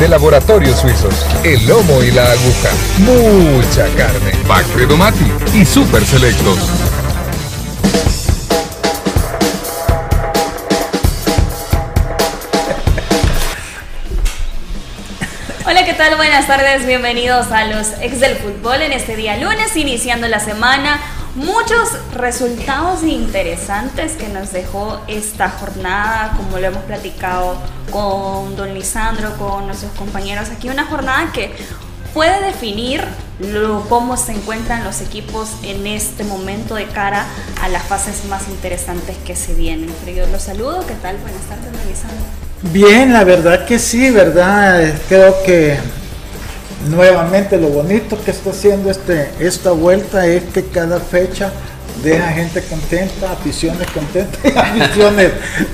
de 0.00 0.08
Laboratorios 0.08 0.80
Suizos. 0.80 1.14
El 1.44 1.66
lomo 1.66 2.02
y 2.02 2.10
la 2.10 2.24
aguja. 2.24 2.70
Mucha 3.00 3.86
carne. 3.96 4.32
Bacredo 4.48 4.96
Mati 4.96 5.30
y 5.52 5.62
Super 5.66 6.02
Selectos. 6.06 6.58
Hola, 15.66 15.84
¿qué 15.84 15.92
tal? 15.92 16.16
Buenas 16.16 16.46
tardes, 16.46 16.86
bienvenidos 16.86 17.52
a 17.52 17.66
los 17.66 17.88
ex 18.00 18.20
del 18.20 18.36
fútbol 18.36 18.80
en 18.80 18.92
este 18.92 19.16
día 19.16 19.36
lunes, 19.36 19.76
iniciando 19.76 20.28
la 20.28 20.40
semana. 20.40 20.98
Muchos 21.34 21.90
resultados 22.14 23.04
interesantes 23.04 24.12
que 24.12 24.28
nos 24.28 24.50
dejó 24.52 24.98
esta 25.08 25.50
jornada, 25.50 26.32
como 26.38 26.58
lo 26.58 26.68
hemos 26.68 26.84
platicado 26.84 27.58
con 27.90 28.56
don 28.56 28.74
Lisandro, 28.74 29.36
con 29.36 29.66
nuestros 29.66 29.92
compañeros 29.92 30.48
aquí, 30.50 30.68
una 30.68 30.86
jornada 30.86 31.30
que 31.32 31.52
puede 32.14 32.44
definir 32.44 33.04
cómo 33.88 34.16
se 34.16 34.32
encuentran 34.32 34.84
los 34.84 35.00
equipos 35.00 35.50
en 35.62 35.86
este 35.86 36.24
momento 36.24 36.74
de 36.74 36.86
cara 36.86 37.24
a 37.62 37.68
las 37.68 37.82
fases 37.84 38.24
más 38.28 38.48
interesantes 38.48 39.16
que 39.24 39.34
se 39.34 39.54
vienen. 39.54 39.90
Pero 40.04 40.18
yo 40.18 40.32
los 40.32 40.42
saludo, 40.42 40.84
¿qué 40.86 40.94
tal? 40.94 41.16
Buenas 41.18 41.42
tardes, 41.42 41.72
don 41.72 41.88
Lisandro. 41.88 42.18
Bien, 42.72 43.12
la 43.12 43.24
verdad 43.24 43.64
que 43.64 43.78
sí, 43.78 44.10
¿verdad? 44.10 44.92
Creo 45.08 45.34
que 45.44 45.78
nuevamente 46.88 47.56
lo 47.56 47.68
bonito 47.68 48.22
que 48.22 48.30
está 48.30 48.50
haciendo 48.50 48.90
este, 48.90 49.30
esta 49.38 49.70
vuelta 49.70 50.26
es 50.26 50.44
que 50.44 50.66
cada 50.66 51.00
fecha 51.00 51.52
deja 52.02 52.28
gente 52.32 52.62
contenta, 52.62 53.32
aficiones 53.32 53.86
contentas 53.90 54.38
aficiones 54.56 55.32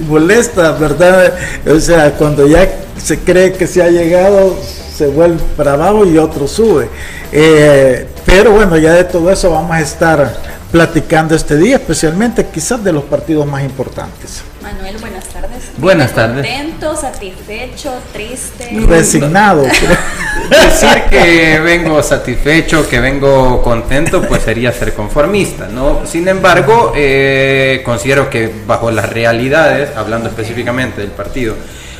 molestas, 0.09 0.79
¿verdad? 0.79 1.35
O 1.67 1.81
sea, 1.81 2.13
cuando 2.13 2.47
ya 2.47 2.69
se 2.97 3.19
cree 3.21 3.53
que 3.53 3.67
se 3.67 3.83
ha 3.83 3.89
llegado, 3.89 4.56
se 4.97 5.06
vuelve 5.06 5.41
para 5.56 5.75
abajo 5.75 6.06
y 6.06 6.19
otro 6.19 6.49
sube. 6.49 6.89
Eh, 7.33 8.06
pero 8.26 8.50
bueno, 8.50 8.76
ya 8.76 8.92
de 8.92 9.04
todo 9.04 9.31
eso 9.31 9.50
vamos 9.50 9.70
a 9.70 9.81
estar 9.81 10.37
platicando 10.72 11.34
este 11.34 11.56
día, 11.56 11.76
especialmente 11.76 12.47
quizás 12.53 12.82
de 12.82 12.92
los 12.92 13.04
partidos 13.04 13.47
más 13.47 13.62
importantes. 13.62 14.42
Manuel, 14.60 14.98
buenas 14.98 15.25
tardes. 15.26 15.70
Buenas 15.78 16.12
tardes. 16.12 16.47
¿Contento, 16.47 16.97
satisfecho, 16.97 17.92
triste? 18.12 18.69
Resignado. 18.87 19.62
Decir 20.50 21.03
que 21.09 21.60
vengo 21.60 22.03
satisfecho, 22.03 22.88
que 22.88 22.98
vengo 23.00 23.62
contento, 23.62 24.22
pues 24.22 24.43
sería 24.43 24.72
ser 24.72 24.93
conformista, 24.93 25.69
¿no? 25.69 26.04
Sin 26.04 26.26
embargo, 26.26 26.93
eh, 26.97 27.82
considero 27.84 28.28
que 28.28 28.53
bajo 28.66 28.91
las 28.91 29.08
realidades, 29.08 29.97
hablando 29.97 30.28
específicamente 30.28 31.00
del 31.00 31.10
partido 31.10 31.54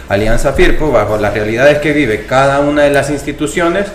Alianza 0.09 0.53
Firpo, 0.53 0.91
bajo 0.91 1.17
las 1.19 1.35
realidades 1.35 1.79
que 1.79 1.93
vive 1.93 2.27
cada 2.27 2.61
una 2.61 2.83
de 2.83 2.91
las 2.91 3.11
instituciones, 3.11 3.87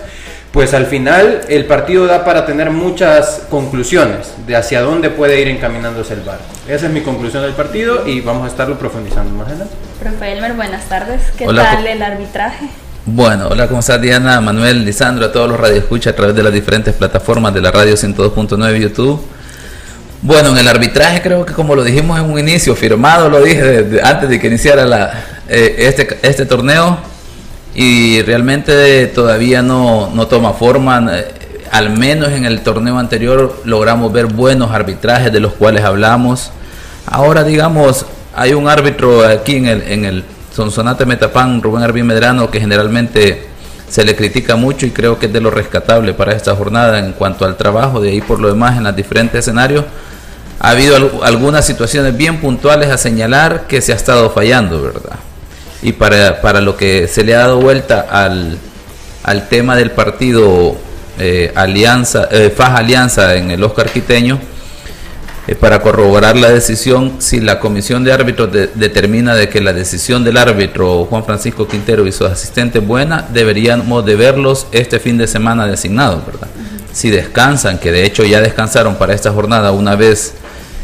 pues 0.52 0.74
al 0.74 0.86
final 0.86 1.40
el 1.48 1.64
partido 1.64 2.06
da 2.06 2.24
para 2.24 2.44
tener 2.44 2.70
muchas 2.70 3.42
conclusiones 3.48 4.34
de 4.46 4.54
hacia 4.54 4.82
dónde 4.82 5.08
puede 5.10 5.40
ir 5.40 5.48
encaminándose 5.48 6.12
el 6.14 6.20
barco. 6.20 6.44
Esa 6.68 6.86
es 6.86 6.92
mi 6.92 7.00
conclusión 7.00 7.42
del 7.42 7.52
partido 7.52 8.06
y 8.06 8.20
vamos 8.20 8.44
a 8.44 8.48
estarlo 8.48 8.78
profundizando 8.78 9.32
más 9.34 9.46
adelante. 9.48 9.74
Profe 9.98 10.32
Elmer, 10.32 10.52
buenas 10.52 10.84
tardes. 10.84 11.22
¿Qué 11.38 11.46
Hola, 11.46 11.62
tal 11.72 11.86
el 11.86 12.02
arbitraje? 12.02 12.66
Bueno, 13.06 13.48
hola, 13.50 13.66
¿cómo 13.66 13.80
estás 13.80 14.00
Diana, 14.00 14.40
Manuel, 14.40 14.84
Lisandro, 14.84 15.26
a 15.26 15.32
todos 15.32 15.48
los 15.48 15.58
radioescuchas 15.58 16.12
a 16.12 16.16
través 16.16 16.36
de 16.36 16.42
las 16.42 16.52
diferentes 16.52 16.94
plataformas 16.94 17.52
de 17.54 17.60
la 17.62 17.70
radio 17.70 17.94
102.9 17.96 18.78
YouTube? 18.78 19.20
Bueno, 20.20 20.50
en 20.50 20.58
el 20.58 20.68
arbitraje 20.68 21.20
creo 21.20 21.44
que 21.44 21.52
como 21.52 21.74
lo 21.74 21.82
dijimos 21.82 22.18
en 22.20 22.26
un 22.30 22.38
inicio, 22.38 22.76
firmado 22.76 23.28
lo 23.28 23.42
dije 23.42 23.60
desde- 23.82 24.02
antes 24.06 24.28
de 24.28 24.38
que 24.38 24.46
iniciara 24.46 24.84
la, 24.84 25.12
eh, 25.48 25.74
este, 25.78 26.18
este 26.22 26.46
torneo 26.46 26.98
y 27.74 28.20
realmente 28.22 29.06
todavía 29.08 29.62
no, 29.62 30.10
no 30.14 30.26
toma 30.26 30.52
forma. 30.52 31.06
eh, 31.18 31.34
al 31.70 31.88
menos 31.88 32.28
en 32.32 32.44
el 32.44 32.60
torneo 32.60 32.98
anterior 32.98 33.62
logramos 33.64 34.12
ver 34.12 34.26
buenos 34.26 34.72
arbitrajes 34.72 35.32
de 35.32 35.40
los 35.40 35.54
cuales 35.54 35.82
hablamos. 35.84 36.50
Ahora, 37.06 37.44
digamos, 37.44 38.04
hay 38.34 38.52
un 38.52 38.68
árbitro 38.68 39.26
aquí 39.26 39.56
en 39.56 39.66
el, 39.66 39.82
en 39.82 40.04
el 40.04 40.24
Sonsonate 40.54 41.06
Metapán, 41.06 41.62
Rubén 41.62 41.82
Arbín 41.82 42.06
Medrano, 42.06 42.50
que 42.50 42.60
generalmente 42.60 43.46
se 43.88 44.04
le 44.04 44.14
critica 44.14 44.54
mucho 44.56 44.84
y 44.84 44.90
creo 44.90 45.18
que 45.18 45.26
es 45.26 45.32
de 45.32 45.40
lo 45.40 45.50
rescatable 45.50 46.12
para 46.12 46.32
esta 46.32 46.54
jornada 46.54 46.98
en 46.98 47.12
cuanto 47.12 47.46
al 47.46 47.56
trabajo. 47.56 48.00
De 48.02 48.10
ahí 48.10 48.20
por 48.20 48.38
lo 48.38 48.48
demás, 48.48 48.76
en 48.76 48.84
los 48.84 48.94
diferentes 48.94 49.38
escenarios, 49.40 49.84
ha 50.60 50.70
habido 50.70 50.96
al- 50.96 51.10
algunas 51.22 51.64
situaciones 51.64 52.14
bien 52.14 52.38
puntuales 52.38 52.90
a 52.90 52.98
señalar 52.98 53.66
que 53.66 53.80
se 53.80 53.92
ha 53.94 53.96
estado 53.96 54.28
fallando, 54.30 54.82
¿verdad? 54.82 55.16
Y 55.82 55.92
para, 55.92 56.40
para 56.40 56.60
lo 56.60 56.76
que 56.76 57.08
se 57.08 57.24
le 57.24 57.34
ha 57.34 57.38
dado 57.40 57.60
vuelta 57.60 58.06
al, 58.10 58.58
al 59.24 59.48
tema 59.48 59.76
del 59.76 59.90
partido 59.90 60.76
eh, 61.18 61.52
Alianza, 61.54 62.28
eh, 62.30 62.52
FAJ 62.56 62.76
Alianza 62.78 63.34
en 63.36 63.50
el 63.50 63.62
Oscar 63.64 63.90
Quiteño, 63.90 64.38
eh, 65.48 65.56
para 65.56 65.82
corroborar 65.82 66.36
la 66.36 66.50
decisión, 66.50 67.16
si 67.18 67.40
la 67.40 67.58
comisión 67.58 68.04
de 68.04 68.12
árbitros 68.12 68.52
de- 68.52 68.68
determina 68.68 69.34
de 69.34 69.48
que 69.48 69.60
la 69.60 69.72
decisión 69.72 70.22
del 70.22 70.36
árbitro 70.36 71.04
Juan 71.06 71.24
Francisco 71.24 71.66
Quintero 71.66 72.06
y 72.06 72.12
sus 72.12 72.28
asistentes 72.28 72.80
es 72.80 72.86
buena, 72.86 73.26
deberíamos 73.32 74.06
de 74.06 74.14
verlos 74.14 74.68
este 74.70 75.00
fin 75.00 75.18
de 75.18 75.26
semana 75.26 75.66
designados, 75.66 76.24
¿verdad? 76.24 76.46
Si 76.92 77.10
descansan, 77.10 77.78
que 77.78 77.90
de 77.90 78.04
hecho 78.04 78.22
ya 78.22 78.40
descansaron 78.40 78.94
para 78.94 79.14
esta 79.14 79.32
jornada 79.32 79.72
una 79.72 79.96
vez 79.96 80.34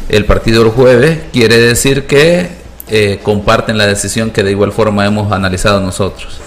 el 0.09 0.25
partido 0.25 0.63
el 0.63 0.69
jueves, 0.71 1.19
quiere 1.31 1.57
decir 1.57 2.05
que 2.05 2.58
eh, 2.89 3.19
comparten 3.23 3.77
la 3.77 3.87
decisión 3.87 4.31
que 4.31 4.43
de 4.43 4.51
igual 4.51 4.71
forma 4.71 5.05
hemos 5.05 5.31
analizado 5.31 5.79
nosotros. 5.79 6.41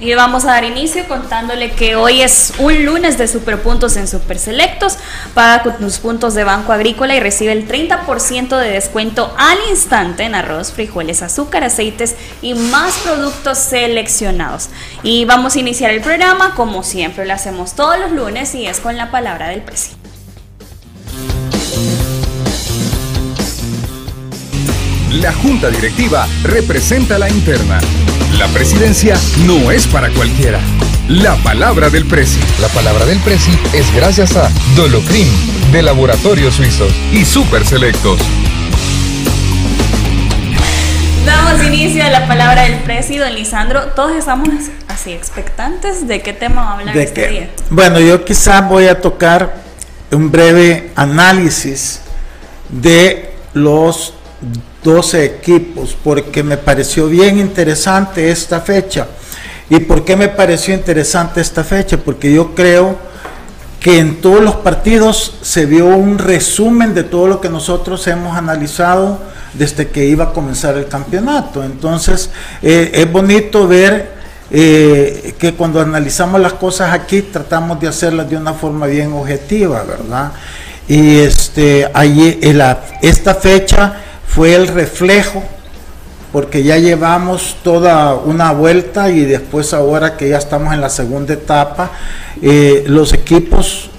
Y 0.00 0.14
vamos 0.14 0.44
a 0.44 0.52
dar 0.52 0.64
inicio 0.64 1.06
contándole 1.06 1.72
que 1.72 1.94
hoy 1.94 2.22
es 2.22 2.54
un 2.58 2.86
lunes 2.86 3.18
de 3.18 3.28
superpuntos 3.28 3.98
en 3.98 4.08
Super 4.08 4.38
Selectos. 4.38 4.96
Paga 5.34 5.62
con 5.62 5.76
tus 5.76 5.98
puntos 5.98 6.34
de 6.34 6.42
Banco 6.42 6.72
Agrícola 6.72 7.14
y 7.14 7.20
recibe 7.20 7.52
el 7.52 7.68
30% 7.68 8.56
de 8.56 8.70
descuento 8.70 9.34
al 9.36 9.58
instante 9.68 10.22
en 10.22 10.34
arroz, 10.34 10.72
frijoles, 10.72 11.20
azúcar, 11.20 11.64
aceites 11.64 12.16
y 12.40 12.54
más 12.54 12.96
productos 12.98 13.58
seleccionados. 13.58 14.70
Y 15.02 15.26
vamos 15.26 15.56
a 15.56 15.60
iniciar 15.60 15.90
el 15.90 16.00
programa 16.00 16.54
como 16.54 16.82
siempre 16.82 17.26
lo 17.26 17.34
hacemos 17.34 17.74
todos 17.74 18.00
los 18.00 18.10
lunes 18.10 18.54
y 18.54 18.66
es 18.66 18.80
con 18.80 18.96
la 18.96 19.10
palabra 19.10 19.48
del 19.48 19.60
precio. 19.60 20.00
La 25.10 25.32
junta 25.32 25.70
directiva 25.70 26.26
representa 26.42 27.18
la 27.18 27.28
interna. 27.28 27.78
La 28.38 28.46
presidencia 28.48 29.16
no 29.44 29.70
es 29.70 29.86
para 29.86 30.08
cualquiera. 30.10 30.60
La 31.08 31.34
palabra 31.36 31.90
del 31.90 32.06
presi. 32.06 32.38
La 32.60 32.68
palabra 32.68 33.04
del 33.06 33.18
presi 33.18 33.50
es 33.72 33.92
gracias 33.94 34.36
a 34.36 34.48
Dolocrim 34.76 35.26
de 35.72 35.82
Laboratorios 35.82 36.54
Suizos 36.54 36.92
y 37.12 37.24
Super 37.24 37.66
Selectos. 37.66 38.20
Damos 41.26 41.62
inicio 41.64 42.04
a 42.04 42.08
la 42.10 42.26
palabra 42.28 42.62
del 42.62 42.78
precio, 42.80 43.22
don 43.24 43.34
Lisandro. 43.34 43.86
Todos 43.96 44.12
estamos 44.16 44.48
así 44.88 45.12
expectantes 45.12 46.06
de 46.06 46.22
qué 46.22 46.32
tema 46.32 46.62
va 46.62 46.70
a 46.70 46.78
hablar 46.78 46.94
De 46.94 47.02
este 47.02 47.22
que- 47.22 47.28
día. 47.28 47.50
bueno, 47.70 47.98
yo 48.00 48.24
quizás 48.24 48.66
voy 48.68 48.86
a 48.86 49.00
tocar 49.00 49.56
un 50.12 50.30
breve 50.30 50.90
análisis 50.94 52.00
de 52.68 53.32
los 53.54 54.14
12 54.82 55.24
equipos, 55.24 55.96
porque 56.02 56.42
me 56.42 56.56
pareció 56.56 57.06
bien 57.08 57.38
interesante 57.38 58.30
esta 58.30 58.60
fecha. 58.60 59.06
¿Y 59.68 59.80
por 59.80 60.04
qué 60.04 60.16
me 60.16 60.28
pareció 60.28 60.74
interesante 60.74 61.40
esta 61.40 61.62
fecha? 61.64 61.98
Porque 61.98 62.32
yo 62.32 62.54
creo 62.54 62.96
que 63.78 63.98
en 63.98 64.20
todos 64.20 64.42
los 64.42 64.56
partidos 64.56 65.36
se 65.42 65.64
vio 65.66 65.86
un 65.86 66.18
resumen 66.18 66.92
de 66.94 67.02
todo 67.04 67.26
lo 67.28 67.40
que 67.40 67.48
nosotros 67.48 68.06
hemos 68.08 68.36
analizado 68.36 69.18
desde 69.54 69.88
que 69.88 70.04
iba 70.06 70.24
a 70.24 70.32
comenzar 70.32 70.76
el 70.76 70.86
campeonato. 70.86 71.62
Entonces, 71.64 72.30
eh, 72.62 72.90
es 72.94 73.10
bonito 73.10 73.66
ver 73.68 74.18
eh, 74.50 75.34
que 75.38 75.54
cuando 75.54 75.80
analizamos 75.80 76.40
las 76.40 76.54
cosas 76.54 76.92
aquí 76.92 77.22
tratamos 77.22 77.78
de 77.80 77.86
hacerlas 77.88 78.28
de 78.28 78.36
una 78.36 78.52
forma 78.52 78.86
bien 78.86 79.12
objetiva, 79.12 79.84
¿verdad? 79.84 80.32
Y 80.88 81.18
este, 81.18 81.88
en 81.94 82.58
la- 82.58 82.80
esta 83.00 83.36
fecha 83.36 83.94
fue 84.34 84.54
el 84.54 84.68
reflejo 84.68 85.42
porque 86.32 86.62
ya 86.62 86.78
llevamos 86.78 87.56
toda 87.64 88.14
una 88.14 88.52
vuelta 88.52 89.10
y 89.10 89.24
después 89.24 89.74
ahora 89.74 90.16
que 90.16 90.28
ya 90.28 90.38
estamos 90.38 90.72
en 90.72 90.80
la 90.80 90.88
segunda 90.88 91.34
etapa, 91.34 91.90
eh, 92.40 92.84
los 92.86 93.12
equipos 93.12 93.90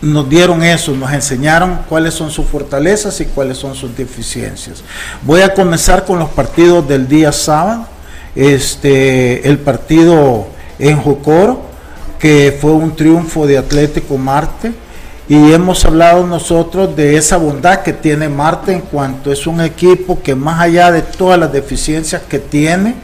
nos 0.00 0.28
dieron 0.28 0.62
eso, 0.62 0.92
nos 0.92 1.12
enseñaron 1.12 1.80
cuáles 1.88 2.14
son 2.14 2.30
sus 2.30 2.46
fortalezas 2.46 3.20
y 3.20 3.26
cuáles 3.26 3.58
son 3.58 3.74
sus 3.74 3.96
deficiencias. 3.96 4.82
Voy 5.22 5.40
a 5.40 5.54
comenzar 5.54 6.04
con 6.04 6.18
los 6.18 6.30
partidos 6.30 6.86
del 6.86 7.08
día 7.08 7.32
sábado. 7.32 7.86
Este, 8.34 9.46
el 9.48 9.58
partido 9.58 10.46
en 10.78 11.00
Jocoro, 11.00 11.62
que 12.18 12.56
fue 12.60 12.70
un 12.72 12.96
triunfo 12.96 13.46
de 13.46 13.58
Atlético 13.58 14.16
Marte. 14.16 14.72
Y 15.28 15.52
hemos 15.52 15.84
hablado 15.84 16.26
nosotros 16.26 16.96
de 16.96 17.16
esa 17.16 17.36
bondad 17.36 17.82
que 17.82 17.92
tiene 17.92 18.28
Marte 18.28 18.72
en 18.72 18.80
cuanto 18.80 19.32
es 19.32 19.46
un 19.46 19.60
equipo 19.60 20.20
que 20.20 20.34
más 20.34 20.60
allá 20.60 20.90
de 20.90 21.02
todas 21.02 21.38
las 21.38 21.52
deficiencias 21.52 22.22
que 22.22 22.40
tiene, 22.40 22.96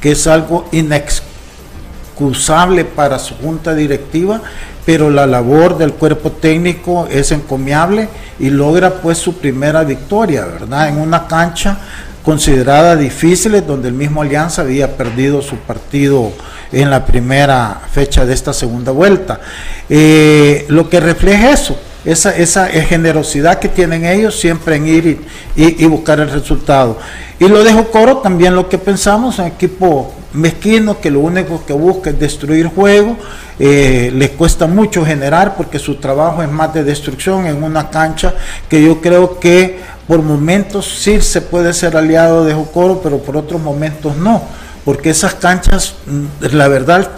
que 0.00 0.12
es 0.12 0.26
algo 0.26 0.66
inexcusable 0.72 2.84
para 2.84 3.20
su 3.20 3.36
junta 3.36 3.74
directiva, 3.74 4.42
pero 4.84 5.10
la 5.10 5.26
labor 5.26 5.78
del 5.78 5.92
cuerpo 5.92 6.32
técnico 6.32 7.06
es 7.08 7.30
encomiable 7.30 8.08
y 8.40 8.50
logra 8.50 8.94
pues 8.94 9.18
su 9.18 9.38
primera 9.38 9.84
victoria, 9.84 10.46
¿verdad? 10.46 10.88
En 10.88 10.98
una 10.98 11.28
cancha 11.28 11.78
considerada 12.24 12.96
difícil, 12.96 13.64
donde 13.64 13.88
el 13.88 13.94
mismo 13.94 14.22
Alianza 14.22 14.62
había 14.62 14.96
perdido 14.96 15.42
su 15.42 15.56
partido 15.56 16.32
en 16.72 16.90
la 16.90 17.04
primera 17.04 17.80
fecha 17.92 18.24
de 18.24 18.34
esta 18.34 18.52
segunda 18.52 18.92
vuelta. 18.92 19.40
Eh, 19.88 20.66
lo 20.68 20.88
que 20.88 21.00
refleja 21.00 21.50
eso, 21.50 21.76
esa, 22.04 22.66
generosidad 22.66 23.58
que 23.58 23.68
tienen 23.68 24.04
ellos 24.04 24.38
siempre 24.38 24.76
en 24.76 24.86
ir 24.86 25.20
y, 25.56 25.84
buscar 25.86 26.20
el 26.20 26.30
resultado. 26.30 26.98
Y 27.38 27.48
lo 27.48 27.62
dejo 27.64 27.90
coro 27.90 28.18
también 28.18 28.54
lo 28.54 28.68
que 28.68 28.78
pensamos, 28.78 29.38
un 29.38 29.46
equipo 29.46 30.14
mezquino 30.32 31.00
que 31.00 31.10
lo 31.10 31.20
único 31.20 31.64
que 31.66 31.72
busca 31.72 32.10
es 32.10 32.18
destruir 32.18 32.66
juego, 32.68 33.16
eh, 33.58 34.10
les 34.14 34.30
cuesta 34.30 34.66
mucho 34.66 35.04
generar 35.04 35.56
porque 35.56 35.78
su 35.78 35.96
trabajo 35.96 36.42
es 36.42 36.50
más 36.50 36.72
de 36.72 36.84
destrucción 36.84 37.46
en 37.46 37.62
una 37.62 37.90
cancha 37.90 38.34
que 38.68 38.82
yo 38.82 39.00
creo 39.00 39.40
que 39.40 39.80
por 40.06 40.22
momentos 40.22 40.86
sí 41.02 41.20
se 41.20 41.40
puede 41.40 41.72
ser 41.72 41.96
aliado 41.96 42.44
de 42.44 42.54
Jocoro, 42.54 43.00
pero 43.02 43.18
por 43.18 43.36
otros 43.36 43.60
momentos 43.60 44.16
no, 44.16 44.42
porque 44.84 45.10
esas 45.10 45.34
canchas, 45.34 45.94
mm, 46.06 46.54
la 46.54 46.68
verdad, 46.68 47.10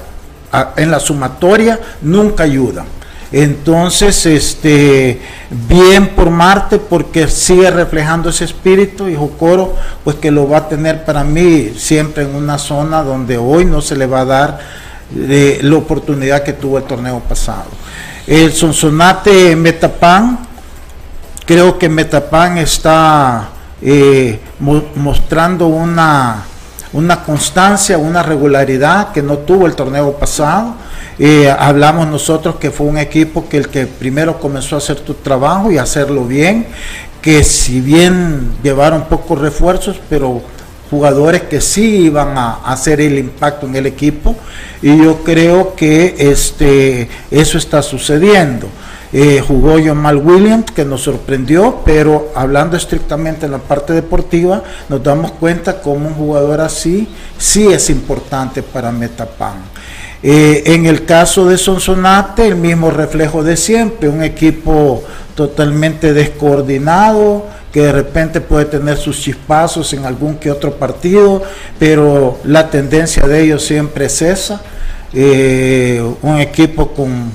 en 0.77 0.91
la 0.91 1.01
sumatoria 1.01 1.81
nunca 2.03 2.45
ayudan. 2.45 2.87
Entonces, 3.33 4.27
este, 4.27 5.19
bien 5.51 6.09
por 6.09 6.29
Marte, 6.29 6.79
porque 6.79 7.29
sigue 7.29 7.71
reflejando 7.71 8.29
ese 8.29 8.45
espíritu 8.45 9.09
y 9.09 9.17
Jocoro, 9.17 9.75
pues 10.05 10.17
que 10.17 10.31
lo 10.31 10.47
va 10.47 10.59
a 10.59 10.69
tener 10.69 11.05
para 11.07 11.25
mí 11.25 11.73
siempre 11.79 12.25
en 12.25 12.35
una 12.35 12.59
zona 12.59 13.03
donde 13.03 13.39
hoy 13.39 13.65
no 13.65 13.81
se 13.81 13.97
le 13.97 14.05
va 14.05 14.21
a 14.21 14.25
dar 14.27 14.59
eh, 15.17 15.61
la 15.63 15.77
oportunidad 15.77 16.43
que 16.43 16.53
tuvo 16.53 16.77
el 16.77 16.85
torneo 16.85 17.21
pasado. 17.21 17.65
El 18.27 18.53
Sonsonate 18.53 19.57
Metapan, 19.57 20.39
creo 21.47 21.79
que 21.79 21.89
Metapan 21.89 22.59
está 22.59 23.49
eh, 23.81 24.39
mostrando 24.97 25.69
una, 25.69 26.45
una 26.93 27.25
constancia, 27.25 27.99
una 27.99 28.23
regularidad 28.23 29.13
que 29.13 29.23
no 29.23 29.39
tuvo 29.39 29.67
el 29.67 29.75
torneo 29.75 30.13
pasado 30.13 30.75
hablamos 31.59 32.09
nosotros 32.09 32.57
que 32.57 32.71
fue 32.71 32.87
un 32.87 32.99
equipo 32.99 33.49
que 33.49 33.59
el 33.59 33.69
que 33.69 33.87
primero 33.87 34.39
comenzó 34.39 34.77
a 34.77 34.79
hacer 34.79 35.01
tu 35.01 35.15
trabajo 35.15 35.71
y 35.71 35.79
hacerlo 35.79 36.25
bien, 36.25 36.67
que 37.21 37.45
si 37.45 37.81
bien 37.81 38.53
llevaron 38.63 39.05
pocos 39.05 39.39
refuerzos, 39.39 40.01
pero 40.09 40.43
jugadores 40.91 41.43
que 41.43 41.61
sí 41.61 42.07
iban 42.07 42.37
a, 42.37 42.55
hacer 42.65 43.01
el 43.01 43.19
impacto 43.19 43.67
en 43.67 43.77
el 43.77 43.87
equipo 43.87 44.35
y 44.83 44.99
yo 44.99 45.23
creo 45.23 45.75
que 45.77 46.17
este, 46.19 47.09
eso 47.31 47.59
está 47.59 47.83
sucediendo. 47.83 48.69
Eh, 49.13 49.43
jugó 49.47 49.77
Mal 49.95 50.17
Williams, 50.17 50.71
que 50.71 50.87
nos 50.87 51.03
sorprendió, 51.03 51.81
pero 51.85 52.31
hablando 52.35 52.79
estrictamente 52.79 53.45
en 53.45 53.53
la 53.53 53.59
parte 53.59 53.93
deportiva, 53.93 54.63
nos 54.89 55.03
damos 55.03 55.33
cuenta 55.33 55.83
como 55.83 56.09
un 56.09 56.15
jugador 56.15 56.61
así 56.63 57.09
sí 57.43 57.67
es 57.67 57.91
importante 57.91 58.63
para 58.63 58.93
Metapan. 58.93 59.57
Eh, 60.23 60.63
en 60.67 60.87
el 60.87 61.05
caso 61.05 61.47
de 61.49 61.59
Sonsonate, 61.59 62.47
el 62.47 62.55
mismo 62.55 62.91
reflejo 62.91 63.43
de 63.43 63.57
siempre, 63.57 64.09
un 64.09 64.23
equipo 64.23 65.03
totalmente 65.35 66.13
descoordinado, 66.13 67.47
que 67.73 67.81
de 67.81 67.93
repente 67.93 68.41
puede 68.41 68.67
tener 68.67 68.97
sus 68.97 69.21
chispazos 69.21 69.93
en 69.95 70.05
algún 70.05 70.37
que 70.37 70.51
otro 70.51 70.75
partido, 70.77 71.43
pero 71.79 72.39
la 72.45 72.71
tendencia 72.71 73.27
de 73.27 73.43
ellos 73.43 73.65
siempre 73.65 74.05
es 74.07 74.23
esa. 74.23 74.63
Eh, 75.13 76.03
un 76.23 76.39
equipo 76.39 76.93
con, 76.93 77.33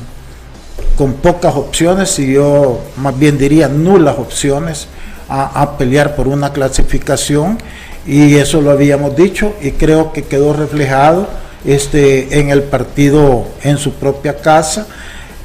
con 0.97 1.13
pocas 1.13 1.55
opciones, 1.55 2.17
y 2.19 2.33
yo 2.33 2.79
más 2.97 3.17
bien 3.17 3.37
diría 3.37 3.67
nulas 3.67 4.17
opciones, 4.17 4.87
a, 5.29 5.77
pelear 5.77 6.15
por 6.15 6.27
una 6.27 6.51
clasificación, 6.53 7.57
y 8.05 8.35
eso 8.35 8.61
lo 8.61 8.71
habíamos 8.71 9.15
dicho, 9.15 9.53
y 9.61 9.71
creo 9.71 10.11
que 10.11 10.23
quedó 10.23 10.53
reflejado 10.53 11.27
este, 11.65 12.39
en 12.39 12.49
el 12.49 12.63
partido 12.63 13.45
en 13.63 13.77
su 13.77 13.93
propia 13.93 14.37
casa, 14.37 14.87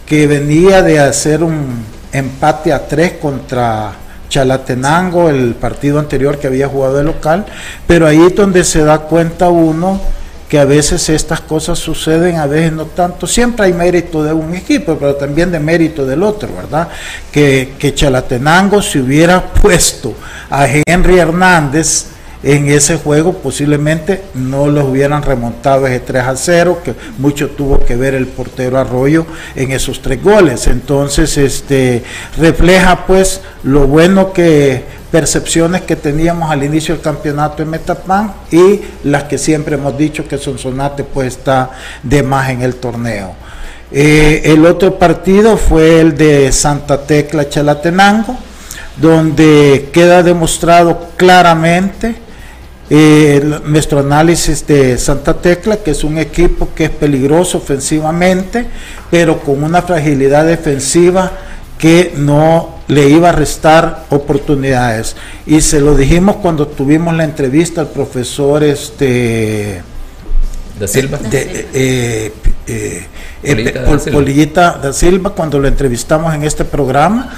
que 0.06 0.26
venía 0.26 0.82
de 0.82 1.00
hacer 1.00 1.42
un 1.42 1.84
empate 2.12 2.72
a 2.72 2.86
tres 2.86 3.14
contra 3.14 3.92
Chalatenango, 4.28 5.28
el 5.28 5.54
partido 5.54 5.98
anterior 5.98 6.38
que 6.38 6.46
había 6.46 6.68
jugado 6.68 6.96
de 6.96 7.04
local, 7.04 7.44
pero 7.86 8.06
ahí 8.06 8.22
es 8.22 8.34
donde 8.34 8.64
se 8.64 8.82
da 8.84 9.00
cuenta 9.00 9.50
uno 9.50 10.00
que 10.52 10.58
a 10.58 10.66
veces 10.66 11.08
estas 11.08 11.40
cosas 11.40 11.78
suceden, 11.78 12.36
a 12.36 12.44
veces 12.44 12.74
no 12.74 12.84
tanto. 12.84 13.26
Siempre 13.26 13.64
hay 13.64 13.72
mérito 13.72 14.22
de 14.22 14.34
un 14.34 14.54
equipo, 14.54 14.98
pero 15.00 15.14
también 15.14 15.50
de 15.50 15.58
mérito 15.58 16.04
del 16.04 16.22
otro, 16.22 16.50
¿verdad? 16.54 16.88
Que, 17.32 17.72
que 17.78 17.94
Chalatenango 17.94 18.82
se 18.82 19.00
hubiera 19.00 19.42
puesto 19.62 20.12
a 20.50 20.66
Henry 20.68 21.18
Hernández 21.18 22.08
en 22.42 22.68
ese 22.68 22.96
juego 22.96 23.34
posiblemente 23.34 24.24
no 24.34 24.66
los 24.66 24.84
hubieran 24.84 25.22
remontado 25.22 25.86
ese 25.86 26.00
3 26.00 26.22
a 26.24 26.36
0, 26.36 26.80
que 26.84 26.94
mucho 27.18 27.50
tuvo 27.50 27.78
que 27.84 27.96
ver 27.96 28.14
el 28.14 28.26
portero 28.26 28.78
Arroyo 28.78 29.24
en 29.54 29.70
esos 29.70 30.02
tres 30.02 30.22
goles. 30.22 30.66
Entonces, 30.66 31.38
este 31.38 32.02
refleja 32.36 33.06
pues 33.06 33.40
lo 33.62 33.86
bueno 33.86 34.32
que 34.32 34.84
percepciones 35.12 35.82
que 35.82 35.94
teníamos 35.94 36.50
al 36.50 36.64
inicio 36.64 36.94
del 36.94 37.04
campeonato 37.04 37.62
en 37.62 37.68
Metapan 37.70 38.32
y 38.50 38.80
las 39.04 39.24
que 39.24 39.36
siempre 39.36 39.76
hemos 39.76 39.96
dicho 39.96 40.26
que 40.26 40.38
Sonsonate 40.38 41.04
pues 41.04 41.36
está 41.36 41.70
de 42.02 42.22
más 42.22 42.48
en 42.48 42.62
el 42.62 42.76
torneo. 42.76 43.34
Eh, 43.92 44.40
el 44.46 44.64
otro 44.64 44.98
partido 44.98 45.58
fue 45.58 46.00
el 46.00 46.16
de 46.16 46.50
Santa 46.50 47.02
Tecla 47.02 47.46
Chalatenango, 47.46 48.38
donde 48.96 49.90
queda 49.92 50.22
demostrado 50.22 51.10
claramente 51.16 52.16
nuestro 53.64 54.00
análisis 54.00 54.66
de 54.66 54.98
Santa 54.98 55.34
Tecla, 55.34 55.78
que 55.78 55.92
es 55.92 56.04
un 56.04 56.18
equipo 56.18 56.68
que 56.74 56.84
es 56.84 56.90
peligroso 56.90 57.58
ofensivamente, 57.58 58.66
pero 59.10 59.40
con 59.40 59.62
una 59.62 59.80
fragilidad 59.80 60.44
defensiva 60.44 61.32
que 61.82 62.12
no 62.16 62.76
le 62.86 63.08
iba 63.08 63.30
a 63.30 63.32
restar 63.32 64.04
oportunidades. 64.10 65.16
Y 65.46 65.60
se 65.62 65.80
lo 65.80 65.96
dijimos 65.96 66.36
cuando 66.36 66.68
tuvimos 66.68 67.12
la 67.12 67.24
entrevista 67.24 67.80
al 67.80 67.88
profesor 67.88 68.62
este 68.62 69.82
da 70.78 70.86
Silva. 70.86 71.18
De, 71.18 71.66
eh, 71.74 72.32
eh, 72.68 73.06
eh, 73.42 74.10
Polillita 74.12 74.78
da 74.80 74.92
Silva, 74.92 75.30
cuando 75.30 75.58
lo 75.58 75.66
entrevistamos 75.66 76.32
en 76.32 76.44
este 76.44 76.64
programa, 76.64 77.30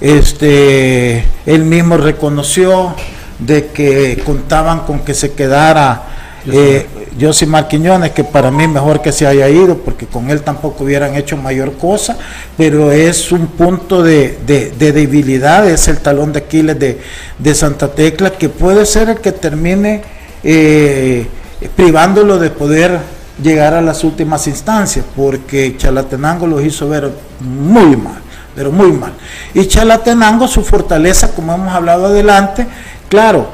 este, 0.00 1.24
él 1.44 1.64
mismo 1.64 1.96
reconoció 1.96 2.94
de 3.40 3.66
que 3.66 4.22
contaban 4.24 4.80
con 4.86 5.00
que 5.00 5.12
se 5.12 5.32
quedara 5.32 6.17
eh, 6.52 6.86
José 7.20 7.46
Marquiñones, 7.46 8.12
que 8.12 8.24
para 8.24 8.50
mí 8.50 8.66
mejor 8.68 9.02
que 9.02 9.12
se 9.12 9.26
haya 9.26 9.48
ido, 9.48 9.76
porque 9.78 10.06
con 10.06 10.30
él 10.30 10.42
tampoco 10.42 10.84
hubieran 10.84 11.14
hecho 11.16 11.36
mayor 11.36 11.76
cosa, 11.76 12.16
pero 12.56 12.92
es 12.92 13.32
un 13.32 13.48
punto 13.48 14.02
de, 14.02 14.38
debilidad, 14.78 15.68
es 15.68 15.88
el 15.88 15.98
talón 15.98 16.32
de 16.32 16.40
Aquiles 16.40 16.76
de, 16.78 17.54
Santa 17.54 17.88
Tecla, 17.88 18.30
que 18.30 18.48
puede 18.48 18.86
ser 18.86 19.08
el 19.10 19.18
que 19.18 19.32
termine 19.32 20.02
eh, 20.42 21.26
privándolo 21.74 22.38
de 22.38 22.50
poder 22.50 22.98
llegar 23.42 23.74
a 23.74 23.80
las 23.80 24.04
últimas 24.04 24.46
instancias, 24.46 25.04
porque 25.16 25.76
Chalatenango 25.76 26.46
lo 26.46 26.60
hizo 26.60 26.88
ver 26.88 27.10
muy 27.40 27.96
mal, 27.96 28.20
pero 28.54 28.72
muy 28.72 28.92
mal. 28.92 29.12
Y 29.54 29.66
Chalatenango, 29.66 30.46
su 30.46 30.62
fortaleza, 30.62 31.32
como 31.34 31.54
hemos 31.54 31.74
hablado 31.74 32.06
adelante, 32.06 32.66
Claro, 33.08 33.48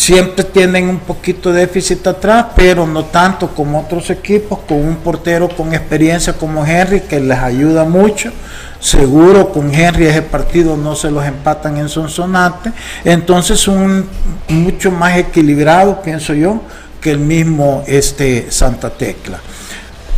siempre 0.00 0.44
tienen 0.44 0.88
un 0.88 0.98
poquito 0.98 1.52
de 1.52 1.60
déficit 1.60 2.06
atrás, 2.06 2.46
pero 2.56 2.86
no 2.86 3.04
tanto 3.04 3.48
como 3.48 3.78
otros 3.78 4.08
equipos, 4.08 4.60
con 4.66 4.78
un 4.78 4.96
portero 4.96 5.46
con 5.50 5.74
experiencia 5.74 6.32
como 6.32 6.64
Henry, 6.64 7.00
que 7.00 7.20
les 7.20 7.38
ayuda 7.38 7.84
mucho. 7.84 8.32
Seguro 8.80 9.52
con 9.52 9.74
Henry 9.74 10.06
ese 10.06 10.22
partido 10.22 10.74
no 10.78 10.96
se 10.96 11.10
los 11.10 11.22
empatan 11.26 11.76
en 11.76 11.90
Sonsonate. 11.90 12.72
Entonces 13.04 13.68
un 13.68 14.08
mucho 14.48 14.90
más 14.90 15.18
equilibrado, 15.18 16.00
pienso 16.00 16.32
yo, 16.32 16.62
que 16.98 17.10
el 17.10 17.18
mismo 17.18 17.84
este 17.86 18.50
Santa 18.50 18.88
Tecla. 18.88 19.38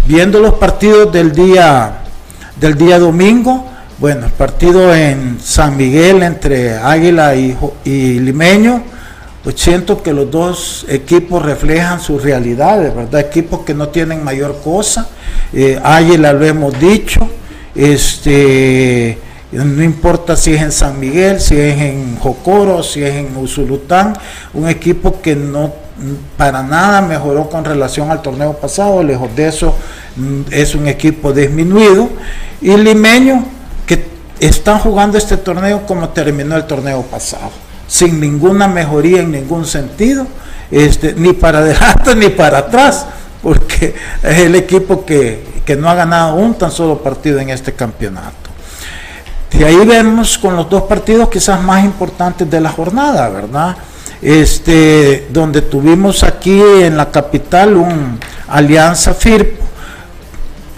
Viendo 0.06 0.38
los 0.38 0.54
partidos 0.54 1.12
del 1.12 1.32
día, 1.32 2.02
del 2.60 2.76
día 2.76 3.00
domingo, 3.00 3.68
Bueno, 3.98 4.26
el 4.26 4.32
partido 4.32 4.92
en 4.92 5.38
San 5.40 5.76
Miguel 5.76 6.22
entre 6.24 6.76
Águila 6.76 7.36
y, 7.36 7.56
y 7.84 8.18
Limeño, 8.18 8.82
pues 9.42 9.56
siento 9.58 10.02
que 10.02 10.12
los 10.12 10.30
dos 10.30 10.87
equipos 10.88 11.42
reflejan 11.42 12.00
sus 12.00 12.22
realidades, 12.22 12.94
¿verdad? 12.94 13.20
Equipos 13.20 13.61
que 13.61 13.75
no 13.75 13.88
tienen 13.88 14.22
mayor 14.22 14.61
cosa. 14.62 15.08
Eh, 15.52 15.80
Águila 15.82 16.32
lo 16.32 16.44
hemos 16.44 16.78
dicho, 16.78 17.20
este, 17.75 19.18
no 19.50 19.82
importa 19.82 20.37
si 20.37 20.54
es 20.54 20.62
en 20.62 20.72
San 20.72 21.00
Miguel, 21.00 21.40
si 21.40 21.56
es 21.56 21.78
en 21.80 22.16
Jocoro, 22.18 22.82
si 22.82 23.02
es 23.02 23.14
en 23.14 23.37
Usulután, 23.37 24.16
un 24.54 24.68
equipo 24.68 25.20
que 25.20 25.34
no 25.34 25.82
para 26.37 26.62
nada 26.62 27.02
mejoró 27.02 27.49
con 27.49 27.64
relación 27.64 28.11
al 28.11 28.22
torneo 28.22 28.54
pasado, 28.54 29.02
lejos 29.02 29.34
de 29.37 29.49
eso 29.49 29.76
mm, 30.16 30.42
es 30.50 30.75
un 30.75 30.88
equipo 30.88 31.32
disminuido. 31.32 32.08
Y 32.61 32.76
Limeño, 32.76 33.44
que 33.87 34.06
están 34.40 34.78
jugando 34.78 35.18
este 35.18 35.37
torneo 35.37 35.84
como 35.87 36.08
terminó 36.11 36.56
el 36.56 36.64
torneo 36.64 37.02
pasado, 37.02 37.50
sin 37.92 38.20
ninguna 38.20 38.68
mejoría 38.68 39.20
en 39.20 39.32
ningún 39.32 39.66
sentido, 39.66 40.26
este, 40.70 41.14
ni 41.14 41.32
para 41.32 41.58
adelante 41.58 42.14
ni 42.16 42.30
para 42.30 42.58
atrás, 42.58 43.06
porque 43.42 43.94
es 44.22 44.38
el 44.38 44.54
equipo 44.54 45.04
que, 45.04 45.44
que 45.66 45.76
no 45.76 45.90
ha 45.90 45.94
ganado 45.94 46.37
un 46.37 46.54
tan 46.54 46.70
solo 46.70 47.02
partido 47.02 47.38
en 47.40 47.50
este 47.50 47.72
campeonato. 47.75 48.30
Y 49.52 49.64
ahí 49.64 49.84
vemos 49.84 50.38
con 50.38 50.56
los 50.56 50.70
dos 50.70 50.84
partidos 50.84 51.28
quizás 51.28 51.62
más 51.62 51.84
importantes 51.84 52.49
de 52.50 52.61
la 52.61 52.70
jornada, 52.70 53.28
¿verdad? 53.28 53.76
este, 54.22 55.26
donde 55.30 55.62
tuvimos 55.62 56.22
aquí 56.22 56.62
en 56.80 56.96
la 56.96 57.11
capital 57.11 57.76
un 57.76 58.20
Alianza 58.49 59.14
Firpo, 59.14 59.64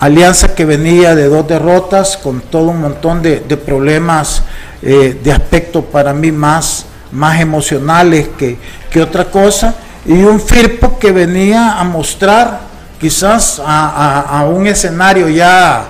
alianza 0.00 0.54
que 0.54 0.64
venía 0.64 1.14
de 1.14 1.28
dos 1.28 1.46
derrotas 1.46 2.16
con 2.16 2.40
todo 2.40 2.70
un 2.70 2.80
montón 2.80 3.22
de, 3.22 3.38
problemas 3.56 4.42
eh, 4.82 5.18
de 5.22 5.32
aspecto 5.32 5.82
para 5.82 6.14
mí 6.14 6.32
más, 6.32 6.86
más 7.14 7.40
emocionales 7.40 8.28
que, 8.36 8.58
que, 8.90 9.00
otra 9.00 9.24
cosa, 9.30 9.74
y 10.04 10.12
un 10.12 10.40
Firpo 10.40 10.98
que 10.98 11.12
venía 11.12 11.78
a 11.78 11.84
mostrar 11.84 12.60
quizás 13.00 13.60
a, 13.64 14.46
un 14.48 14.66
escenario 14.66 15.28
ya 15.28 15.88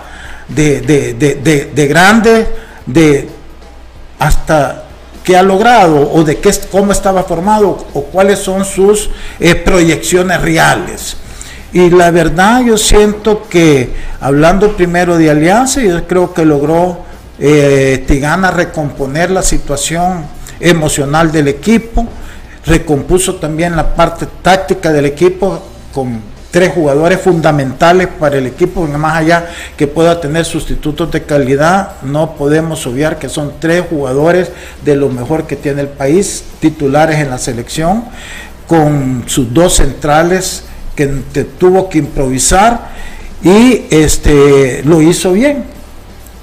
de, 0.49 0.81
de, 0.81 1.71
de 1.75 1.87
grande, 1.87 2.47
de 2.87 3.29
hasta 4.19 4.85
qué 5.25 5.37
ha 5.37 5.43
logrado 5.43 6.11
o 6.13 6.23
de 6.23 6.39
qué, 6.39 6.53
cómo 6.71 6.93
estaba 6.93 7.25
formado 7.25 7.87
o 7.95 8.03
cuáles 8.05 8.39
son 8.39 8.65
sus 8.65 9.11
eh, 9.41 9.55
proyecciones 9.55 10.41
reales. 10.41 11.17
Y 11.73 11.91
la 11.91 12.11
verdad 12.13 12.63
yo 12.63 12.79
siento 12.79 13.49
que, 13.49 13.93
hablando 14.21 14.77
primero 14.77 15.19
de 15.19 15.31
Alianza, 15.31 15.81
yo 15.81 16.07
creo 16.07 16.33
que 16.33 16.45
logró 16.45 16.99
eh, 17.39 18.05
Tigana 18.07 18.51
recomponer 18.53 19.31
la 19.31 19.43
situación 19.43 20.25
emocional 20.65 21.31
del 21.31 21.49
equipo, 21.49 22.07
recompuso 22.67 23.37
también 23.37 23.77
la 23.77 23.95
parte 23.95 24.27
táctica 24.43 24.93
del 24.93 25.05
equipo 25.05 25.63
con 25.93 26.21
tres 26.51 26.73
jugadores 26.73 27.21
fundamentales 27.21 28.07
para 28.07 28.39
el 28.39 28.47
equipo, 28.47 28.87
más 28.87 29.17
allá 29.17 29.47
que 29.77 29.87
pueda 29.87 30.21
tener 30.21 30.45
sustitutos 30.45 31.11
de 31.11 31.25
calidad, 31.25 32.01
no 32.03 32.37
podemos 32.37 32.87
obviar 32.87 33.19
que 33.19 33.29
son 33.29 33.55
tres 33.59 33.85
jugadores 33.91 34.51
de 34.85 34.95
lo 34.95 35.09
mejor 35.09 35.47
que 35.47 35.57
tiene 35.57 35.83
el 35.83 35.89
país, 35.89 36.45
titulares 36.61 37.19
en 37.19 37.31
la 37.31 37.39
selección, 37.39 38.05
con 38.69 39.25
sus 39.27 39.53
dos 39.53 39.75
centrales 39.75 40.65
que 40.95 41.07
tuvo 41.59 41.89
que 41.89 41.99
improvisar 41.99 42.89
y 43.43 43.87
este 43.91 44.83
lo 44.85 45.03
hizo 45.03 45.33
bien, 45.33 45.65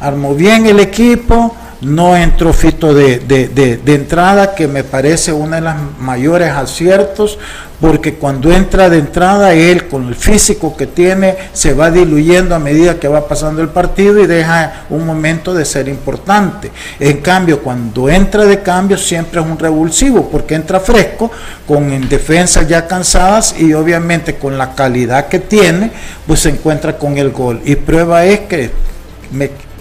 armó 0.02 0.36
bien 0.36 0.66
el 0.66 0.82
equipo, 0.82 1.56
no 1.82 2.16
entró 2.16 2.54
Fito 2.54 2.94
de, 2.94 3.20
de, 3.20 3.94
entrada, 3.94 4.54
que 4.54 4.68
me 4.68 4.84
parece 4.84 5.34
uno 5.34 5.56
de 5.56 5.62
los 5.62 5.74
mayores 6.00 6.52
aciertos, 6.52 7.40
porque 7.80 8.14
cuando 8.14 8.52
entra 8.52 8.90
de 8.92 9.00
entrada, 9.00 9.54
él 9.54 9.88
con 9.88 10.08
el 10.08 10.14
físico 10.14 10.78
que 10.78 10.86
tiene, 10.86 11.36
se 11.54 11.74
va 11.74 11.90
diluyendo 11.90 12.54
a 12.54 12.60
medida 12.60 13.00
que 13.00 13.08
va 13.08 13.28
pasando 13.28 13.64
el 13.64 13.70
partido 13.70 14.20
y 14.20 14.28
deja 14.28 14.86
un 14.92 15.08
momento 15.08 15.56
de 15.56 15.66
ser 15.66 15.88
importante. 15.88 16.72
En 17.00 17.18
cambio, 17.18 17.62
cuando 17.62 18.08
entra 18.08 18.46
de 18.46 18.62
cambio, 18.62 18.98
siempre 18.98 19.42
es 19.42 19.48
un 19.48 19.58
revulsivo, 19.58 20.30
porque 20.30 20.54
entra 20.54 20.80
fresco, 20.80 21.32
con 21.68 22.08
defensas 22.08 22.68
ya 22.68 22.86
cansadas 22.88 23.56
y 23.58 23.74
obviamente 23.74 24.36
con 24.36 24.56
la 24.56 24.76
calidad 24.76 25.28
que 25.28 25.40
tiene, 25.40 25.92
pues 26.28 26.42
se 26.42 26.50
encuentra 26.50 26.96
con 27.00 27.18
el 27.18 27.32
gol. 27.32 27.60
Y 27.66 27.76
prueba 27.76 28.24
es 28.26 28.42
que, 28.42 28.70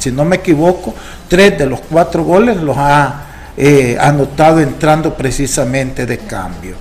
si 0.00 0.10
no 0.10 0.24
me 0.24 0.36
equivoco, 0.36 0.94
tres 1.28 1.58
de 1.58 1.66
los 1.66 1.80
cuatro 1.80 2.24
goles 2.24 2.56
los 2.56 2.76
ha 2.76 3.26
eh, 3.56 3.96
anotado 4.00 4.60
entrando 4.60 5.14
precisamente 5.14 6.06
de 6.06 6.18
cambio. 6.18 6.76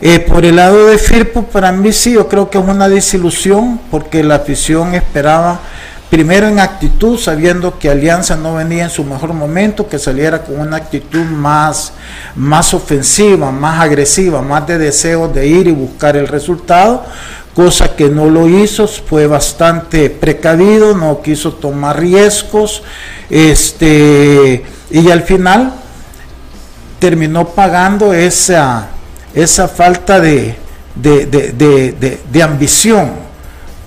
Eh, 0.00 0.20
por 0.20 0.44
el 0.44 0.56
lado 0.56 0.86
de 0.86 0.98
Firpo, 0.98 1.42
para 1.44 1.70
mí 1.70 1.92
sí, 1.92 2.12
yo 2.12 2.28
creo 2.28 2.48
que 2.48 2.58
es 2.58 2.64
una 2.64 2.88
desilusión 2.88 3.78
porque 3.90 4.24
la 4.24 4.36
afición 4.36 4.94
esperaba 4.94 5.60
primero 6.08 6.46
en 6.46 6.60
actitud, 6.60 7.18
sabiendo 7.18 7.78
que 7.78 7.90
Alianza 7.90 8.36
no 8.36 8.54
venía 8.54 8.84
en 8.84 8.90
su 8.90 9.04
mejor 9.04 9.32
momento, 9.32 9.88
que 9.88 9.98
saliera 9.98 10.42
con 10.42 10.60
una 10.60 10.76
actitud 10.76 11.24
más, 11.24 11.92
más 12.36 12.72
ofensiva, 12.72 13.50
más 13.50 13.80
agresiva, 13.80 14.40
más 14.40 14.66
de 14.66 14.78
deseo 14.78 15.28
de 15.28 15.46
ir 15.46 15.66
y 15.66 15.72
buscar 15.72 16.16
el 16.16 16.28
resultado, 16.28 17.04
cosa 17.54 17.94
que 17.96 18.08
no 18.08 18.28
lo 18.28 18.48
hizo, 18.48 18.88
fue 18.88 19.26
bastante 19.26 20.10
precavido, 20.10 20.96
no 20.96 21.22
quiso 21.22 21.52
tomar 21.52 22.00
riesgos, 22.00 22.82
este, 23.30 24.64
y 24.90 25.10
al 25.10 25.22
final 25.22 25.74
terminó 26.98 27.48
pagando 27.48 28.12
esa, 28.12 28.88
esa 29.34 29.68
falta 29.68 30.20
de, 30.20 30.56
de 30.96 32.42
ambición, 32.42 33.12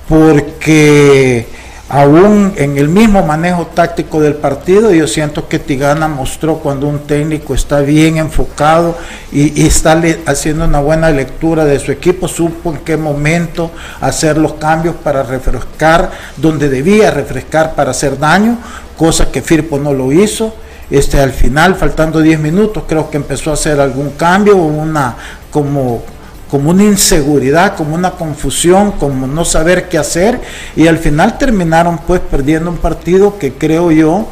porque 0.07 1.47
aún 1.89 2.53
en 2.57 2.77
el 2.77 2.89
mismo 2.89 3.23
manejo 3.23 3.67
táctico 3.67 4.19
del 4.19 4.35
partido, 4.35 4.91
yo 4.91 5.07
siento 5.07 5.47
que 5.47 5.59
Tigana 5.59 6.07
mostró 6.07 6.55
cuando 6.55 6.87
un 6.87 6.99
técnico 6.99 7.53
está 7.53 7.79
bien 7.79 8.17
enfocado 8.17 8.97
y, 9.31 9.65
está 9.65 10.01
haciendo 10.25 10.65
una 10.65 10.81
buena 10.81 11.09
lectura 11.11 11.63
de 11.63 11.79
su 11.79 11.91
equipo, 11.91 12.27
supo 12.27 12.71
en 12.71 12.79
qué 12.79 12.97
momento 12.97 13.71
hacer 14.01 14.37
los 14.37 14.53
cambios 14.55 14.95
para 14.95 15.23
refrescar 15.23 16.11
donde 16.35 16.67
debía 16.67 17.11
refrescar 17.11 17.73
para 17.75 17.91
hacer 17.91 18.19
daño, 18.19 18.57
cosa 18.97 19.31
que 19.31 19.41
Firpo 19.41 19.79
no 19.79 19.93
lo 19.93 20.11
hizo. 20.11 20.53
Este, 20.89 21.19
al 21.19 21.33
final, 21.33 21.75
faltando 21.75 22.21
10 22.21 22.39
minutos, 22.39 22.83
creo 22.87 23.09
que 23.09 23.17
empezó 23.17 23.51
a 23.51 23.55
hacer 23.55 23.79
algún 23.81 24.11
cambio, 24.11 24.55
una 24.55 25.17
como 25.51 26.03
como 26.49 26.69
una 26.69 26.83
inseguridad, 26.83 27.75
como 27.75 27.95
una 27.95 28.11
confusión, 28.11 28.93
como 28.93 29.27
no 29.27 29.43
saber 29.43 29.89
qué 29.89 29.97
hacer 29.97 30.39
y 30.75 30.87
al 30.87 30.97
final 30.97 31.37
terminaron 31.37 31.99
pues 31.99 32.21
perdiendo 32.21 32.69
un 32.69 32.77
partido 32.77 33.37
que 33.37 33.53
creo 33.53 33.91
yo 33.91 34.27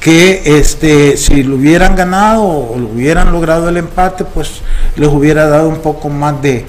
que 0.00 0.42
este 0.44 1.16
si 1.16 1.42
lo 1.42 1.56
hubieran 1.56 1.96
ganado 1.96 2.44
o 2.44 2.78
lo 2.78 2.88
hubieran 2.88 3.32
logrado 3.32 3.68
el 3.68 3.78
empate 3.78 4.24
pues 4.24 4.60
les 4.96 5.08
hubiera 5.08 5.46
dado 5.46 5.68
un 5.68 5.78
poco 5.78 6.08
más 6.08 6.40
de, 6.42 6.66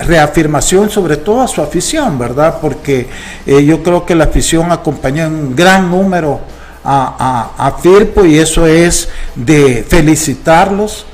reafirmación 0.00 0.90
sobre 0.90 1.16
todo 1.16 1.42
a 1.42 1.48
su 1.48 1.62
afición, 1.62 2.18
¿verdad? 2.18 2.58
Porque 2.60 3.08
eh, 3.46 3.64
yo 3.64 3.82
creo 3.82 4.04
que 4.04 4.14
la 4.14 4.24
afición 4.24 4.70
acompañó 4.72 5.24
en 5.24 5.34
un 5.34 5.56
gran 5.56 5.90
número 5.90 6.40
a, 6.84 7.50
a 7.58 7.72
Firpo 7.72 8.24
y 8.24 8.38
eso 8.38 8.66
es 8.66 9.08
de 9.34 9.84
felicitarlos, 9.88 11.06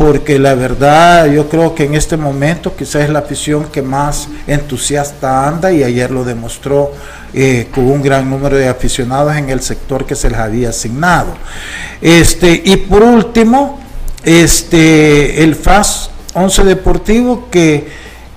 porque 0.00 0.38
la 0.38 0.54
verdad 0.54 1.30
yo 1.30 1.50
creo 1.50 1.74
que 1.74 1.84
en 1.84 1.94
este 1.94 2.16
momento 2.16 2.74
quizás 2.74 3.02
es 3.02 3.10
la 3.10 3.18
afición 3.18 3.66
que 3.70 3.82
más 3.82 4.28
entusiasta 4.46 5.46
anda 5.46 5.70
y 5.72 5.82
ayer 5.82 6.10
lo 6.10 6.24
demostró 6.24 6.92
eh, 7.34 7.68
con 7.70 7.84
un 7.84 8.00
gran 8.00 8.30
número 8.30 8.56
de 8.56 8.66
aficionados 8.66 9.36
en 9.36 9.50
el 9.50 9.60
sector 9.60 10.06
que 10.06 10.14
se 10.14 10.30
les 10.30 10.38
había 10.38 10.70
asignado. 10.70 11.34
Este, 12.00 12.62
y 12.64 12.76
por 12.76 13.02
último, 13.02 13.78
este, 14.24 15.44
el 15.44 15.54
FAS 15.54 16.08
11 16.32 16.64
Deportivo 16.64 17.48
que, 17.50 17.86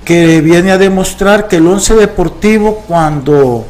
que 0.04 0.42
viene 0.42 0.70
a 0.70 0.78
demostrar 0.78 1.48
que 1.48 1.56
el 1.56 1.66
11 1.66 1.96
Deportivo 1.96 2.84
cuando 2.86 3.66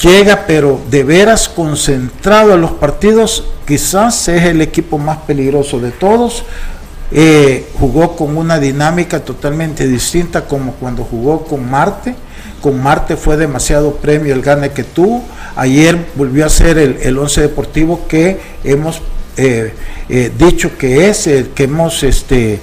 llega 0.00 0.44
pero 0.46 0.80
de 0.90 1.04
veras 1.04 1.48
concentrado 1.48 2.52
a 2.52 2.56
los 2.56 2.72
partidos, 2.72 3.44
quizás 3.66 4.28
es 4.28 4.44
el 4.44 4.60
equipo 4.60 4.98
más 4.98 5.18
peligroso 5.18 5.80
de 5.80 5.90
todos. 5.90 6.44
Eh, 7.14 7.68
jugó 7.78 8.16
con 8.16 8.38
una 8.38 8.58
dinámica 8.58 9.20
totalmente 9.20 9.86
distinta 9.86 10.46
como 10.46 10.72
cuando 10.74 11.04
jugó 11.04 11.44
con 11.44 11.68
Marte. 11.68 12.14
Con 12.60 12.82
Marte 12.82 13.16
fue 13.16 13.36
demasiado 13.36 13.96
premio 13.96 14.34
el 14.34 14.40
gane 14.40 14.70
que 14.70 14.84
tuvo. 14.84 15.22
Ayer 15.56 16.06
volvió 16.14 16.46
a 16.46 16.48
ser 16.48 16.78
el, 16.78 16.98
el 17.02 17.18
once 17.18 17.40
deportivo 17.40 18.06
que 18.08 18.40
hemos 18.64 19.02
eh, 19.36 19.74
eh, 20.08 20.32
dicho 20.38 20.76
que 20.78 21.08
es, 21.08 21.28
que 21.54 21.64
hemos 21.64 22.02
este, 22.02 22.60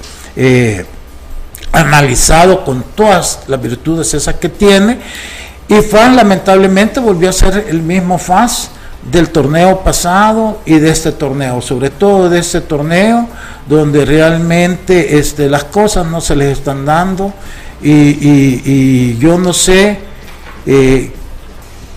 analizado 1.72 2.64
con 2.64 2.84
todas 2.96 3.42
las 3.48 3.62
virtudes 3.62 4.14
esas 4.14 4.36
que 4.36 4.50
tiene 4.50 5.00
y 5.70 5.82
FAS 5.84 6.16
lamentablemente 6.16 7.00
volvió 7.00 7.30
a 7.30 7.34
ser 7.34 7.68
el 7.70 7.84
mismo 7.84 8.18
FAS 8.18 8.72
del 9.12 9.30
torneo 9.30 9.82
pasado 9.82 10.62
y 10.66 10.80
de 10.80 10.90
este 10.90 11.12
torneo, 11.12 11.62
sobre 11.62 11.92
todo 11.92 12.28
de 12.28 12.40
este 12.40 12.62
torneo 12.62 13.28
donde 13.68 14.04
realmente 14.04 15.20
este, 15.20 15.48
las 15.48 15.66
cosas 15.66 16.08
no 16.08 16.22
se 16.22 16.36
les 16.36 16.58
están 16.58 16.86
dando 16.86 17.32
y, 17.82 19.16
yo 19.20 19.38
no 19.38 19.54
sé 19.54 20.00
eh, 20.66 21.14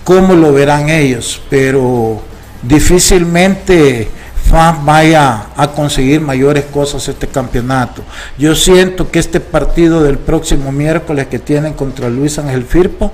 cómo 0.03 0.35
lo 0.35 0.53
verán 0.53 0.89
ellos, 0.89 1.41
pero 1.49 2.21
difícilmente 2.61 4.07
FAS 4.49 4.85
vaya 4.85 5.47
a 5.57 5.67
conseguir 5.69 6.21
mayores 6.21 6.65
cosas 6.65 7.07
este 7.07 7.27
campeonato. 7.27 8.03
Yo 8.37 8.53
siento 8.55 9.09
que 9.09 9.17
este 9.17 9.39
partido 9.39 10.03
del 10.03 10.19
próximo 10.19 10.71
miércoles 10.71 11.27
que 11.27 11.39
tienen 11.39 11.73
contra 11.73 12.07
Luis 12.09 12.37
Ángel 12.37 12.63
Firpo 12.63 13.11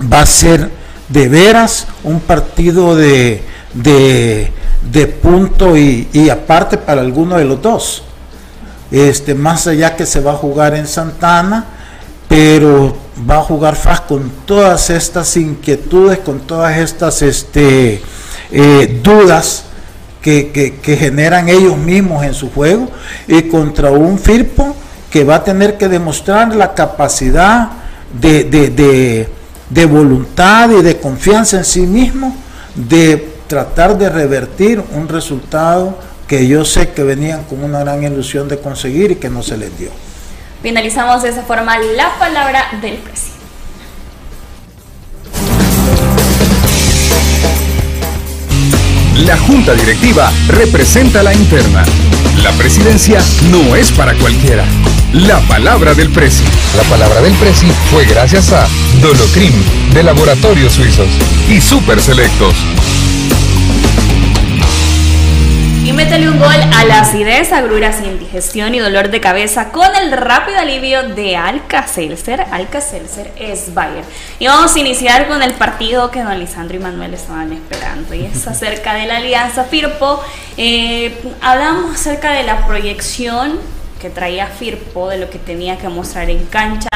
va 0.00 0.22
a 0.22 0.26
ser 0.26 0.70
de 1.08 1.28
veras 1.28 1.86
un 2.02 2.20
partido 2.20 2.96
de, 2.96 3.42
de, 3.74 5.06
punto 5.22 5.76
y, 5.76 6.08
y, 6.12 6.30
aparte 6.30 6.78
para 6.78 7.00
alguno 7.00 7.36
de 7.36 7.44
los 7.44 7.60
dos. 7.60 8.02
Este, 8.90 9.34
más 9.34 9.66
allá 9.66 9.96
que 9.96 10.06
se 10.06 10.20
va 10.20 10.32
a 10.32 10.36
jugar 10.36 10.74
en 10.74 10.86
Santana, 10.86 11.66
pero 12.28 12.96
va 13.28 13.38
a 13.38 13.42
jugar 13.42 13.76
FAS 13.76 14.02
con 14.02 14.30
todas 14.46 14.90
estas 14.90 15.36
inquietudes, 15.36 16.18
con 16.18 16.40
todas 16.40 16.78
estas 16.78 17.22
este, 17.22 18.00
eh, 18.50 19.00
dudas 19.02 19.64
que, 20.20 20.80
generan 20.82 21.48
ellos 21.48 21.76
mismos 21.76 22.24
en 22.24 22.34
su 22.34 22.50
juego 22.50 22.88
y 23.26 23.42
contra 23.42 23.90
un 23.90 24.18
Firpo 24.18 24.74
que 25.10 25.22
va 25.22 25.36
a 25.36 25.44
tener 25.44 25.76
que 25.76 25.88
demostrar 25.88 26.54
la 26.56 26.74
capacidad 26.74 27.70
de, 28.20 28.44
de 28.44 29.28
voluntad 29.84 30.70
y 30.70 30.82
de 30.82 30.98
confianza 30.98 31.58
en 31.58 31.64
sí 31.64 31.80
mismo 31.80 32.36
de 32.74 33.34
tratar 33.48 33.98
de 33.98 34.08
revertir 34.08 34.82
un 34.92 35.08
resultado 35.08 35.98
que 36.28 36.46
yo 36.46 36.64
sé 36.64 36.90
que 36.90 37.02
venían 37.02 37.44
con 37.44 37.62
una 37.62 37.80
gran 37.80 38.02
ilusión 38.02 38.48
de 38.48 38.58
conseguir 38.58 39.10
y 39.12 39.16
que 39.16 39.28
no 39.28 39.42
se 39.42 39.56
les 39.56 39.76
dio. 39.78 39.90
Finalizamos 40.62 41.22
de 41.22 41.28
esa 41.30 41.42
forma 41.42 41.78
la 41.78 42.18
palabra 42.18 42.64
del 42.80 42.96
presidente. 42.96 43.34
La 49.26 49.38
junta 49.38 49.74
directiva 49.74 50.30
representa 50.48 51.22
la 51.22 51.32
interna. 51.32 51.84
La 52.42 52.50
presidencia 52.52 53.22
no 53.50 53.74
es 53.74 53.90
para 53.92 54.14
cualquiera. 54.14 54.64
La 55.14 55.38
palabra 55.38 55.94
del 55.94 56.10
presi. 56.10 56.42
La 56.76 56.82
palabra 56.90 57.20
del 57.20 57.34
presi 57.34 57.70
fue 57.88 58.04
gracias 58.04 58.52
a 58.52 58.66
Dolocrim 59.00 59.52
de 59.92 60.02
Laboratorios 60.02 60.72
Suizos 60.72 61.06
y 61.48 61.60
Super 61.60 62.00
Selectos. 62.00 62.52
Y 65.84 65.92
métele 65.92 66.28
un 66.28 66.40
gol 66.40 66.48
a 66.48 66.84
la 66.84 67.02
acidez, 67.02 67.52
agruras, 67.52 68.00
indigestión 68.04 68.74
y 68.74 68.80
dolor 68.80 69.10
de 69.10 69.20
cabeza 69.20 69.70
con 69.70 69.86
el 69.94 70.10
rápido 70.10 70.58
alivio 70.58 71.04
de 71.10 71.36
Alka-Seltzer. 71.36 72.46
Alka-Seltzer 72.50 73.30
es 73.38 73.72
Bayer. 73.72 74.02
Y 74.40 74.48
vamos 74.48 74.74
a 74.74 74.80
iniciar 74.80 75.28
con 75.28 75.44
el 75.44 75.52
partido 75.54 76.10
que 76.10 76.24
don 76.24 76.36
Lisandro 76.40 76.76
y 76.76 76.80
Manuel 76.80 77.14
estaban 77.14 77.52
esperando. 77.52 78.14
Y 78.14 78.24
es 78.24 78.48
acerca 78.48 78.94
de 78.94 79.06
la 79.06 79.18
alianza 79.18 79.62
Firpo. 79.62 80.20
Eh, 80.56 81.16
hablamos 81.40 81.94
acerca 81.94 82.32
de 82.32 82.42
la 82.42 82.66
proyección 82.66 83.60
traía 84.10 84.46
Firpo, 84.46 85.08
de 85.08 85.18
lo 85.18 85.30
que 85.30 85.38
tenía 85.38 85.78
que 85.78 85.88
mostrar 85.88 86.30
en 86.30 86.46
cancha. 86.46 86.88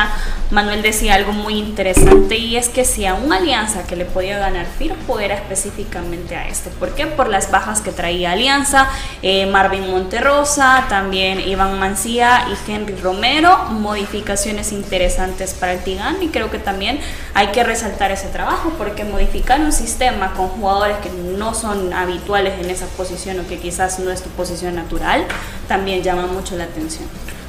Manuel 0.50 0.80
decía 0.80 1.14
algo 1.14 1.32
muy 1.32 1.58
interesante 1.58 2.36
y 2.36 2.56
es 2.56 2.68
que 2.68 2.84
si 2.84 3.04
a 3.04 3.14
una 3.14 3.36
alianza 3.36 3.86
que 3.86 3.96
le 3.96 4.06
podía 4.06 4.38
ganar 4.38 4.66
Firpo 4.66 5.20
era 5.20 5.34
específicamente 5.34 6.36
a 6.36 6.48
este. 6.48 6.70
¿Por 6.70 6.94
qué? 6.94 7.06
Por 7.06 7.28
las 7.28 7.50
bajas 7.50 7.80
que 7.80 7.92
traía 7.92 8.32
Alianza, 8.32 8.88
eh, 9.22 9.46
Marvin 9.46 9.90
Monterrosa, 9.90 10.86
también 10.88 11.40
Iván 11.40 11.78
Mancía 11.78 12.46
y 12.48 12.70
Henry 12.70 12.94
Romero, 12.96 13.64
modificaciones 13.70 14.72
interesantes 14.72 15.54
para 15.54 15.74
el 15.74 15.80
Tigán 15.80 16.22
y 16.22 16.28
creo 16.28 16.50
que 16.50 16.58
también 16.58 16.98
hay 17.38 17.52
que 17.52 17.62
resaltar 17.62 18.10
ese 18.10 18.26
trabajo 18.26 18.72
porque 18.76 19.04
modificar 19.04 19.60
un 19.60 19.70
sistema 19.70 20.34
con 20.34 20.48
jugadores 20.48 20.96
que 20.96 21.08
no 21.38 21.54
son 21.54 21.92
habituales 21.92 22.54
en 22.60 22.68
esa 22.68 22.86
posición 22.86 23.38
o 23.38 23.46
que 23.46 23.58
quizás 23.58 24.00
no 24.00 24.10
es 24.10 24.22
tu 24.22 24.28
posición 24.30 24.74
natural, 24.74 25.24
también 25.68 26.02
llama 26.02 26.26
mucho 26.26 26.56
la 26.56 26.64
atención. 26.64 27.04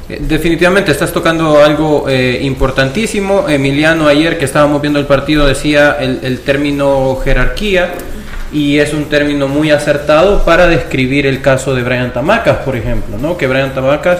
Eh, 0.07 0.19
definitivamente 0.21 0.91
estás 0.91 1.11
tocando 1.11 1.63
algo 1.63 2.05
eh, 2.07 2.37
importantísimo. 2.43 3.49
Emiliano 3.49 4.07
ayer 4.07 4.37
que 4.37 4.45
estábamos 4.45 4.79
viendo 4.79 4.99
el 4.99 5.07
partido 5.07 5.47
decía 5.47 5.97
el, 5.99 6.39
término 6.41 7.19
jerarquía 7.23 7.95
y 8.53 8.77
es 8.77 8.93
un 8.93 9.05
término 9.05 9.47
muy 9.47 9.71
acertado 9.71 10.45
para 10.45 10.67
describir 10.67 11.25
el 11.25 11.41
caso 11.41 11.73
de 11.73 11.81
Brian 11.81 12.13
Tamacas, 12.13 12.57
por 12.57 12.75
ejemplo, 12.75 13.17
¿no? 13.17 13.37
que 13.37 13.47
Brian 13.47 13.73
Tamacas 13.73 14.19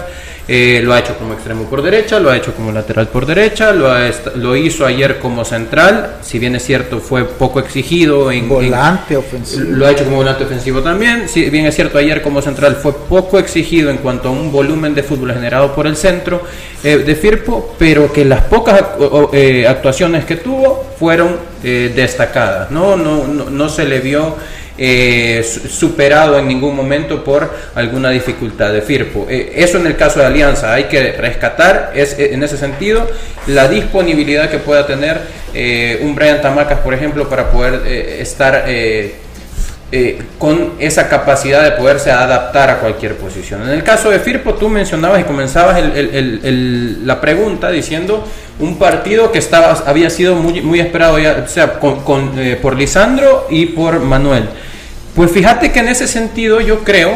eh, 0.52 0.80
lo 0.82 0.92
ha 0.92 0.98
hecho 0.98 1.16
como 1.16 1.34
extremo 1.34 1.70
por 1.70 1.80
derecha, 1.80 2.18
lo 2.18 2.28
ha 2.28 2.36
hecho 2.36 2.52
como 2.52 2.72
lateral 2.72 3.06
por 3.06 3.24
derecha, 3.24 3.72
lo, 3.72 3.88
lo 4.34 4.56
hizo 4.56 4.84
ayer 4.84 5.20
como 5.20 5.44
central, 5.44 6.16
si 6.22 6.40
bien 6.40 6.56
es 6.56 6.64
cierto 6.64 6.98
fue 6.98 7.24
poco 7.24 7.60
exigido 7.60 8.32
en 8.32 8.48
volante 8.48 9.16
ofensivo. 9.16 9.76
Lo 9.76 9.86
ha 9.86 9.92
hecho 9.92 10.02
como 10.02 10.16
volante 10.16 10.42
ofensivo 10.42 10.82
también, 10.82 11.28
si 11.28 11.48
bien 11.50 11.66
es 11.66 11.76
cierto 11.76 11.98
ayer 11.98 12.20
como 12.20 12.42
central 12.42 12.74
fue 12.74 12.92
poco 12.92 13.38
exigido 13.38 13.90
en 13.90 13.98
cuanto 13.98 14.26
a 14.26 14.32
un 14.32 14.50
volumen 14.50 14.92
de 14.92 15.04
fútbol 15.04 15.32
generado 15.32 15.72
por 15.72 15.86
el 15.86 15.94
centro 15.94 16.42
eh, 16.82 16.96
de 16.98 17.14
Firpo, 17.14 17.76
pero 17.78 18.12
que 18.12 18.24
las 18.24 18.42
pocas 18.42 18.82
eh, 19.32 19.68
actuaciones 19.68 20.24
que 20.24 20.34
tuvo 20.34 20.84
fueron 20.98 21.48
destacadas, 21.62 22.70
¿no? 22.70 22.96
No, 22.96 23.26
no, 23.28 23.50
no 23.50 23.68
se 23.68 23.84
le 23.84 24.00
vio 24.00 24.34
eh, 24.82 25.44
superado 25.44 26.38
en 26.38 26.48
ningún 26.48 26.74
momento 26.74 27.22
por 27.22 27.52
alguna 27.74 28.08
dificultad 28.08 28.72
de 28.72 28.80
Firpo. 28.80 29.26
Eh, 29.28 29.52
eso 29.56 29.76
en 29.76 29.86
el 29.86 29.94
caso 29.94 30.20
de 30.20 30.26
Alianza, 30.26 30.72
hay 30.72 30.84
que 30.84 31.12
rescatar 31.12 31.92
es, 31.94 32.18
eh, 32.18 32.32
en 32.32 32.42
ese 32.42 32.56
sentido 32.56 33.06
la 33.46 33.68
disponibilidad 33.68 34.48
que 34.48 34.56
pueda 34.56 34.86
tener 34.86 35.20
un 36.00 36.14
Brian 36.14 36.40
Tamacas, 36.40 36.78
por 36.78 36.94
ejemplo, 36.94 37.28
para 37.28 37.50
poder 37.50 37.86
estar 38.20 38.64
con 40.38 40.74
esa 40.78 41.08
capacidad 41.08 41.64
de 41.64 41.72
poderse 41.72 42.12
adaptar 42.12 42.70
a 42.70 42.78
cualquier 42.78 43.16
posición. 43.16 43.62
En 43.62 43.70
el 43.70 43.82
caso 43.82 44.10
de 44.10 44.20
Firpo, 44.20 44.54
tú 44.54 44.68
mencionabas 44.68 45.20
y 45.20 45.24
comenzabas 45.24 45.82
la 45.82 47.20
pregunta 47.20 47.70
diciendo 47.70 48.26
un 48.60 48.78
partido 48.78 49.32
que 49.32 49.38
estaba, 49.38 49.72
había 49.86 50.10
sido 50.10 50.36
muy, 50.36 50.60
muy 50.60 50.80
esperado 50.80 51.18
ya, 51.18 51.46
sea, 51.48 51.80
por 51.80 52.76
Lisandro 52.76 53.46
y 53.50 53.66
por 53.66 54.00
Manuel. 54.00 54.44
Pues 55.14 55.32
fíjate 55.32 55.72
que 55.72 55.80
en 55.80 55.88
ese 55.88 56.06
sentido 56.06 56.60
yo 56.60 56.84
creo 56.84 57.12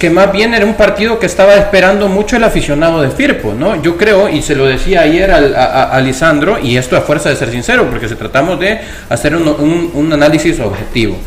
que 0.00 0.08
más 0.08 0.32
bien 0.32 0.54
era 0.54 0.64
un 0.64 0.74
partido 0.74 1.18
que 1.18 1.26
estaba 1.26 1.54
esperando 1.56 2.08
mucho 2.08 2.34
el 2.34 2.42
aficionado 2.42 3.02
de 3.02 3.10
Firpo, 3.10 3.52
¿no? 3.52 3.82
Yo 3.82 3.98
creo, 3.98 4.30
y 4.30 4.40
se 4.40 4.56
lo 4.56 4.64
decía 4.64 5.02
ayer 5.02 5.30
a, 5.30 6.00
Lisandro, 6.00 6.58
y 6.58 6.78
esto 6.78 6.96
a 6.96 7.02
fuerza 7.02 7.28
de 7.28 7.36
ser 7.36 7.50
sincero, 7.50 7.86
porque 7.90 8.08
se 8.08 8.16
tratamos 8.16 8.58
de 8.58 8.80
hacer 9.10 9.36
un, 9.36 10.10
análisis 10.10 10.58
objetivo. 10.58 11.18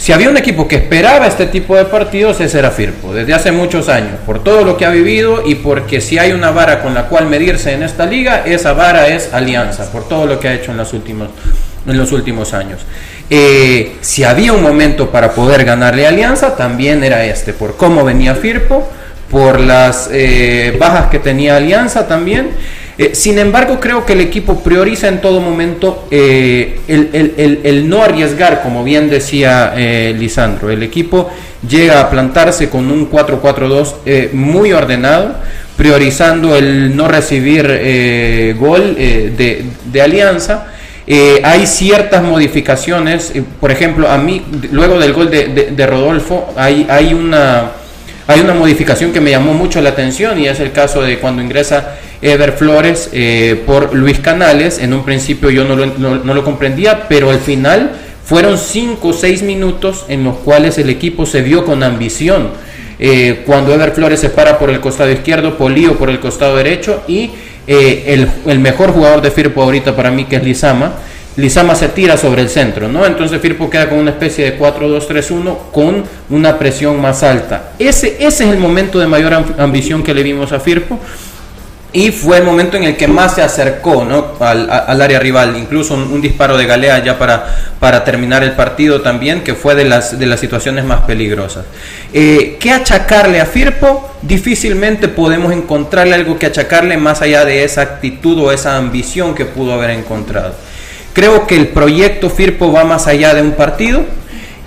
Si 0.00 0.12
había 0.12 0.30
un 0.30 0.38
equipo 0.38 0.66
que 0.66 0.76
esperaba 0.76 1.26
este 1.26 1.44
tipo 1.44 1.76
de 1.76 1.84
partidos, 1.84 2.40
ese 2.40 2.58
era 2.58 2.70
Firpo, 2.70 3.12
desde 3.12 3.34
hace 3.34 3.52
muchos 3.52 3.90
años, 3.90 4.14
por 4.24 4.42
todo 4.42 4.64
lo 4.64 4.78
que 4.78 4.86
ha 4.86 4.90
vivido 4.90 5.42
y 5.46 5.56
porque 5.56 6.00
si 6.00 6.18
hay 6.18 6.32
una 6.32 6.52
vara 6.52 6.80
con 6.80 6.94
la 6.94 7.02
cual 7.02 7.26
medirse 7.26 7.74
en 7.74 7.82
esta 7.82 8.06
liga, 8.06 8.44
esa 8.46 8.72
vara 8.72 9.08
es 9.08 9.34
Alianza, 9.34 9.92
por 9.92 10.08
todo 10.08 10.24
lo 10.24 10.40
que 10.40 10.48
ha 10.48 10.54
hecho 10.54 10.70
en, 10.70 10.78
las 10.78 10.94
últimas, 10.94 11.28
en 11.86 11.98
los 11.98 12.12
últimos 12.12 12.54
años. 12.54 12.80
Eh, 13.28 13.98
si 14.00 14.24
había 14.24 14.54
un 14.54 14.62
momento 14.62 15.10
para 15.10 15.32
poder 15.32 15.66
ganarle 15.66 16.06
a 16.06 16.08
Alianza, 16.08 16.56
también 16.56 17.04
era 17.04 17.22
este, 17.26 17.52
por 17.52 17.76
cómo 17.76 18.02
venía 18.02 18.34
Firpo, 18.34 18.88
por 19.30 19.60
las 19.60 20.08
eh, 20.10 20.78
bajas 20.80 21.10
que 21.10 21.18
tenía 21.18 21.56
Alianza 21.56 22.08
también. 22.08 22.52
Eh, 23.00 23.14
sin 23.14 23.38
embargo, 23.38 23.80
creo 23.80 24.04
que 24.04 24.12
el 24.12 24.20
equipo 24.20 24.62
prioriza 24.62 25.08
en 25.08 25.22
todo 25.22 25.40
momento 25.40 26.06
el, 26.10 27.88
no 27.88 28.02
arriesgar, 28.02 28.62
como 28.62 28.84
bien 28.84 29.08
decía 29.08 29.74
Lisandro. 30.16 30.70
El 30.70 30.82
equipo 30.82 31.30
llega 31.66 32.00
a 32.00 32.10
plantarse 32.10 32.68
con 32.68 32.90
un 32.90 33.10
4-4-2 33.10 34.32
muy 34.34 34.72
ordenado, 34.72 35.34
priorizando 35.76 36.54
el 36.54 36.94
no 36.94 37.08
recibir 37.08 37.66
gol 38.58 38.94
de, 38.94 40.02
Alianza 40.02 40.66
eh, 41.12 41.40
hay 41.42 41.66
ciertas 41.66 42.22
modificaciones, 42.22 43.32
eh, 43.34 43.42
por 43.60 43.72
ejemplo, 43.72 44.08
a 44.08 44.16
mí, 44.16 44.44
luego 44.70 44.96
del 45.00 45.12
gol 45.12 45.28
de, 45.28 45.86
Rodolfo, 45.86 46.54
hay, 46.56 47.12
una, 47.12 47.72
hay 48.28 48.40
una 48.40 48.54
modificación 48.54 49.12
que 49.12 49.20
me 49.20 49.32
llamó 49.32 49.52
mucho 49.52 49.80
la 49.80 49.90
atención 49.90 50.38
y 50.38 50.46
es 50.46 50.60
el 50.60 50.70
caso 50.70 51.02
de 51.02 51.18
cuando 51.18 51.42
ingresa 51.42 51.96
Ever 52.22 52.52
Flores 52.52 53.10
eh, 53.12 53.62
por 53.66 53.94
Luis 53.94 54.18
Canales. 54.18 54.78
En 54.78 54.92
un 54.92 55.04
principio 55.04 55.50
yo 55.50 55.64
no 55.64 55.76
lo, 55.76 55.86
no, 55.86 56.34
lo 56.34 56.44
comprendía, 56.44 57.08
pero 57.08 57.30
al 57.30 57.40
final 57.40 57.92
fueron 58.24 58.58
5 58.58 59.08
o 59.08 59.12
6 59.12 59.42
minutos 59.42 60.04
en 60.08 60.24
los 60.24 60.36
cuales 60.36 60.78
el 60.78 60.90
equipo 60.90 61.26
se 61.26 61.42
vio 61.42 61.64
con 61.64 61.82
ambición. 61.82 62.50
cuando 63.46 63.74
Ever 63.74 63.92
Flores 63.92 64.20
se 64.20 64.30
para 64.30 64.58
por 64.58 64.70
el 64.70 64.80
costado 64.80 65.10
izquierdo, 65.10 65.56
Polío 65.56 65.96
por 65.98 66.10
el 66.10 66.20
costado 66.20 66.56
derecho 66.56 67.02
y 67.08 67.30
eh, 67.72 68.26
el, 68.46 68.58
mejor 68.58 68.90
jugador 68.92 69.20
de 69.20 69.30
Firpo 69.30 69.62
ahorita 69.62 69.94
para 69.94 70.10
mí 70.10 70.24
que 70.24 70.34
es 70.36 70.42
Lizama, 70.42 70.92
Lizama 71.36 71.76
se 71.76 71.88
tira 71.88 72.16
sobre 72.16 72.42
el 72.42 72.48
centro, 72.48 72.88
¿no? 72.88 73.06
Entonces 73.06 73.40
Firpo 73.40 73.70
queda 73.70 73.88
con 73.88 73.98
una 73.98 74.10
especie 74.10 74.44
de 74.44 74.58
4-2-3-1 74.58 75.56
con 75.72 76.02
una 76.30 76.58
presión 76.58 77.00
más 77.00 77.22
alta. 77.22 77.74
Ese, 77.78 78.16
ese 78.18 78.44
es 78.44 78.50
el 78.50 78.58
momento 78.58 78.98
de 78.98 79.06
mayor 79.06 79.32
ambición 79.58 80.02
que 80.02 80.12
le 80.12 80.22
vimos 80.22 80.50
a 80.50 80.58
Firpo 80.58 80.98
y 81.92 82.12
fue 82.12 82.38
el 82.38 82.44
momento 82.44 82.76
en 82.76 82.84
el 82.84 82.96
que 82.96 83.08
más 83.08 83.34
se 83.34 83.42
acercó 83.42 84.04
¿no? 84.04 84.34
al, 84.38 85.00
área 85.00 85.18
rival, 85.18 85.56
incluso 85.56 85.94
un, 85.94 86.20
disparo 86.20 86.56
de 86.56 86.66
Galea 86.66 87.02
ya 87.02 87.18
para, 87.18 87.72
para 87.80 88.04
terminar 88.04 88.44
el 88.44 88.52
partido 88.52 89.00
también, 89.00 89.42
que 89.42 89.54
fue 89.54 89.74
de 89.74 89.84
las, 89.84 90.16
de 90.16 90.26
las 90.26 90.38
situaciones 90.38 90.84
más 90.84 91.00
peligrosas. 91.00 91.64
Eh, 92.12 92.58
¿Qué 92.60 92.70
achacarle 92.70 93.40
a 93.40 93.46
Firpo? 93.46 94.08
Difícilmente 94.22 95.08
podemos 95.08 95.52
encontrarle 95.52 96.14
algo 96.14 96.38
que 96.38 96.46
achacarle 96.46 96.96
más 96.96 97.22
allá 97.22 97.44
de 97.44 97.64
esa 97.64 97.82
actitud 97.82 98.38
o 98.38 98.52
esa 98.52 98.76
ambición 98.76 99.34
que 99.34 99.46
pudo 99.46 99.72
haber 99.72 99.90
encontrado. 99.90 100.54
Creo 101.12 101.48
que 101.48 101.56
el 101.56 101.68
proyecto 101.68 102.30
Firpo 102.30 102.72
va 102.72 102.84
más 102.84 103.08
allá 103.08 103.34
de 103.34 103.42
un 103.42 103.52
partido 103.52 104.04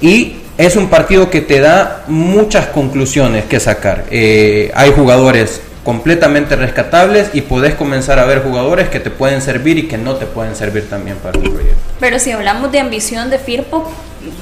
y 0.02 0.36
es 0.58 0.76
un 0.76 0.90
partido 0.90 1.30
que 1.30 1.40
te 1.40 1.62
da 1.62 2.04
muchas 2.08 2.68
conclusiones 2.68 3.46
que 3.46 3.62
sacar. 3.62 4.06
Eh, 4.12 4.72
hay 4.76 4.92
jugadores 4.92 5.62
completamente 5.84 6.56
rescatables 6.56 7.30
y 7.34 7.42
podés 7.42 7.76
comenzar 7.76 8.20
a 8.20 8.26
ver 8.26 8.42
jugadores 8.42 8.90
que 8.90 9.00
te 9.00 9.10
pueden 9.10 9.42
servir 9.42 9.78
y 9.78 9.88
que 9.88 9.98
no 9.98 10.16
te 10.16 10.26
pueden 10.26 10.56
servir 10.56 10.90
también 10.90 11.18
para 11.18 11.34
tu 11.34 11.52
proyecto. 11.52 11.78
Pero 12.00 12.20
si 12.20 12.32
hablamos 12.32 12.72
de 12.72 12.80
ambición 12.80 13.30
de 13.30 13.38
Firpo, 13.38 13.92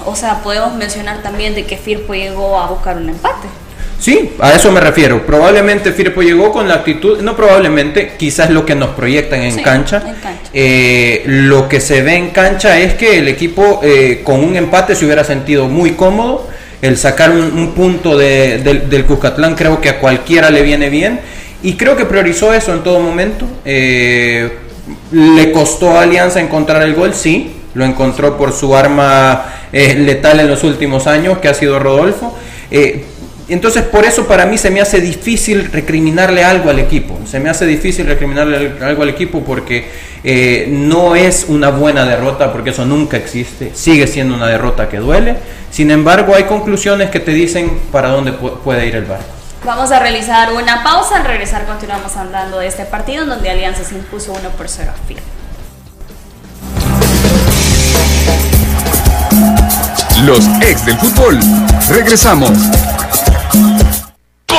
o 0.05 0.15
sea, 0.15 0.43
podemos 0.43 0.75
mencionar 0.75 1.21
también 1.23 1.55
de 1.55 1.65
que 1.65 1.77
Firpo 1.77 2.13
llegó 2.13 2.59
a 2.59 2.67
buscar 2.67 2.97
un 2.97 3.09
empate. 3.09 3.47
Sí, 3.99 4.33
a 4.39 4.53
eso 4.53 4.71
me 4.71 4.79
refiero. 4.79 5.27
Probablemente 5.27 5.91
Firpo 5.91 6.23
llegó 6.23 6.51
con 6.51 6.67
la 6.67 6.75
actitud, 6.75 7.21
no 7.21 7.35
probablemente, 7.35 8.15
quizás 8.17 8.49
lo 8.49 8.65
que 8.65 8.73
nos 8.73 8.89
proyectan 8.91 9.43
en 9.43 9.61
cancha. 9.61 10.03
Eh, 10.53 11.21
lo 11.27 11.69
que 11.69 11.79
se 11.79 12.01
ve 12.01 12.15
en 12.15 12.31
cancha 12.31 12.79
es 12.79 12.95
que 12.95 13.19
el 13.19 13.27
equipo 13.27 13.79
eh, 13.83 14.21
con 14.23 14.43
un 14.43 14.55
empate 14.55 14.95
se 14.95 15.05
hubiera 15.05 15.23
sentido 15.23 15.67
muy 15.67 15.91
cómodo 15.91 16.49
el 16.81 16.97
sacar 16.97 17.31
un, 17.31 17.73
punto 17.73 18.17
del 18.17 19.05
Cuscatlán 19.05 19.55
creo 19.55 19.79
que 19.79 19.89
a 19.89 19.99
cualquiera 19.99 20.49
le 20.49 20.63
viene 20.63 20.89
bien 20.89 21.19
y 21.63 21.73
creo 21.73 21.95
que 21.95 22.05
priorizó 22.05 22.53
eso 22.53 22.73
en 22.73 22.83
todo 22.83 22.99
momento. 22.99 23.47
Eh, 23.65 24.51
le 25.11 25.51
costó 25.51 25.91
a 25.91 26.01
Alianza 26.01 26.39
encontrar 26.39 26.81
el 26.81 26.95
gol, 26.95 27.13
sí, 27.13 27.55
lo 27.75 27.85
encontró 27.85 28.37
por 28.37 28.51
su 28.51 28.75
arma 28.75 29.45
eh, 29.71 29.93
letal 29.95 30.39
en 30.39 30.47
los 30.47 30.63
últimos 30.63 31.07
años, 31.07 31.37
que 31.37 31.47
ha 31.47 31.53
sido 31.53 31.79
Rodolfo. 31.79 32.35
Eh, 32.71 33.05
entonces 33.53 33.83
por 33.83 34.05
eso 34.05 34.27
para 34.27 34.45
mí 34.45 34.57
se 34.57 34.69
me 34.71 34.79
hace 34.81 35.01
difícil 35.01 35.71
recriminarle 35.71 36.43
algo 36.43 36.69
al 36.69 36.79
equipo. 36.79 37.19
Se 37.25 37.39
me 37.39 37.49
hace 37.49 37.65
difícil 37.65 38.05
recriminarle 38.07 38.73
algo 38.81 39.03
al 39.03 39.09
equipo 39.09 39.43
porque 39.43 39.89
eh, 40.23 40.67
no 40.69 41.15
es 41.15 41.45
una 41.47 41.69
buena 41.69 42.05
derrota, 42.05 42.51
porque 42.51 42.69
eso 42.69 42.85
nunca 42.85 43.17
existe. 43.17 43.71
Sigue 43.73 44.07
siendo 44.07 44.35
una 44.35 44.47
derrota 44.47 44.87
que 44.87 44.97
duele. 44.97 45.35
Sin 45.71 45.91
embargo, 45.91 46.35
hay 46.35 46.43
conclusiones 46.43 47.09
que 47.09 47.19
te 47.19 47.31
dicen 47.31 47.79
para 47.91 48.09
dónde 48.09 48.31
puede 48.33 48.87
ir 48.87 48.95
el 48.95 49.05
barco. 49.05 49.25
Vamos 49.65 49.91
a 49.91 49.99
realizar 49.99 50.53
una 50.53 50.83
pausa. 50.83 51.17
Al 51.17 51.25
regresar 51.25 51.65
continuamos 51.65 52.15
hablando 52.17 52.59
de 52.59 52.67
este 52.67 52.85
partido 52.85 53.23
en 53.23 53.29
donde 53.29 53.49
Alianza 53.49 53.83
se 53.83 53.95
impuso 53.95 54.33
1 54.33 54.49
por 54.51 54.67
0 54.67 54.91
a. 54.91 55.41
Los 60.25 60.45
ex 60.61 60.85
del 60.85 60.97
fútbol. 60.97 61.39
Regresamos. 61.89 62.51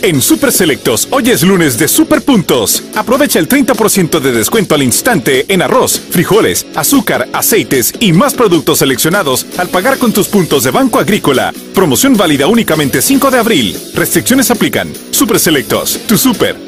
En 0.00 0.22
Super 0.22 0.52
Selectos, 0.52 1.08
hoy 1.10 1.30
es 1.30 1.42
lunes 1.42 1.76
de 1.76 1.88
Super 1.88 2.22
Puntos. 2.22 2.84
Aprovecha 2.94 3.40
el 3.40 3.48
30% 3.48 4.20
de 4.20 4.30
descuento 4.30 4.76
al 4.76 4.84
instante 4.84 5.44
en 5.48 5.60
arroz, 5.60 6.00
frijoles, 6.10 6.66
azúcar, 6.76 7.28
aceites 7.32 7.92
y 7.98 8.12
más 8.12 8.34
productos 8.34 8.78
seleccionados 8.78 9.44
al 9.56 9.68
pagar 9.68 9.98
con 9.98 10.12
tus 10.12 10.28
puntos 10.28 10.62
de 10.62 10.70
Banco 10.70 11.00
Agrícola. 11.00 11.52
Promoción 11.74 12.16
válida 12.16 12.46
únicamente 12.46 13.02
5 13.02 13.30
de 13.32 13.38
abril. 13.38 13.76
Restricciones 13.94 14.52
aplican. 14.52 14.92
Super 15.10 15.40
Selectos, 15.40 15.98
tu 16.06 16.16
super. 16.16 16.67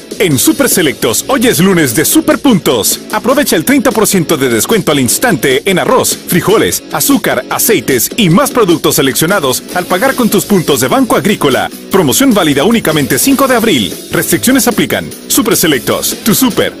En 0.21 0.37
Super 0.37 0.69
Selectos, 0.69 1.25
hoy 1.29 1.47
es 1.47 1.59
lunes 1.59 1.95
de 1.95 2.05
Super 2.05 2.37
Puntos. 2.37 2.99
Aprovecha 3.11 3.55
el 3.55 3.65
30% 3.65 4.37
de 4.37 4.49
descuento 4.49 4.91
al 4.91 4.99
instante 4.99 5.63
en 5.65 5.79
arroz, 5.79 6.15
frijoles, 6.15 6.83
azúcar, 6.91 7.43
aceites 7.49 8.07
y 8.17 8.29
más 8.29 8.51
productos 8.51 8.97
seleccionados 8.97 9.63
al 9.73 9.87
pagar 9.87 10.13
con 10.13 10.29
tus 10.29 10.45
puntos 10.45 10.79
de 10.79 10.89
Banco 10.89 11.15
Agrícola. 11.15 11.71
Promoción 11.89 12.35
válida 12.35 12.65
únicamente 12.65 13.17
5 13.17 13.47
de 13.47 13.55
abril. 13.55 13.93
Restricciones 14.11 14.67
aplican. 14.67 15.09
Super 15.27 15.57
Selectos, 15.57 16.15
tu 16.23 16.35
super. 16.35 16.80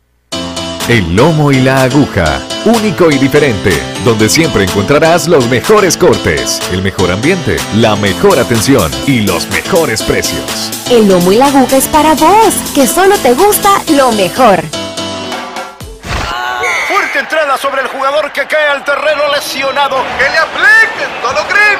El 0.87 1.15
lomo 1.15 1.51
y 1.51 1.61
la 1.61 1.83
aguja, 1.83 2.41
único 2.65 3.09
y 3.11 3.17
diferente, 3.17 3.71
donde 4.03 4.29
siempre 4.29 4.63
encontrarás 4.63 5.27
los 5.27 5.47
mejores 5.47 5.95
cortes, 5.95 6.59
el 6.71 6.81
mejor 6.81 7.11
ambiente, 7.11 7.57
la 7.75 7.95
mejor 7.95 8.39
atención 8.39 8.91
y 9.05 9.21
los 9.21 9.47
mejores 9.49 10.03
precios. 10.03 10.71
El 10.89 11.07
lomo 11.07 11.31
y 11.31 11.37
la 11.37 11.47
aguja 11.47 11.77
es 11.77 11.87
para 11.87 12.13
vos, 12.15 12.53
que 12.75 12.87
solo 12.87 13.15
te 13.17 13.33
gusta 13.33 13.69
lo 13.95 14.11
mejor 14.13 14.63
entrada 17.21 17.57
sobre 17.57 17.81
el 17.81 17.87
jugador 17.87 18.31
que 18.33 18.45
cae 18.47 18.67
al 18.67 18.83
terreno 18.83 19.23
lesionado. 19.33 19.97
Que 20.17 20.29
le 20.29 20.37
apliquen 20.37 21.21
Dolocrim. 21.21 21.79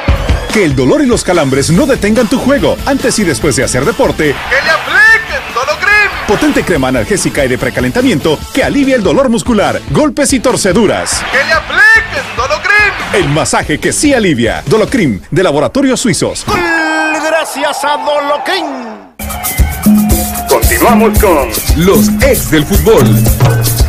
Que 0.54 0.64
el 0.66 0.76
dolor 0.76 1.02
y 1.02 1.08
los 1.08 1.24
calambres 1.24 1.72
no 1.72 1.86
detengan 1.86 2.28
tu 2.28 2.38
juego 2.38 2.78
antes 2.86 3.18
y 3.20 3.24
después 3.24 3.56
de 3.56 3.64
hacer 3.64 3.84
deporte. 3.86 4.36
Que 4.50 4.62
le 4.62 4.70
apliquen 4.70 5.54
Dolocrim. 5.54 5.91
Potente 6.32 6.64
crema 6.64 6.88
analgésica 6.88 7.44
y 7.44 7.50
de 7.50 7.58
precalentamiento 7.58 8.40
que 8.54 8.64
alivia 8.64 8.96
el 8.96 9.04
dolor 9.04 9.28
muscular, 9.28 9.82
golpes 9.90 10.32
y 10.32 10.40
torceduras. 10.40 11.22
Que 11.30 11.44
le 11.44 11.52
apliquen 11.52 12.24
Dolocrim. 12.38 12.94
El 13.12 13.28
masaje 13.28 13.82
que 13.82 13.92
sí 13.92 14.14
alivia. 14.14 14.64
Dolocrim 14.66 15.20
de 15.30 15.44
Laboratorios 15.44 16.00
Suizos. 16.00 16.46
Gracias 16.48 17.84
a 17.84 17.98
Dolocrim. 17.98 18.66
Continuamos 20.48 21.20
con 21.20 21.50
los 21.86 22.08
ex 22.24 22.50
del 22.50 22.66
fútbol 22.66 23.81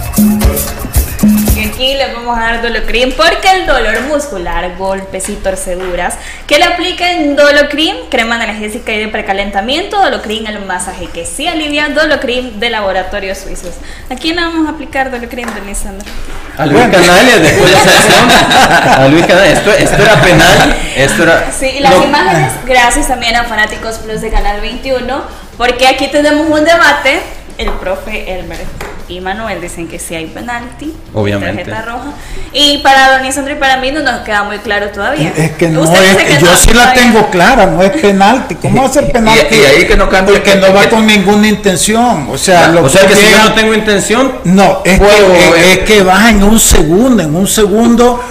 aquí 1.83 1.95
le 1.95 2.12
vamos 2.12 2.38
a 2.38 2.42
dar 2.42 2.62
Dolocrim 2.62 3.12
porque 3.12 3.51
el 3.51 3.66
dolor 3.66 4.03
muscular, 4.03 4.77
golpes 4.77 5.29
y 5.29 5.35
torceduras 5.35 6.14
que 6.47 6.59
le 6.59 6.64
apliquen 6.64 7.35
Dolocrim, 7.35 8.09
crema 8.09 8.37
analgésica 8.37 8.92
y 8.92 9.01
de 9.01 9.09
precalentamiento, 9.09 10.01
Dolocrim 10.01 10.47
el 10.47 10.64
masaje 10.64 11.07
que 11.07 11.27
sí 11.27 11.49
alivia, 11.49 11.88
Dolocrim 11.88 12.61
de 12.61 12.71
laboratorios 12.71 13.38
suizos. 13.38 13.75
¿A 14.09 14.14
quién 14.14 14.37
le 14.37 14.42
vamos 14.42 14.68
a 14.68 14.73
aplicar 14.73 15.11
Dolocrim, 15.11 15.53
Denisandro? 15.55 16.09
A 16.57 16.66
Luis 16.66 16.85
Canales, 16.85 17.42
después 17.42 17.71
de 17.73 17.79
esa 17.79 19.03
A 19.03 19.09
Luis 19.09 19.27
Canales, 19.27 19.59
esto, 19.59 19.73
esto, 19.73 20.03
era 20.03 20.21
penal, 20.21 20.77
esto 20.97 21.23
era... 21.25 21.51
Sí, 21.51 21.66
y 21.66 21.81
las 21.81 21.95
imágenes, 21.95 22.53
gracias 22.64 23.09
también 23.09 23.35
a 23.35 23.45
Fanáticos 23.45 23.97
Plus 23.97 24.21
de 24.21 24.31
Canal 24.31 24.61
21, 24.61 25.23
porque 25.57 25.88
aquí 25.88 26.07
tenemos 26.09 26.47
un 26.47 26.64
debate, 26.64 27.21
el 27.59 27.71
profe 27.71 28.38
Elmer 28.38 28.92
y 29.16 29.20
Manuel 29.20 29.61
dicen 29.61 29.88
que 29.88 29.98
sí 29.98 30.14
hay 30.14 30.27
penalti, 30.27 30.92
Obviamente. 31.14 31.64
tarjeta 31.70 31.83
roja. 31.92 32.12
Y 32.53 32.79
para 32.79 33.16
Don 33.18 33.27
Isandro 33.27 33.55
y 33.55 33.57
para 33.57 33.77
mí 33.79 33.90
no 33.92 34.01
nos 34.01 34.20
queda 34.20 34.42
muy 34.44 34.59
claro 34.59 34.88
todavía. 34.90 35.33
Es 35.37 35.53
que 35.53 35.68
no 35.68 35.85
es, 35.85 35.90
que 36.16 36.38
yo 36.40 36.51
no, 36.51 36.57
sí 36.57 36.72
la 36.72 36.83
todavía. 36.83 37.03
tengo 37.03 37.31
clara, 37.31 37.66
no 37.66 37.83
es 37.83 37.90
penalti. 37.90 38.55
¿Cómo 38.57 38.83
va 38.83 38.88
a 38.88 38.92
ser 38.92 39.11
penalti? 39.12 39.55
Y- 39.55 39.59
y 39.59 39.64
ahí 39.64 39.87
que 39.87 39.96
no 39.96 40.09
cambie- 40.09 40.33
Porque 40.33 40.57
no 40.57 40.72
va 40.72 40.88
con 40.88 41.07
ninguna 41.07 41.46
intención. 41.48 42.29
O 42.31 42.38
sea, 42.38 42.68
lo 42.68 42.85
O 42.85 42.88
sea 42.88 43.07
que 43.07 43.14
si 43.14 43.22
llega- 43.22 43.42
yo 43.42 43.48
no 43.48 43.55
tengo 43.55 43.75
intención, 43.75 44.33
No, 44.44 44.83
es 44.85 44.98
Puedo, 44.98 45.33
que, 45.33 45.38
eh. 45.61 45.72
es 45.72 45.79
que 45.81 46.03
baja 46.03 46.31
en 46.31 46.42
un 46.42 46.59
segundo, 46.59 47.22
en 47.22 47.35
un 47.35 47.46
segundo. 47.46 48.22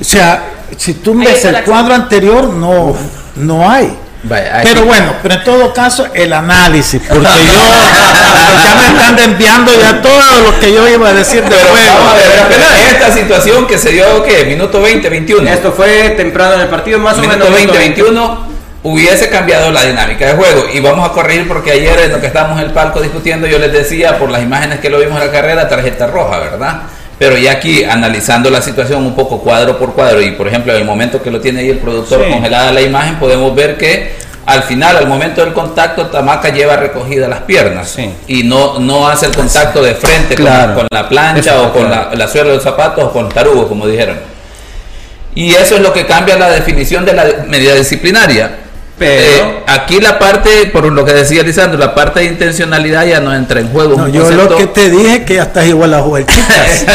O 0.00 0.04
sea, 0.04 0.42
si 0.76 0.94
tú 0.94 1.14
ves 1.18 1.44
el 1.44 1.62
cuadro 1.64 1.94
anterior, 1.94 2.44
no, 2.52 2.96
no 3.36 3.68
hay. 3.70 3.96
Vaya, 4.22 4.60
Pero 4.62 4.84
bueno, 4.84 5.14
pero 5.22 5.34
en 5.34 5.44
todo 5.44 5.72
caso, 5.72 6.08
el 6.12 6.32
análisis, 6.32 7.00
porque 7.08 7.24
yo 7.24 7.30
ya 8.62 8.74
me 8.74 8.86
están 8.88 9.18
enviando 9.18 9.72
ya 9.80 10.02
todo 10.02 10.40
lo 10.42 10.60
que 10.60 10.72
yo 10.72 10.86
iba 10.88 11.08
a 11.08 11.12
decir 11.14 11.42
de 11.42 11.48
Pero 11.48 11.68
vamos 11.68 11.80
a 11.80 12.10
juego. 12.10 12.14
ver, 12.16 12.46
pero 12.48 12.64
esta 12.90 13.12
situación 13.12 13.66
que 13.66 13.78
se 13.78 13.90
dio, 13.92 14.22
¿qué? 14.24 14.44
Minuto 14.44 14.82
20, 14.82 15.08
21. 15.08 15.50
esto 15.50 15.72
fue 15.72 16.10
temprano 16.10 16.54
en 16.54 16.60
el 16.60 16.68
partido, 16.68 16.98
más 16.98 17.16
o 17.16 17.20
minuto 17.22 17.38
menos. 17.38 17.54
20, 17.54 17.78
21 17.78 18.50
hubiese 18.82 19.28
cambiado 19.28 19.70
la 19.70 19.84
dinámica 19.84 20.26
de 20.26 20.34
juego. 20.34 20.66
Y 20.72 20.80
vamos 20.80 21.08
a 21.08 21.12
corregir 21.12 21.48
porque 21.48 21.72
ayer 21.72 21.98
en 22.00 22.12
lo 22.12 22.20
que 22.20 22.26
estábamos 22.26 22.58
en 22.58 22.66
el 22.66 22.72
palco 22.72 23.00
discutiendo, 23.00 23.46
yo 23.46 23.58
les 23.58 23.72
decía 23.72 24.18
por 24.18 24.30
las 24.30 24.42
imágenes 24.42 24.80
que 24.80 24.90
lo 24.90 24.98
vimos 24.98 25.20
en 25.20 25.26
la 25.26 25.32
carrera, 25.32 25.68
tarjeta 25.68 26.06
roja, 26.06 26.38
¿verdad? 26.38 26.82
Pero 27.20 27.36
ya 27.36 27.52
aquí 27.52 27.84
analizando 27.84 28.48
la 28.48 28.62
situación 28.62 29.04
un 29.04 29.14
poco 29.14 29.40
cuadro 29.40 29.78
por 29.78 29.92
cuadro 29.92 30.22
y 30.22 30.30
por 30.32 30.48
ejemplo 30.48 30.72
en 30.72 30.78
el 30.80 30.84
momento 30.86 31.22
que 31.22 31.30
lo 31.30 31.38
tiene 31.38 31.60
ahí 31.60 31.68
el 31.68 31.76
productor 31.78 32.24
Sí. 32.24 32.32
congelada 32.32 32.72
la 32.72 32.80
imagen, 32.80 33.16
podemos 33.16 33.54
ver 33.54 33.76
que 33.76 34.12
al 34.46 34.62
final, 34.62 34.96
al 34.96 35.06
momento 35.06 35.44
del 35.44 35.52
contacto, 35.52 36.06
Tamaca 36.06 36.48
lleva 36.48 36.76
recogidas 36.76 37.28
las 37.28 37.40
piernas 37.40 37.90
Sí. 37.90 38.10
y 38.26 38.42
no, 38.44 38.78
no 38.78 39.06
hace 39.06 39.26
el 39.26 39.32
contacto 39.36 39.82
de 39.82 39.94
frente 39.94 40.34
con- 40.34 40.46
Claro. 40.46 40.74
con, 40.76 40.86
la 40.90 41.08
plancha 41.10 41.40
Eso 41.50 41.66
o 41.68 41.72
con 41.74 41.86
claro. 41.88 42.08
la, 42.12 42.16
la 42.16 42.26
suela 42.26 42.48
de 42.48 42.54
los 42.54 42.64
zapatos 42.64 43.04
o 43.04 43.12
con 43.12 43.26
el 43.26 43.32
tarugo, 43.34 43.68
como 43.68 43.86
dijeron. 43.86 44.16
Y 45.34 45.50
eso 45.54 45.76
es 45.76 45.82
lo 45.82 45.92
que 45.92 46.06
cambia 46.06 46.36
la 46.38 46.50
definición 46.50 47.04
de 47.04 47.12
la 47.12 47.24
medida 47.46 47.74
disciplinaria. 47.74 48.50
Pero- 49.00 49.22
Eh, 49.22 49.62
aquí 49.66 49.98
la 49.98 50.18
parte, 50.18 50.66
por 50.70 50.84
lo 50.92 51.04
que 51.06 51.14
decía 51.14 51.42
Lisandro, 51.42 51.78
la 51.78 51.94
parte 51.94 52.20
de 52.20 52.26
intencionalidad 52.26 53.06
ya 53.06 53.18
no 53.18 53.34
entra 53.34 53.58
en 53.58 53.68
juego. 53.70 53.96
No, 53.96 54.08
yo 54.08 54.24
concepto- 54.24 54.50
lo 54.50 54.56
que 54.58 54.66
te 54.66 54.90
dije 54.90 55.24
que 55.24 55.36
ya 55.36 55.44
estás 55.44 55.66
igual 55.66 55.94
a 55.94 56.00
jugar 56.02 56.26
chicas. 56.26 56.84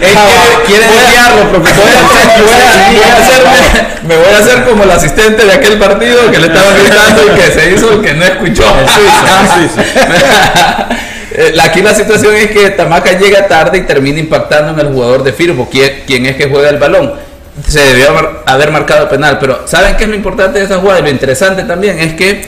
Es 0.00 0.12
que 0.12 0.66
quiere 0.66 0.84
desviarlo, 0.86 1.50
profesor. 1.50 1.84
me 4.06 4.16
voy 4.16 4.34
a 4.34 4.38
hacer 4.38 4.64
como 4.64 4.84
el 4.84 4.90
asistente 4.90 5.44
de 5.44 5.52
aquel 5.52 5.78
partido 5.78 6.30
que 6.30 6.38
le 6.38 6.46
estaba 6.48 6.72
gritando 6.72 7.22
y 7.26 7.30
que 7.40 7.52
se 7.52 7.70
hizo 7.72 7.92
el 7.92 8.00
que 8.02 8.14
no 8.14 8.24
escuchó. 8.24 8.64
Eh, 11.30 11.54
Aquí 11.62 11.82
la 11.82 11.94
situación 11.94 12.34
es 12.34 12.50
que 12.50 12.70
Tamaca 12.70 13.12
llega 13.12 13.46
tarde 13.46 13.78
y 13.78 13.82
termina 13.82 14.18
impactando 14.18 14.72
en 14.72 14.80
el 14.88 14.92
jugador 14.92 15.22
de 15.22 15.32
Firpo, 15.32 15.68
quien, 15.70 16.02
quien 16.06 16.26
es 16.26 16.34
que 16.36 16.48
juega 16.48 16.68
el 16.70 16.78
balón. 16.78 17.12
Se 17.66 17.80
debió 17.80 18.10
haber, 18.10 18.30
haber 18.46 18.70
marcado 18.70 19.08
penal, 19.08 19.38
pero 19.40 19.66
¿saben 19.66 19.96
qué 19.96 20.04
es 20.04 20.10
lo 20.10 20.16
importante 20.16 20.58
de 20.58 20.64
esa 20.64 20.78
jugada? 20.78 21.00
Y 21.00 21.02
lo 21.02 21.10
interesante 21.10 21.64
también 21.64 21.98
es 21.98 22.14
que 22.14 22.46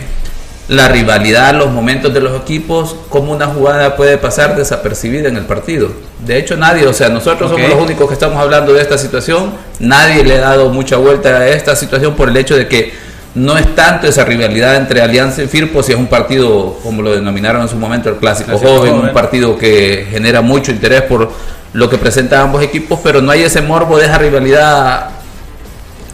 la 0.71 0.87
rivalidad, 0.87 1.53
los 1.53 1.73
momentos 1.73 2.15
de 2.15 2.21
los 2.21 2.41
equipos, 2.41 2.95
cómo 3.09 3.33
una 3.33 3.47
jugada 3.47 3.97
puede 3.97 4.19
pasar 4.19 4.55
desapercibida 4.55 5.29
en 5.29 5.37
el 5.37 5.45
partido. 5.45 5.91
De 6.25 6.39
hecho, 6.39 6.57
nadie, 6.57 6.87
o 6.87 6.93
sea, 6.93 7.09
nosotros 7.09 7.51
somos 7.51 7.69
los 7.69 7.81
únicos 7.81 8.07
que 8.07 8.15
estamos 8.15 8.39
hablando 8.39 8.73
de 8.73 8.81
esta 8.81 8.97
situación, 8.97 9.53
nadie 9.81 10.23
le 10.23 10.37
ha 10.37 10.43
dado 10.43 10.69
mucha 10.69 10.97
vuelta 10.97 11.31
a 11.31 11.49
esta 11.49 11.75
situación 11.75 12.15
por 12.15 12.29
el 12.29 12.37
hecho 12.37 12.57
de 12.57 12.69
que 12.69 12.93
no 13.35 13.59
es 13.59 13.75
tanto 13.75 14.07
esa 14.07 14.25
rivalidad 14.25 14.77
entre 14.77 15.03
Alianza 15.03 15.43
y 15.43 15.49
Firpo, 15.49 15.83
si 15.83 15.91
es 15.91 15.99
un 15.99 16.07
partido, 16.07 16.79
como 16.85 17.03
lo 17.03 17.17
denominaron 17.17 17.63
en 17.63 17.69
su 17.69 17.77
momento, 17.77 18.09
el 18.09 18.17
clásico, 18.17 18.51
Clásico 18.51 18.71
joven, 18.71 18.93
joven. 18.93 19.09
un 19.09 19.13
partido 19.13 19.59
que 19.59 20.07
genera 20.09 20.41
mucho 20.41 20.71
interés 20.71 21.03
por 21.03 21.33
lo 21.73 21.89
que 21.89 21.99
presentan 21.99 22.41
ambos 22.43 22.63
equipos, 22.63 22.99
pero 23.03 23.21
no 23.23 23.31
hay 23.31 23.43
ese 23.43 23.61
morbo 23.61 23.99
de 23.99 24.07
esa 24.07 24.19
rivalidad 24.19 25.11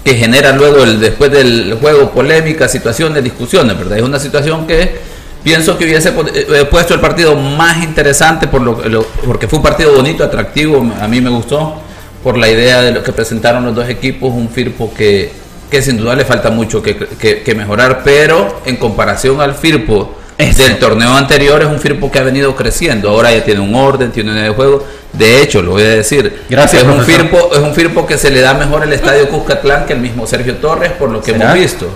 que 0.05 0.15
genera 0.15 0.53
luego 0.53 0.85
el 0.85 1.01
después 1.01 1.31
del 1.33 1.79
juego 1.81 2.11
polémica, 2.13 2.69
situaciones, 2.69 3.25
discusiones, 3.25 3.77
¿verdad? 3.77 3.99
Es 3.99 4.05
una 4.05 4.19
situación 4.21 4.67
que 4.67 4.97
pienso 5.43 5.77
que 5.79 5.85
hubiese 5.85 6.15
pu- 6.15 6.31
eh, 6.35 6.65
puesto 6.67 6.95
el 6.95 7.01
partido 7.01 7.35
más 7.37 7.83
interesante 7.83 8.47
por 8.47 8.61
lo, 8.61 8.87
lo- 8.89 9.05
porque 9.25 9.49
fue 9.49 9.59
un 9.59 9.63
partido 9.65 9.95
bonito, 9.95 10.23
atractivo, 10.23 10.79
a 11.01 11.09
mí 11.09 11.21
me 11.21 11.31
gustó 11.31 11.81
por 12.23 12.37
la 12.37 12.49
idea 12.49 12.83
de 12.83 12.93
lo 12.93 13.03
que 13.03 13.13
presentaron 13.13 13.65
los 13.65 13.75
dos 13.75 13.89
equipos, 13.89 14.33
un 14.33 14.49
Firpo 14.49 14.93
que, 14.95 15.33
que 15.71 15.83
sin 15.83 15.97
duda 15.97 16.15
le 16.15 16.25
falta 16.25 16.51
mucho 16.51 16.83
que, 16.83 16.97
que- 16.97 17.43
que 17.43 17.55
mejorar, 17.55 18.03
pero 18.05 18.61
en 18.67 18.77
comparación 18.77 19.41
al 19.41 19.55
Firpo 19.55 20.15
Eso. 20.39 20.65
del 20.65 20.79
torneo 20.79 21.15
anterior 21.17 21.63
es 21.63 21.69
un 21.69 21.81
Firpo 21.81 22.11
que 22.13 22.19
ha 22.19 22.23
venido 22.23 22.55
creciendo, 22.55 23.09
ahora 23.11 23.33
ya 23.33 23.43
tiene 23.45 23.61
un 23.61 23.75
orden, 23.75 24.13
tiene 24.13 24.33
idea 24.33 24.43
de 24.45 24.51
juego, 24.51 24.87
de 25.15 25.41
hecho, 25.41 25.63
lo 25.63 25.71
voy 25.73 25.83
a 25.83 25.89
decir, 25.89 26.43
Gracias, 26.51 26.83
es 26.83 26.89
un. 26.89 27.03
Firpo 27.03 27.51
es 27.53 27.59
un 27.59 27.75
Firpo 27.75 28.07
que 28.07 28.19
se 28.19 28.31
le 28.31 28.41
da 28.43 28.53
mejor 28.53 28.83
el 28.85 28.93
estadio 28.93 29.29
Cuscatlán 29.31 29.87
que 29.87 29.95
el 29.95 30.01
mismo 30.01 30.27
Sergio 30.27 30.57
Torres, 30.57 30.93
por 30.93 31.11
lo 31.11 31.23
que 31.23 31.33
¿Será? 31.33 31.47
hemos 31.47 31.59
visto. 31.59 31.89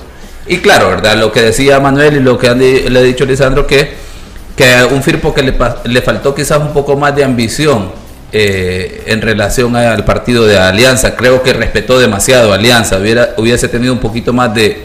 Y 0.47 0.57
claro, 0.59 0.89
¿verdad? 0.89 1.17
Lo 1.19 1.31
que 1.31 1.43
decía 1.43 1.79
Manuel 1.81 2.17
y 2.17 2.21
lo 2.21 2.39
que 2.39 2.49
han 2.49 2.59
le 2.61 2.99
ha 2.99 3.03
dicho 3.03 3.27
Lisandro, 3.27 3.67
que, 3.67 3.93
que 4.57 4.75
un 4.91 5.03
Firpo 5.03 5.35
que 5.35 5.43
le, 5.43 5.55
le 5.85 6.01
faltó 6.03 6.35
quizás 6.35 6.59
un 6.59 6.73
poco 6.73 6.97
más 6.97 7.15
de 7.15 7.25
ambición 7.25 7.93
eh, 8.33 9.03
en 9.07 9.21
relación 9.21 9.77
al 9.77 10.05
partido 10.07 10.47
de 10.47 10.57
Alianza. 10.59 11.15
Creo 11.15 11.43
que 11.43 11.53
respetó 11.53 11.99
demasiado 11.99 12.53
a 12.53 12.55
Alianza, 12.57 12.97
hubiera, 12.97 13.35
hubiese 13.37 13.69
tenido 13.69 13.93
un 13.93 13.99
poquito 14.01 14.33
más 14.33 14.55
de, 14.55 14.81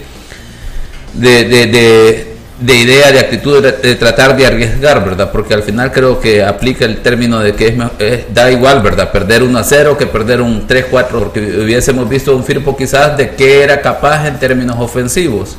de, 1.13 1.45
de, 1.45 1.67
de- 1.67 2.34
de 2.59 2.73
idea, 2.75 3.11
de 3.11 3.19
actitud 3.19 3.61
de, 3.61 3.73
de 3.73 3.95
tratar 3.95 4.37
de 4.37 4.45
arriesgar, 4.45 5.03
¿verdad? 5.03 5.29
Porque 5.31 5.53
al 5.53 5.61
final 5.63 5.91
creo 5.91 6.19
que 6.21 6.43
aplica 6.43 6.85
el 6.85 7.01
término 7.01 7.39
de 7.41 7.53
que 7.53 7.67
es, 7.99 8.33
da 8.33 8.49
igual, 8.51 8.81
¿verdad? 8.81 9.11
Perder 9.11 9.43
1 9.43 9.59
a 9.59 9.63
0 9.63 9.97
que 9.97 10.07
perder 10.07 10.39
un 10.41 10.65
3-4, 10.67 11.07
porque 11.09 11.39
hubiésemos 11.39 12.07
visto 12.07 12.35
un 12.35 12.43
Firpo 12.45 12.75
quizás 12.77 13.17
de 13.17 13.31
que 13.35 13.61
era 13.61 13.81
capaz 13.81 14.25
en 14.27 14.39
términos 14.39 14.77
ofensivos. 14.79 15.57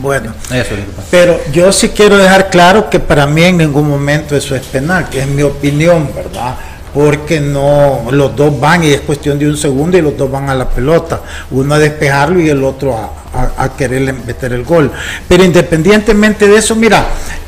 Bueno, 0.00 0.32
Eso 0.46 0.54
es 0.54 0.70
lo 0.70 0.76
que 0.76 0.92
pasa. 0.96 1.08
pero 1.10 1.40
yo 1.52 1.70
sí 1.72 1.90
quiero 1.90 2.16
dejar 2.18 2.50
claro 2.50 2.88
que 2.90 2.98
para 2.98 3.26
mí 3.26 3.44
en 3.44 3.58
ningún 3.58 3.88
momento 3.88 4.34
eso 4.36 4.56
es 4.56 4.62
penal, 4.62 5.08
que 5.10 5.20
es 5.20 5.26
mi 5.28 5.42
opinión, 5.42 6.08
¿verdad? 6.14 6.54
Porque 6.94 7.40
no, 7.40 8.10
los 8.10 8.36
dos 8.36 8.58
van 8.60 8.84
y 8.84 8.88
es 8.88 9.00
cuestión 9.00 9.38
de 9.38 9.48
un 9.48 9.56
segundo 9.56 9.96
y 9.96 10.02
los 10.02 10.16
dos 10.16 10.30
van 10.30 10.50
a 10.50 10.54
la 10.54 10.68
pelota, 10.68 11.20
uno 11.50 11.74
a 11.74 11.78
despejarlo 11.78 12.40
y 12.40 12.50
el 12.50 12.62
otro 12.62 12.94
a, 12.94 13.68
quererle 13.76 14.12
meter 14.12 14.52
el 14.52 14.64
gol. 14.64 14.90
Pero 15.26 15.42
independientemente 15.42 16.46
de 16.46 16.56
eso, 16.56 16.76
mira, 16.76 17.06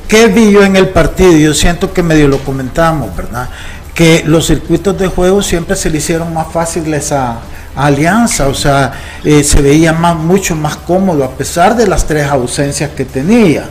¿qué 0.08 0.28
vi 0.28 0.50
yo 0.50 0.64
en 0.64 0.76
el 0.76 0.88
partido? 0.88 1.32
Yo 1.36 1.52
siento 1.52 1.92
que 1.92 2.02
medio 2.02 2.26
lo 2.28 2.38
comentamos, 2.38 3.14
¿verdad? 3.14 3.50
Que 3.92 4.22
los 4.26 4.46
circuitos 4.46 4.98
de 4.98 5.08
juego 5.08 5.42
siempre 5.42 5.76
se 5.76 5.90
le 5.90 5.98
hicieron 5.98 6.32
más 6.32 6.50
fáciles 6.50 7.12
a, 7.12 7.40
Alianza, 7.76 8.48
o 8.48 8.54
sea, 8.54 8.92
eh, 9.24 9.42
se 9.42 9.60
veía 9.60 9.92
más, 9.92 10.16
mucho 10.16 10.54
más 10.54 10.76
cómodo 10.76 11.24
a 11.24 11.30
pesar 11.30 11.76
de 11.76 11.86
las 11.86 12.06
tres 12.06 12.26
ausencias 12.26 12.90
que 12.90 13.04
tenía. 13.04 13.70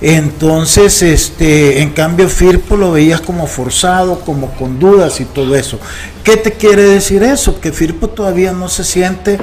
Entonces, 0.00 1.02
este, 1.02 1.80
en 1.80 1.90
cambio, 1.90 2.28
Firpo 2.28 2.76
lo 2.76 2.92
veías 2.92 3.20
como 3.20 3.46
forzado, 3.46 4.20
como 4.20 4.50
con 4.54 4.78
dudas 4.78 5.20
y 5.20 5.24
todo 5.24 5.54
eso. 5.54 5.78
¿Qué 6.22 6.36
te 6.36 6.52
quiere 6.52 6.82
decir 6.82 7.22
eso? 7.22 7.60
Que 7.60 7.72
Firpo 7.72 8.08
todavía 8.08 8.52
no 8.52 8.68
se 8.68 8.84
siente 8.84 9.38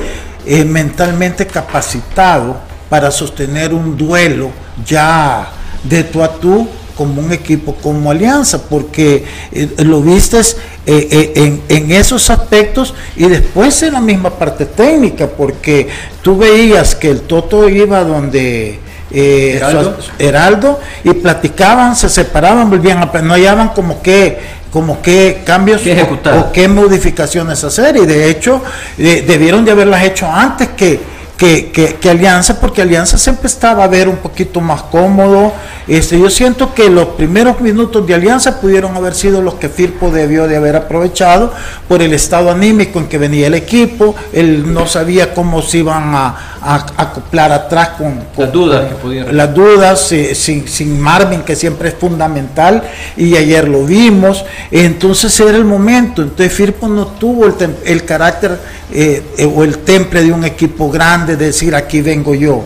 eh, 0.46 0.66
mentalmente 0.66 1.48
capacitado 1.48 2.58
para 2.90 3.10
sostener 3.12 3.74
un 3.74 3.98
duelo 3.98 4.52
ya 4.86 5.50
de 5.84 6.04
tú 6.04 6.22
a 6.22 6.34
tú 6.34 6.68
como 6.96 7.22
un 7.22 7.32
equipo 7.32 7.74
como 7.76 8.12
Alianza, 8.12 8.62
porque 8.70 9.26
eh, 9.52 9.70
lo 9.80 10.02
vistes 10.02 10.58
eh, 10.86 11.08
eh, 11.12 11.32
en, 11.36 11.62
en 11.70 11.92
esos 11.92 12.30
aspectos 12.30 12.94
y 13.16 13.26
después 13.28 13.82
en 13.84 13.94
la 13.94 14.02
misma 14.02 14.32
parte 14.32 14.66
técnica, 14.66 15.28
porque 15.28 15.88
tú 16.22 16.38
veías 16.38 16.96
que 16.96 17.10
el 17.12 17.22
Toto 17.22 17.70
iba 17.70 18.04
donde 18.04 18.80
eh, 19.12 19.54
Heraldo. 19.58 19.98
su- 20.02 20.12
Heraldo 20.18 20.80
y 21.04 21.14
platicaban, 21.14 21.96
se 21.96 22.10
separaban, 22.10 22.70
volvían 22.70 22.98
a 23.00 23.12
no 23.22 23.34
hallaban 23.34 23.70
como 23.70 24.02
que 24.02 24.62
como 24.72 25.02
qué 25.02 25.42
cambios 25.46 25.82
o, 26.04 26.06
o 26.40 26.52
qué 26.54 26.68
modificaciones 26.70 27.62
hacer 27.64 27.98
y 27.98 28.06
de 28.06 28.30
hecho 28.30 28.64
eh, 28.98 29.24
debieron 29.28 29.66
de 29.66 29.72
haberlas 29.72 30.04
hecho 30.06 30.26
antes 30.32 30.70
que 30.70 30.98
que, 31.42 31.72
que- 31.72 31.96
que 31.96 32.08
Alianza, 32.12 32.60
porque 32.62 32.84
Alianza 32.84 33.18
siempre 33.18 33.48
estaba 33.48 33.84
a 33.84 33.88
ver 33.88 34.08
un 34.08 34.18
poquito 34.18 34.62
más 34.62 34.84
cómodo. 34.84 35.52
Este, 35.88 36.20
yo 36.20 36.30
siento 36.30 36.76
que 36.76 36.88
los 36.88 37.08
primeros 37.18 37.60
minutos 37.62 38.06
de 38.06 38.14
Alianza 38.14 38.62
pudieron 38.62 38.96
haber 38.96 39.16
sido 39.16 39.42
los 39.42 39.56
que 39.56 39.68
Firpo 39.68 40.12
debió 40.12 40.48
de 40.48 40.56
haber 40.56 40.76
aprovechado 40.76 41.52
por 41.88 42.04
el 42.04 42.14
estado 42.14 42.52
anímico 42.52 43.00
en 43.00 43.08
que 43.08 43.18
venía 43.18 43.48
el 43.48 43.56
equipo. 43.56 44.14
Él 44.32 44.72
no 44.72 44.86
sabía 44.86 45.34
cómo 45.34 45.64
se 45.64 45.80
iban 45.80 46.14
a, 46.14 46.28
a- 46.62 46.86
a 46.96 47.02
acoplar 47.02 47.52
atrás 47.52 47.90
con, 47.98 48.20
con- 48.36 48.46
Las 48.46 48.54
dudas 48.54 48.86
que 49.26 49.34
las 49.34 49.54
dudas 49.56 50.12
eh, 50.12 50.36
sin, 50.36 50.68
sin 50.68 51.00
Marvin, 51.00 51.42
que 51.42 51.56
siempre 51.56 51.90
es 51.90 51.96
fundamental, 51.96 52.84
y 53.18 53.36
ayer 53.36 53.68
lo 53.68 53.84
vimos, 53.84 54.46
entonces 54.70 55.38
era 55.40 55.58
el 55.58 55.66
momento, 55.66 56.22
entonces 56.22 56.54
Firpo 56.54 56.88
no 56.88 57.08
tuvo 57.08 57.48
el, 57.48 57.54
tem- 57.54 57.74
el 57.84 58.06
carácter 58.06 58.60
eh, 58.94 59.24
eh, 59.38 59.46
o 59.46 59.64
el 59.64 59.80
temple 59.80 60.22
de 60.22 60.32
un 60.34 60.44
equipo 60.44 60.92
grande, 60.92 61.31
de 61.38 61.46
decir 61.48 61.74
aquí 61.76 62.02
vengo 62.02 62.34
yo. 62.36 62.64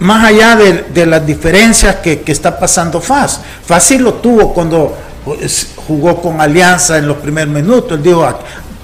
más 0.00 0.24
allá 0.26 0.56
de, 0.56 0.84
de 0.92 1.06
las 1.06 1.24
diferencias 1.24 1.96
que, 1.96 2.20
que 2.20 2.32
está 2.32 2.58
pasando 2.58 3.00
FAS. 3.00 3.40
FAS 3.64 3.82
sí 3.82 3.98
lo 3.98 4.14
tuvo 4.14 4.52
cuando 4.52 4.94
pues, 5.24 5.68
jugó 5.86 6.20
con 6.20 6.38
Alianza 6.40 6.98
en 6.98 7.08
los 7.08 7.16
primeros 7.16 7.52
minutos. 7.54 7.96
Él 7.98 8.02
dijo, 8.02 8.22
"A- 8.24 8.38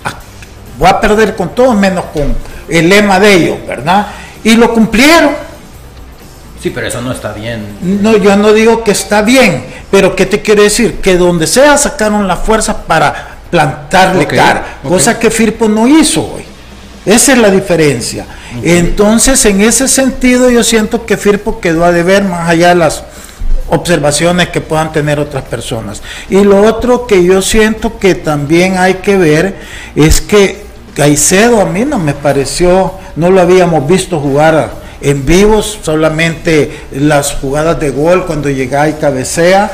a- 0.05 0.15
voy 0.79 0.89
a 0.89 0.99
perder 1.01 1.37
con 1.37 1.55
todo 1.55 1.75
menos 1.75 2.07
con 2.15 2.35
el 2.69 2.89
lema 2.89 3.21
de 3.21 3.35
ellos, 3.35 3.59
¿verdad? 3.67 4.07
Y 4.43 4.57
lo 4.57 4.73
cumplieron. 4.73 5.33
Sí, 6.63 6.71
pero 6.71 6.87
eso 6.87 7.03
no 7.03 7.13
está 7.13 7.33
bien. 7.33 7.67
No, 7.83 8.17
yo 8.17 8.35
no 8.37 8.53
digo 8.53 8.83
que 8.85 8.93
está 8.93 9.21
bien, 9.21 9.67
pero 9.91 10.17
¿qué 10.17 10.25
te 10.27 10.41
quiero 10.41 10.63
decir? 10.63 11.01
Que 11.01 11.17
donde 11.19 11.47
sea 11.47 11.77
sacaron 11.77 12.27
la 12.27 12.37
fuerza 12.37 12.85
para 12.85 13.37
plantarle 13.51 14.25
Ok, 14.25 14.31
cara, 14.35 14.65
cosa 14.89 15.19
que 15.19 15.31
Firpo 15.31 15.69
no 15.69 15.87
hizo 15.87 16.23
hoy. 16.23 16.45
Esa 17.05 17.33
es 17.33 17.39
la 17.39 17.51
diferencia. 17.51 18.27
Entonces, 18.63 19.45
en 19.47 19.61
ese 19.61 19.89
sentido, 19.89 20.51
yo 20.51 20.63
siento 20.63 21.05
que 21.05 21.17
Firpo 21.17 21.61
quedó 21.61 21.85
a 21.85 21.93
deber 21.93 22.25
más 22.25 22.49
allá 22.49 22.69
de 22.69 22.75
las 22.77 23.05
observaciones 23.69 24.49
que 24.51 24.61
puedan 24.61 24.93
tener 24.93 25.19
otras 25.19 25.45
personas. 25.45 26.03
Y 26.29 26.45
lo 26.45 26.63
otro 26.63 27.07
que 27.07 27.25
yo 27.25 27.41
siento 27.43 27.99
que 27.99 28.15
también 28.15 28.77
hay 28.79 28.95
que 28.95 29.17
ver 29.17 29.57
es 29.97 30.21
que 30.21 30.63
Caicedo 30.95 31.61
a 31.61 31.65
mí 31.65 31.87
no 31.87 31.99
me 31.99 32.13
pareció, 32.13 32.93
no 33.17 33.31
lo 33.31 33.41
habíamos 33.41 33.87
visto 33.87 34.21
jugar 34.21 34.83
en 35.01 35.25
vivos, 35.25 35.79
solamente 35.83 36.83
las 36.93 37.33
jugadas 37.33 37.81
de 37.81 37.91
gol 37.91 38.27
cuando 38.27 38.51
llega 38.51 38.89
y 38.89 38.93
cabecea, 38.95 39.73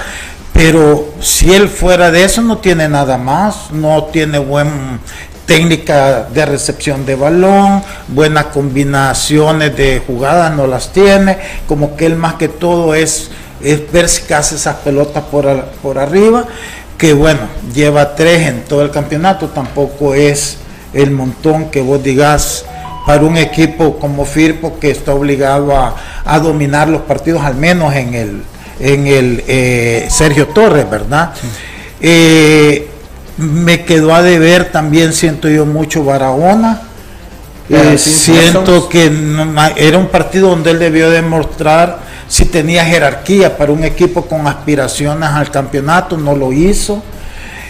pero 0.52 1.14
si 1.20 1.52
él 1.52 1.68
fuera 1.68 2.10
de 2.10 2.24
eso 2.24 2.40
no 2.40 2.58
tiene 2.58 2.88
nada 2.88 3.18
más, 3.18 3.70
no 3.72 4.04
tiene 4.04 4.38
buen 4.38 5.00
técnica 5.48 6.24
de 6.24 6.44
recepción 6.44 7.06
de 7.06 7.14
balón, 7.14 7.82
buenas 8.08 8.44
combinaciones 8.52 9.74
de 9.74 10.02
jugadas 10.06 10.54
no 10.54 10.66
las 10.66 10.92
tiene, 10.92 11.38
como 11.66 11.96
que 11.96 12.04
él 12.04 12.16
más 12.16 12.34
que 12.34 12.48
todo 12.48 12.94
es, 12.94 13.30
es 13.62 13.90
ver 13.90 14.10
si 14.10 14.30
hace 14.34 14.56
esas 14.56 14.76
pelotas 14.76 15.24
por, 15.24 15.48
a- 15.48 15.64
por 15.82 15.98
arriba, 15.98 16.44
que 16.98 17.14
bueno, 17.14 17.40
lleva 17.74 18.14
tres 18.14 18.46
en 18.46 18.64
todo 18.64 18.82
el 18.82 18.90
campeonato, 18.90 19.48
tampoco 19.48 20.14
es 20.14 20.58
el 20.92 21.12
montón 21.12 21.70
que 21.70 21.80
vos 21.80 22.02
digas 22.02 22.66
para 23.06 23.22
un 23.22 23.38
equipo 23.38 23.98
como 23.98 24.26
Firpo 24.26 24.78
que 24.78 24.90
está 24.90 25.14
obligado 25.14 25.74
a, 25.74 25.96
a 26.26 26.38
dominar 26.40 26.90
los 26.90 27.00
partidos, 27.02 27.42
al 27.42 27.54
menos 27.54 27.94
en 27.94 28.12
el, 28.14 28.42
en 28.80 29.06
el 29.06 29.44
eh, 29.48 30.08
Sergio 30.10 30.48
Torres, 30.48 30.88
¿verdad? 30.90 31.32
Eh, 32.02 32.90
me 33.38 33.84
quedó 33.84 34.14
a 34.14 34.22
deber 34.22 34.70
también, 34.70 35.12
siento 35.12 35.48
yo, 35.48 35.64
mucho 35.64 36.04
Barahona. 36.04 36.82
Eh, 37.70 37.98
siento 37.98 38.88
que 38.88 39.12
era 39.76 39.98
un 39.98 40.08
partido 40.08 40.48
donde 40.50 40.70
él 40.70 40.78
debió 40.78 41.10
demostrar 41.10 41.98
si 42.26 42.46
tenía 42.46 42.84
jerarquía 42.84 43.56
para 43.56 43.72
un 43.72 43.84
equipo 43.84 44.26
con 44.26 44.46
aspiraciones 44.46 45.30
al 45.30 45.50
campeonato, 45.50 46.16
no 46.16 46.34
lo 46.34 46.52
hizo. 46.52 47.02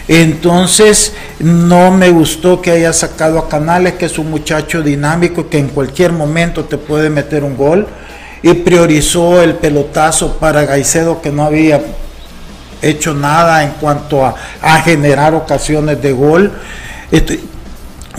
Entonces, 0.07 1.13
no 1.39 1.91
me 1.91 2.09
gustó 2.09 2.61
que 2.61 2.71
haya 2.71 2.91
sacado 2.91 3.37
a 3.37 3.47
Canales, 3.47 3.93
que 3.93 4.05
es 4.05 4.17
un 4.17 4.31
muchacho 4.31 4.81
dinámico 4.81 5.49
que 5.49 5.59
en 5.59 5.67
cualquier 5.69 6.11
momento 6.11 6.65
te 6.65 6.77
puede 6.77 7.09
meter 7.09 7.43
un 7.43 7.55
gol, 7.55 7.87
y 8.41 8.53
priorizó 8.53 9.41
el 9.41 9.55
pelotazo 9.55 10.37
para 10.37 10.65
Gaicedo, 10.65 11.21
que 11.21 11.31
no 11.31 11.43
había 11.43 11.81
hecho 12.81 13.13
nada 13.13 13.63
en 13.63 13.71
cuanto 13.71 14.25
a, 14.25 14.35
generar 14.83 15.33
ocasiones 15.33 16.01
de 16.01 16.11
gol. 16.11 16.51
Este, 17.11 17.39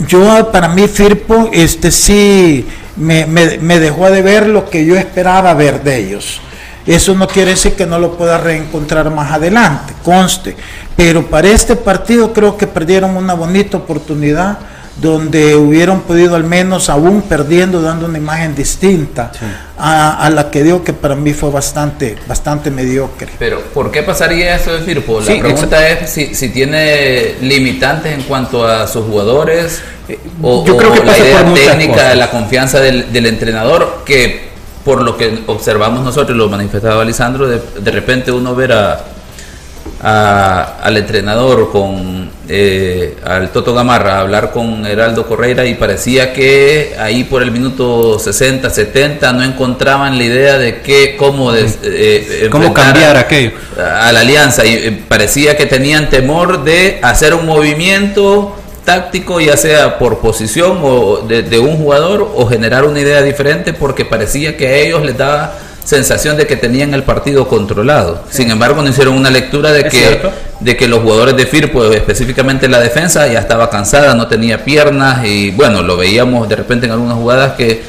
yo, 0.07 0.51
para 0.51 0.69
mí, 0.69 0.89
Firpo, 0.89 1.51
este 1.53 1.91
sí 1.91 2.67
me- 2.97 3.27
me 3.27 3.79
dejó 3.79 4.11
de 4.11 4.23
ver 4.23 4.47
lo 4.47 4.69
que 4.69 4.85
yo 4.85 4.97
esperaba 4.97 5.55
ver 5.55 5.83
de 5.83 5.97
ellos. 5.97 6.41
Eso 6.87 7.15
no 7.15 7.29
quiere 7.29 7.51
decir 7.53 7.75
que 7.75 7.87
no 7.87 7.99
lo 7.99 8.17
pueda 8.17 8.39
reencontrar 8.39 9.11
más 9.11 9.31
adelante, 9.33 9.93
conste. 10.03 10.57
Pero 10.97 11.27
para 11.27 11.49
este 11.49 11.77
partido 11.77 12.33
creo 12.33 12.57
que 12.57 12.67
perdieron 12.67 13.17
una 13.17 13.35
bonita 13.35 13.77
oportunidad 13.77 14.59
donde 15.01 15.57
hubieran 15.57 16.01
podido 16.03 16.37
al 16.37 16.45
menos 16.45 16.91
aún 16.91 17.23
perdiendo 17.23 17.81
dando 17.81 18.07
una 18.07 18.19
imagen 18.19 18.55
distinta 18.55 19.33
a, 19.79 20.25
a 20.27 20.31
la 20.31 20.51
que 20.51 20.63
dio 20.63 20.85
que 20.85 20.93
para 20.93 21.15
mí 21.15 21.33
fue 21.33 21.51
bastante 21.51 22.17
bastante 22.29 22.71
mediocre. 22.71 23.29
Pero, 23.39 23.61
¿por 23.73 23.91
qué 23.91 24.03
pasaría 24.03 24.57
eso 24.57 24.73
de 24.75 24.81
Firpo? 24.83 25.21
La 25.21 25.27
Sí, 25.27 25.39
pregunta 25.41 25.89
es 25.89 26.11
si, 26.11 26.35
si 26.35 26.51
tiene 26.51 27.37
limitantes 27.41 28.13
en 28.13 28.23
cuanto 28.25 28.67
a 28.67 28.87
sus 28.87 29.07
jugadores 29.07 29.81
o, 30.43 30.65
yo 30.67 30.77
creo 30.77 30.91
o 30.91 30.95
que 30.95 31.05
la 31.05 31.19
idea 31.19 31.45
por 31.45 31.55
técnica 31.55 31.93
cosas. 31.95 32.09
de 32.11 32.17
la 32.17 32.31
confianza 32.31 32.81
del, 32.81 33.13
del 33.13 33.27
entrenador, 33.27 34.03
que 34.05 34.51
por 34.85 35.03
lo 35.03 35.17
que 35.17 35.45
observamos 35.47 36.03
nosotros, 36.05 36.37
lo 36.37 36.49
manifestaba 36.49 37.05
Lisandro, 37.05 37.47
de, 37.47 37.61
de 37.81 37.91
repente 37.91 38.33
uno 38.33 38.55
ver 38.55 38.73
a, 38.73 39.01
a- 40.03 40.79
al 40.83 40.97
entrenador 40.97 41.71
con 41.71 42.20
eh, 42.53 43.15
al 43.25 43.51
Toto 43.51 43.73
Gamarra 43.75 44.17
a 44.17 44.21
hablar 44.21 44.51
con 44.51 44.85
Heraldo 44.85 45.25
Correira 45.27 45.65
y 45.67 45.75
parecía 45.75 46.33
que 46.33 46.97
ahí 46.99 47.23
por 47.25 47.43
el 47.43 47.53
minuto 47.53 48.19
60, 48.19 48.69
70 48.69 49.33
no 49.33 49.45
encontraban 49.45 50.19
la 50.19 50.25
idea 50.25 50.59
de 50.59 50.81
que 50.81 51.17
cómo 51.17 51.53
des- 51.53 51.79
eh, 51.85 52.49
Cómo 52.51 52.75
cambiar 52.75 53.17
a- 53.17 53.21
aquello. 53.21 53.53
a 53.79 54.11
la 54.11 54.21
alianza 54.21 54.67
y 54.67 54.75
eh, 54.75 55.01
parecía 55.09 55.57
que 55.57 55.67
tenían 55.67 56.11
temor 56.11 56.65
de 56.65 56.99
hacer 57.03 57.35
un 57.35 57.47
movimiento 57.47 58.57
táctico 58.85 59.41
ya 59.41 59.57
sea 59.57 59.99
por 59.99 60.19
posición 60.19 60.79
o 60.83 61.19
de, 61.19 61.43
de 61.45 61.59
un 61.61 61.77
jugador 61.77 62.33
o 62.35 62.47
generar 62.49 62.85
una 62.85 62.99
idea 62.99 63.23
diferente 63.23 63.73
porque 63.73 64.05
parecía 64.05 64.57
que 64.57 64.67
a 64.67 64.75
ellos 64.77 65.05
les 65.05 65.17
daba 65.17 65.55
sensación 65.85 66.37
de 66.37 66.47
que 66.47 66.57
tenían 66.57 66.95
el 66.95 67.03
partido 67.03 67.49
controlado. 67.49 68.23
Sin 68.31 68.51
embargo, 68.51 68.83
no 68.83 68.89
hicieron 68.89 69.15
una 69.15 69.31
lectura 69.31 69.73
de 69.73 69.85
que 69.85 70.21
de 70.61 70.77
que 70.77 70.89
los 70.89 71.01
jugadores 71.01 71.37
de 71.37 71.47
Firpo, 71.47 71.85
específicamente 71.87 72.69
la 72.69 72.81
defensa, 72.81 73.27
ya 73.27 73.39
estaba 73.41 73.71
cansada, 73.71 74.15
no 74.15 74.29
tenía 74.29 74.63
piernas 74.65 75.25
y 75.25 75.51
bueno, 75.53 75.83
lo 75.83 75.97
veíamos 75.97 76.49
de 76.49 76.57
repente 76.57 76.87
en 76.87 76.93
algunas 76.93 77.17
jugadas 77.17 77.53
que 77.55 77.83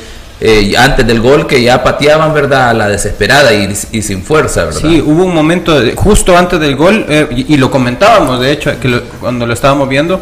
eh, 0.44 0.74
antes 0.78 1.06
del 1.06 1.22
gol 1.22 1.46
que 1.46 1.62
ya 1.62 1.84
pateaban, 1.84 2.34
¿verdad? 2.34 2.70
A 2.70 2.74
la 2.74 2.88
desesperada 2.88 3.54
y, 3.54 3.72
y 3.92 4.02
sin 4.02 4.24
fuerza, 4.24 4.66
¿verdad? 4.66 4.80
Sí, 4.82 5.00
hubo 5.06 5.26
un 5.26 5.36
momento 5.36 5.80
justo 5.96 6.36
antes 6.36 6.60
del 6.60 6.76
gol, 6.76 7.06
eh, 7.10 7.28
y, 7.30 7.54
y 7.54 7.58
lo 7.58 7.70
comentábamos, 7.70 8.40
de 8.40 8.52
hecho, 8.52 8.72
que 8.80 8.88
lo- 8.88 9.04
cuando 9.20 9.46
lo 9.46 9.54
estábamos 9.54 9.88
viendo, 9.88 10.20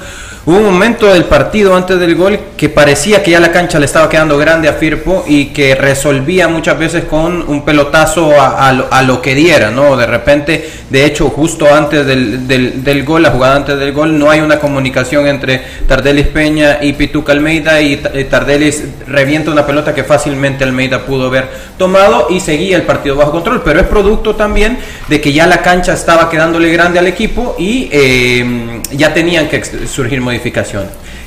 hubo 0.50 0.58
un 0.58 0.66
momento 0.66 1.14
del 1.14 1.26
partido 1.26 1.76
antes 1.76 2.00
del 2.00 2.16
gol 2.16 2.40
que 2.58 2.70
parecía 2.70 3.22
que 3.22 3.30
ya 3.30 3.40
la 3.40 3.52
cancha 3.52 3.78
le 3.78 3.86
estaba 3.86 4.10
quedando 4.10 4.36
grande 4.36 4.68
a 4.68 4.74
Firpo 4.74 5.24
y 5.28 5.48
que 5.48 5.76
resolvía 5.76 6.48
muchas 6.48 6.80
veces 6.80 7.04
con 7.04 7.48
un 7.48 7.64
pelotazo 7.64 8.32
a, 8.42 8.68
a 8.68 8.74
lo, 8.74 8.88
a 8.92 9.04
lo 9.04 9.22
que 9.22 9.36
diera, 9.36 9.70
¿no? 9.70 9.96
De 9.96 10.08
repente, 10.08 10.68
de 10.90 11.06
hecho, 11.06 11.30
justo 11.30 11.72
antes 11.72 12.04
del, 12.04 12.48
del, 12.48 13.06
gol, 13.06 13.22
la 13.22 13.30
jugada 13.30 13.58
antes 13.58 13.78
del 13.78 13.94
gol, 13.94 14.18
no 14.18 14.32
hay 14.32 14.40
una 14.40 14.60
comunicación 14.60 15.28
entre 15.28 15.62
Tardelis 15.88 16.26
Peña 16.28 16.80
y 16.82 16.94
Pituca 16.94 17.32
Almeida 17.32 17.80
y 17.80 18.02
eh, 18.12 18.24
Tardelis 18.24 18.84
revienta 19.08 19.52
una 19.52 19.68
pelota 19.68 19.94
que 19.94 20.04
fácilmente 20.04 20.64
Almeida 20.64 21.06
pudo 21.06 21.28
haber 21.28 21.48
tomado 21.78 22.26
y 22.32 22.40
seguía 22.40 22.76
el 22.76 22.84
partido 22.84 23.16
bajo 23.16 23.34
control, 23.34 23.62
pero 23.64 23.82
es 23.82 23.86
producto 23.86 24.36
también 24.36 24.80
de 25.10 25.22
que 25.22 25.32
ya 25.32 25.46
la 25.46 25.62
cancha 25.62 25.94
estaba 25.94 26.28
quedándole 26.28 26.72
grande 26.72 26.98
al 26.98 27.06
equipo 27.06 27.56
y 27.60 27.88
eh, 27.92 28.82
ya 28.94 29.14
tenían 29.14 29.48
que 29.48 29.64
surgir 29.64 30.20
modificaciones. 30.22 30.39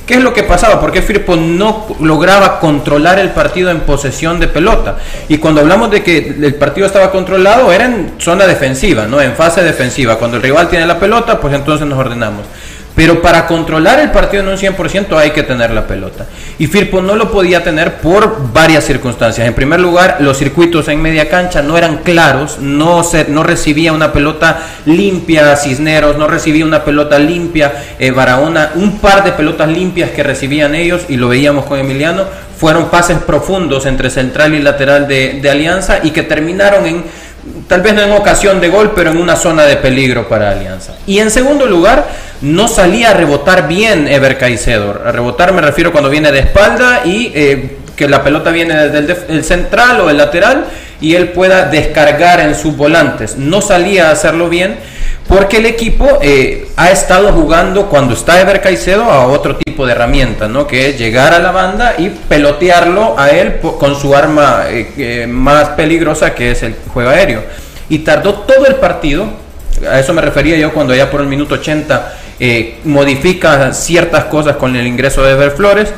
¿Qué 0.07 0.15
es 0.15 0.23
lo 0.23 0.35
que 0.35 0.43
pasaba? 0.43 0.81
Porque 0.81 1.01
Firpo 1.01 1.37
no 1.37 1.87
lograba 2.01 2.59
controlar 2.59 3.21
el 3.21 3.31
partido 3.31 3.71
en 3.71 3.81
posesión 3.81 4.41
de 4.41 4.49
pelota. 4.49 4.97
Y 5.29 5.39
cuando 5.39 5.61
hablamos 5.61 5.91
de 5.91 6.03
que 6.03 6.37
el 6.43 6.55
partido 6.57 6.87
estaba 6.87 7.13
controlado, 7.13 7.71
era 7.73 7.85
en 7.85 8.15
zona 8.19 8.47
defensiva, 8.47 9.07
¿no? 9.07 9.21
En 9.21 9.35
fase 9.35 9.63
defensiva. 9.63 10.19
Cuando 10.19 10.39
el 10.39 10.43
rival 10.43 10.69
tiene 10.69 10.87
la 10.87 10.99
pelota, 10.99 11.41
pues 11.41 11.55
entonces 11.55 11.87
nos 11.87 11.99
ordenamos. 11.99 12.47
Pero 12.95 13.23
para 13.23 13.47
controlar 13.47 14.01
el 14.01 14.11
partido 14.11 14.43
en 14.43 14.49
un 14.51 14.57
100% 14.57 15.17
hay 15.17 15.31
que 15.31 15.43
tener 15.43 15.71
la 15.71 15.87
pelota. 15.87 16.27
Y 16.59 16.67
Firpo 16.67 17.01
no 17.01 17.17
lo 17.17 17.31
podía 17.31 17.65
tener 17.65 17.95
por 17.95 18.53
varias 18.53 18.85
circunstancias. 18.85 19.47
En 19.47 19.55
primer 19.55 19.81
lugar, 19.81 20.19
los 20.21 20.37
circuitos 20.37 20.89
en 20.89 21.01
media 21.01 21.31
cancha 21.31 21.63
no 21.63 21.79
eran 21.79 21.99
claros, 21.99 22.59
no, 22.59 23.03
se, 23.03 23.25
no 23.29 23.43
recibía 23.43 23.93
una 23.95 24.13
pelota 24.13 24.59
limpia 24.85 25.57
Cisneros, 25.57 26.19
no 26.19 26.29
recibía 26.29 26.67
una 26.67 26.85
pelota 26.85 27.19
limpia 27.19 27.73
eh, 27.99 28.11
Barahona. 28.11 28.73
Un 28.75 28.99
par 28.99 29.25
de 29.25 29.33
pelotas 29.33 29.69
limpias 29.69 30.11
que 30.11 30.23
recibían 30.23 30.75
ellos, 30.75 31.03
y 31.09 31.17
lo 31.17 31.29
veíamos 31.29 31.65
con 31.65 31.79
Emiliano, 31.79 32.25
fueron 32.59 32.91
pases 32.91 33.19
profundos 33.19 33.87
entre 33.87 34.11
central 34.11 34.55
y 34.55 34.61
lateral 34.61 35.09
de, 35.09 35.41
de 35.41 35.51
Alianza 35.51 36.01
y 36.03 36.11
que 36.11 36.23
terminaron 36.23 36.87
en 36.87 37.05
tal 37.67 37.81
vez 37.81 37.95
no 37.95 38.03
en 38.03 38.13
ocasión 38.13 38.61
de 38.61 38.69
gol, 38.69 38.93
pero 38.95 39.11
en 39.11 39.17
una 39.17 39.37
zona 39.37 39.65
de 39.65 39.77
peligro 39.77 40.29
para 40.29 40.51
Alianza. 40.51 40.95
Y 41.07 41.19
en 41.19 41.31
segundo 41.31 41.67
lugar, 41.67 42.07
no 42.43 42.67
salía 42.67 43.11
a 43.11 43.15
rebotar 43.15 43.69
bien 43.69 44.09
Ever 44.09 44.37
Caicedo. 44.37 45.01
A 45.07 45.13
rebotar 45.13 45.53
me 45.53 45.63
refiero 45.63 45.93
cuando 45.93 46.11
viene 46.11 46.33
de 46.33 46.41
espalda 46.41 47.03
y 47.05 47.33
eh, 47.35 47.77
que 47.97 48.09
la 48.09 48.23
pelota 48.23 48.51
viene 48.51 48.89
desde 48.89 49.17
el, 49.29 49.45
central 49.45 50.01
o 50.01 50.11
el 50.11 50.17
lateral 50.17 50.67
y 51.01 51.15
él 51.15 51.29
pueda 51.31 51.67
descargar 51.67 52.41
en 52.41 52.55
sus 52.55 52.77
volantes. 52.77 53.37
No 53.37 53.63
salía 53.63 54.09
a 54.09 54.13
hacerlo 54.13 54.49
bien. 54.49 54.77
porque 55.29 55.59
el 55.59 55.67
equipo 55.67 56.19
eh, 56.21 56.69
ha 56.77 56.91
estado 56.91 57.33
jugando 57.33 57.89
cuando 57.89 58.15
está 58.15 58.41
Ever 58.41 58.61
Caicedo 58.61 59.05
a 59.05 59.29
otro 59.29 59.57
tipo 59.57 59.87
de 59.87 59.93
herramienta, 59.93 60.49
¿no? 60.49 60.67
Que 60.67 60.89
es 60.89 60.99
llegar 60.99 61.33
a 61.33 61.39
la 61.39 61.53
banda 61.53 61.95
y 61.97 62.09
pelotearlo 62.09 63.15
a 63.17 63.31
él 63.31 63.61
con 63.61 63.95
su 63.95 64.17
arma 64.17 64.65
eh, 64.69 65.27
más 65.29 65.71
peligrosa 65.71 66.35
que 66.35 66.51
es 66.51 66.65
el 66.65 66.75
juego 66.93 67.11
aéreo. 67.11 67.45
Y 67.89 68.01
tardó 68.01 68.35
todo 68.35 68.67
el 68.67 68.75
partido, 68.77 69.27
a 69.89 70.01
eso 70.01 70.13
me 70.13 70.23
refería 70.23 70.57
yo 70.57 70.73
cuando 70.73 70.95
ya 70.95 71.09
por 71.11 71.21
el 71.21 71.29
minuto 71.29 71.55
80 71.55 72.15
eh, 72.45 72.79
modifica 72.85 73.73
ciertas 73.73 74.25
cosas 74.25 74.57
con 74.57 74.75
el 74.75 74.85
ingreso 74.85 75.23
de 75.23 75.31
Ever 75.31 75.53
Flores. 75.53 75.95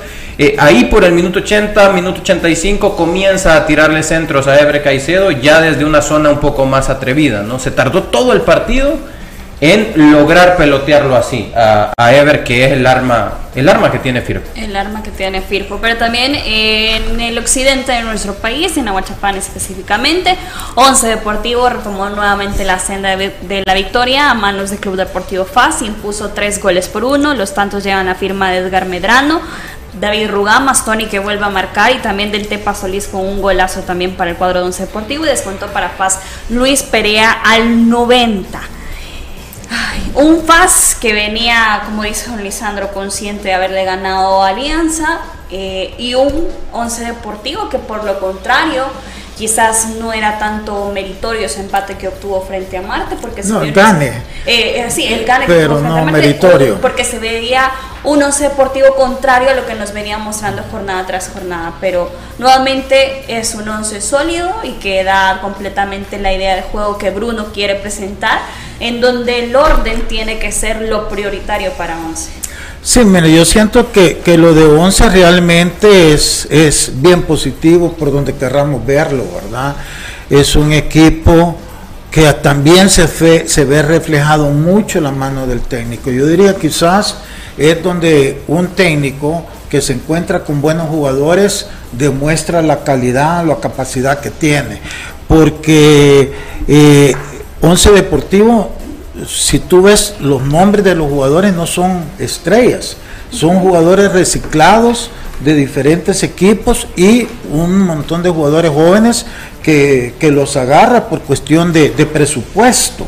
ahí 0.59 0.84
por 0.84 1.05
el 1.05 1.12
minuto 1.12 1.38
80, 1.38 1.90
minuto 1.92 2.20
85 2.20 2.97
comienza 2.97 3.57
a 3.57 3.64
tirarle 3.64 4.03
centros 4.03 4.47
a 4.47 4.61
Ever 4.61 4.82
Caicedo 4.82 5.30
ya 5.30 5.62
desde 5.62 5.86
una 5.86 6.03
zona 6.03 6.28
un 6.28 6.40
poco 6.40 6.66
más 6.66 6.90
atrevida, 6.90 7.42
¿no? 7.42 7.59
Se 7.59 7.70
tardó 7.70 8.03
todo 8.03 8.34
el 8.34 8.42
partido 8.42 8.99
en 9.64 10.12
lograr 10.12 10.58
pelotearlo 10.58 11.16
así 11.16 11.50
a, 11.56 11.94
Ever, 12.12 12.44
que 12.44 12.66
es 12.66 12.72
el 12.72 12.86
arma, 12.86 13.32
el 13.54 13.66
arma 13.66 13.90
que 13.90 13.98
tiene 13.98 14.20
Firpo. 14.20 14.46
El 14.54 14.76
arma 14.76 15.02
que 15.02 15.10
tiene 15.10 15.40
Firpo, 15.40 15.78
pero 15.80 15.96
también 15.96 16.34
en 16.34 17.18
el 17.18 17.38
occidente 17.38 17.92
de 17.92 18.02
nuestro 18.02 18.34
país, 18.34 18.76
en 18.76 18.88
Aguachapán 18.88 19.36
específicamente, 19.36 20.36
Once 20.74 21.06
Deportivo 21.06 21.66
retomó 21.70 22.10
nuevamente 22.10 22.62
la 22.64 22.78
senda 22.78 23.16
de, 23.16 23.62
la 23.64 23.72
victoria 23.72 24.30
a 24.30 24.34
manos 24.34 24.68
del 24.68 24.80
Club 24.80 24.96
Deportivo 24.96 25.46
FAS, 25.46 25.80
impuso 25.80 26.32
tres 26.32 26.60
goles 26.60 26.88
por 26.88 27.02
uno, 27.02 27.32
los 27.32 27.54
tantos 27.54 27.84
llevan 27.84 28.08
a 28.08 28.14
firma 28.14 28.50
de 28.50 28.58
Edgar 28.58 28.84
Medrano, 28.84 29.40
David 29.98 30.28
Rugamas, 30.28 30.84
Tony 30.84 31.06
que 31.06 31.20
vuelve 31.20 31.46
a 31.46 31.48
marcar 31.48 31.90
y 31.92 32.00
también 32.00 32.30
del 32.32 32.48
Tepa 32.48 32.74
Solís 32.74 33.08
con 33.08 33.22
un 33.22 33.40
golazo 33.40 33.80
también 33.80 34.14
para 34.14 34.30
el 34.30 34.36
cuadro 34.36 34.60
de 34.60 34.66
Once 34.66 34.84
Deportivo 34.84 35.24
y 35.24 35.28
descuento 35.28 35.68
para 35.68 35.88
FAS 35.88 36.20
Luis 36.50 36.82
Perea 36.82 37.32
al 37.32 37.88
90 37.88 38.60
un 40.14 40.44
FAS 40.44 40.96
que 41.00 41.12
venía, 41.12 41.82
como 41.84 42.02
dice 42.02 42.30
don 42.30 42.42
Lisandro, 42.42 42.92
consciente 42.92 43.48
de 43.48 43.54
haberle 43.54 43.84
ganado 43.84 44.42
Alianza 44.42 45.20
eh, 45.50 45.94
y 45.98 46.14
un 46.14 46.48
Once 46.72 47.04
Deportivo 47.04 47.68
que 47.68 47.78
por 47.78 48.04
lo 48.04 48.18
contrario 48.20 48.84
quizás 49.37 49.89
no 49.99 50.12
era 50.12 50.39
tanto 50.39 50.91
meritorio 50.93 51.47
ese 51.47 51.61
empate 51.61 51.97
que 51.97 52.09
obtuvo 52.09 52.41
frente 52.43 52.76
a 52.76 52.82
Marte 52.82 53.16
porque 53.20 53.43
no, 53.43 53.62
el 53.62 53.72
gane. 53.72 54.09
Eh, 54.47 54.80
eh, 54.80 54.87
sí 54.91 55.12
el 55.12 55.24
gane 55.24 55.47
pero 55.47 55.80
no 55.80 56.05
meritorio. 56.05 56.80
porque 56.80 57.05
se 57.05 57.18
veía 57.18 57.70
un 58.05 58.22
once 58.22 58.45
deportivo 58.45 58.95
contrario 58.95 59.51
a 59.51 59.55
lo 59.55 59.66
que 59.66 59.74
nos 59.74 59.93
venía 59.93 60.18
mostrando 60.18 60.62
jornada 60.70 61.07
tras 61.07 61.30
jornada. 61.30 61.74
Pero 61.80 62.11
nuevamente 62.39 63.24
es 63.28 63.55
un 63.55 63.68
once 63.68 64.01
sólido 64.01 64.55
y 64.62 64.72
que 64.72 65.03
da 65.05 65.41
completamente 65.41 66.18
la 66.18 66.32
idea 66.32 66.55
de 66.55 66.62
juego 66.62 66.99
que 66.99 67.11
Bruno 67.11 67.47
quiere 67.53 67.74
presentar 67.76 68.41
en 68.80 69.01
donde 69.01 69.45
el 69.45 69.57
orden 69.57 70.07
tiene 70.07 70.39
que 70.39 70.53
ser 70.53 70.82
lo 70.82 71.09
prioritario 71.09 71.72
para 71.72 71.97
once 71.99 72.30
Sí, 72.87 73.03
mire, 73.03 73.35
yo 73.35 73.47
siento 73.47 73.91
que, 73.91 74.20
lo 74.37 74.53
de 74.53 74.66
Once 74.66 75.09
realmente 75.09 76.12
es, 76.12 76.47
es 76.51 76.93
bien 76.97 77.22
positivo 77.22 77.95
por 77.95 78.12
donde 78.12 78.35
querramos 78.35 78.85
verlo, 78.85 79.24
¿verdad? 79.35 79.74
Es 80.28 80.55
un 80.55 80.70
equipo 80.70 81.57
que 82.11 82.30
también 82.35 82.91
se, 82.91 83.49
se 83.49 83.64
ve 83.64 83.80
reflejado 83.80 84.51
mucho 84.51 85.01
la 85.01 85.12
mano 85.12 85.47
del 85.47 85.62
técnico. 85.62 86.11
Yo 86.11 86.26
diría 86.26 86.57
quizás 86.57 87.16
es 87.57 87.82
donde 87.82 88.43
un 88.49 88.66
técnico 88.68 89.47
que 89.70 89.80
se 89.80 89.95
encuentra 89.95 90.45
con 90.45 90.61
buenos 90.61 90.91
jugadores 90.91 91.68
demuestra 91.93 92.61
la 92.61 92.85
calidad, 92.85 93.47
la 93.47 93.61
capacidad 93.61 94.20
que 94.20 94.30
tiene. 94.30 94.78
Porque 95.26 96.35
eh, 96.68 97.14
Once 97.62 97.91
Deportivo 97.91 98.84
si 99.26 99.58
tú 99.58 99.82
ves 99.82 100.16
los 100.20 100.42
nombres 100.42 100.84
de 100.84 100.94
los 100.94 101.08
jugadores 101.08 101.54
no 101.54 101.66
son 101.66 102.04
estrellas, 102.18 102.96
son 103.30 103.60
jugadores 103.60 104.12
reciclados 104.12 105.10
de 105.44 105.54
diferentes 105.54 106.22
equipos 106.22 106.86
y 106.96 107.26
un 107.50 107.80
montón 107.80 108.22
de 108.22 108.30
jugadores 108.30 108.70
jóvenes 108.70 109.26
que, 109.64 110.30
los 110.30 110.56
agarra 110.56 111.08
por 111.08 111.20
cuestión 111.20 111.72
de, 111.72 111.90
de, 111.90 112.06
presupuesto. 112.06 113.06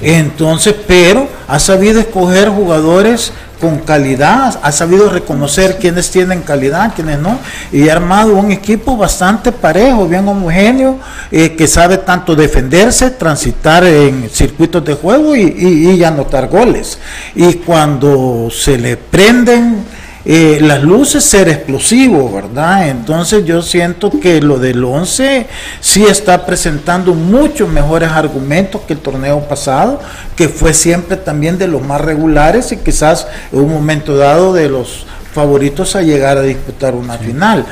Entonces, 0.00 0.74
pero 0.86 1.28
ha 1.48 1.58
sabido 1.58 1.98
escoger 1.98 2.48
jugadores 2.48 3.32
con 3.60 3.78
calidad, 3.78 4.60
ha 4.62 4.70
sabido 4.70 5.10
reconocer 5.10 5.78
quiénes 5.80 6.10
tienen 6.10 6.42
calidad, 6.42 6.92
quiénes 6.94 7.18
no, 7.18 7.38
y 7.72 7.88
ha 7.88 7.92
armado 7.94 8.36
un 8.36 8.52
equipo 8.52 8.96
bastante 8.96 9.50
parejo, 9.50 10.06
bien 10.06 10.28
homogéneo, 10.28 10.98
eh, 11.32 11.56
que 11.56 11.66
sabe 11.66 11.98
tanto 11.98 12.36
defenderse, 12.36 13.10
transitar 13.10 13.84
en 13.84 14.30
circuitos 14.30 14.84
de 14.84 14.94
juego 14.94 15.34
y, 15.34 15.42
y 15.42 16.04
anotar 16.04 16.48
goles. 16.48 16.98
Y 17.34 17.54
cuando 17.54 18.48
se 18.52 18.78
le 18.78 18.96
prenden 18.96 19.84
eh, 20.24 20.58
las 20.60 20.82
luces 20.82 21.24
ser 21.24 21.48
explosivo, 21.48 22.32
¿verdad? 22.32 22.88
Entonces 22.88 23.44
yo 23.44 23.62
siento 23.62 24.10
que 24.20 24.40
lo 24.40 24.58
del 24.58 24.82
11 24.84 25.46
sí 25.80 26.04
está 26.04 26.44
presentando 26.44 27.14
muchos 27.14 27.68
mejores 27.68 28.10
argumentos 28.10 28.82
que 28.82 28.94
el 28.94 28.98
torneo 28.98 29.40
pasado, 29.48 30.00
que 30.36 30.48
fue 30.48 30.74
siempre 30.74 31.16
también 31.16 31.56
de 31.56 31.68
los 31.68 31.82
más 31.82 32.00
regulares 32.00 32.72
y 32.72 32.78
quizás 32.78 33.26
en 33.52 33.60
un 33.60 33.72
momento 33.72 34.16
dado 34.16 34.52
de 34.52 34.68
los 34.68 35.06
favoritos 35.32 35.94
a 35.94 36.02
llegar 36.02 36.36
a 36.36 36.42
disputar 36.42 36.94
una 36.94 37.16
final 37.16 37.64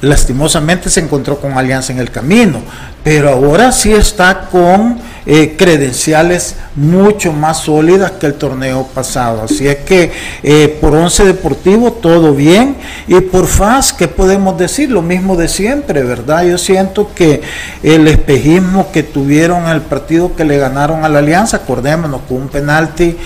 lastimosamente 0.00 0.90
se 0.90 1.00
encontró 1.00 1.40
con 1.40 1.56
Alianza 1.56 1.92
en 1.92 1.98
el 1.98 2.10
camino, 2.10 2.60
pero 3.02 3.30
ahora 3.30 3.72
sí 3.72 3.92
está 3.92 4.48
con 4.50 4.98
eh, 5.24 5.54
credenciales 5.56 6.56
mucho 6.74 7.32
más 7.32 7.62
sólidas 7.62 8.12
que 8.12 8.26
el 8.26 8.34
torneo 8.34 8.86
pasado. 8.86 9.42
Así 9.42 9.66
es 9.66 9.76
que 9.78 10.12
eh, 10.42 10.78
por 10.80 10.94
Once 10.94 11.24
Deportivo 11.24 11.92
todo 11.92 12.34
bien 12.34 12.76
y 13.08 13.20
por 13.20 13.46
FAS, 13.46 13.92
¿qué 13.92 14.08
podemos 14.08 14.58
decir? 14.58 14.90
Lo 14.90 15.02
mismo 15.02 15.36
de 15.36 15.48
siempre, 15.48 16.02
¿verdad? 16.02 16.44
Yo 16.44 16.58
siento 16.58 17.10
que 17.14 17.42
el 17.82 18.06
espejismo 18.06 18.90
que 18.92 19.02
tuvieron 19.02 19.64
en 19.64 19.70
el 19.70 19.82
partido 19.82 20.36
que 20.36 20.44
le 20.44 20.58
ganaron 20.58 21.04
a 21.04 21.08
la 21.08 21.20
Alianza, 21.20 21.58
acordémonos 21.58 22.22
con 22.28 22.42
un 22.42 22.48
penalti 22.48 23.16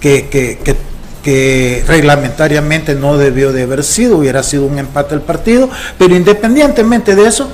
que, 0.00 0.28
que, 0.28 0.58
que 0.62 0.87
que 1.22 1.84
reglamentariamente 1.86 2.94
no 2.94 3.16
debió 3.16 3.52
de 3.52 3.64
haber 3.64 3.84
sido, 3.84 4.18
hubiera 4.18 4.42
sido 4.42 4.66
un 4.66 4.78
empate 4.78 5.14
el 5.14 5.20
partido, 5.20 5.68
pero 5.98 6.14
independientemente 6.14 7.14
de 7.14 7.26
eso, 7.26 7.50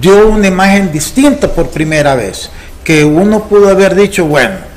dio 0.00 0.28
una 0.28 0.46
imagen 0.46 0.92
distinta 0.92 1.48
por 1.48 1.70
primera 1.70 2.14
vez, 2.14 2.50
que 2.84 3.04
uno 3.04 3.44
pudo 3.44 3.68
haber 3.68 3.94
dicho, 3.94 4.26
bueno, 4.26 4.67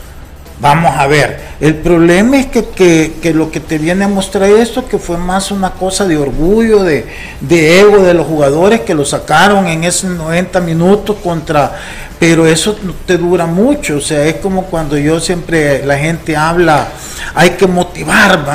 vamos 0.61 0.95
a 0.95 1.07
ver, 1.07 1.39
el 1.59 1.75
problema 1.75 2.37
es 2.37 2.45
que, 2.45 3.31
lo 3.33 3.51
que 3.51 3.59
te 3.59 3.79
viene 3.79 4.05
a 4.05 4.07
mostrar 4.07 4.49
esto, 4.49 4.87
que 4.87 4.99
fue 4.99 5.17
más 5.17 5.49
una 5.49 5.71
cosa 5.71 6.07
de 6.07 6.17
orgullo, 6.17 6.83
de, 6.83 7.07
de 7.41 7.79
ego 7.79 8.03
de 8.03 8.13
los 8.13 8.27
jugadores 8.27 8.81
que 8.81 8.93
lo 8.93 9.03
sacaron 9.03 9.67
en 9.67 9.83
esos 9.83 10.11
90 10.11 10.61
minutos 10.61 11.17
contra 11.23 11.75
pero 12.21 12.45
eso 12.45 12.77
te 13.07 13.17
dura 13.17 13.47
mucho, 13.47 13.97
o 13.97 13.99
sea, 13.99 14.23
es 14.25 14.35
como 14.35 14.65
cuando 14.65 14.95
yo 14.95 15.19
siempre, 15.19 15.83
la 15.83 15.97
gente 15.97 16.37
habla, 16.37 16.89
hay 17.33 17.49
que 17.51 17.65
motivar, 17.65 18.45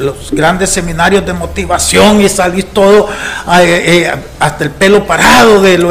los 0.00 0.32
grandes 0.32 0.70
seminarios 0.70 1.24
de 1.24 1.32
motivación 1.32 2.20
y 2.20 2.28
salís 2.28 2.66
todo, 2.72 3.08
eh, 3.60 4.10
hasta 4.40 4.64
el 4.64 4.70
pelo 4.72 5.06
parado 5.06 5.62
de 5.62 5.78
lo 5.78 5.90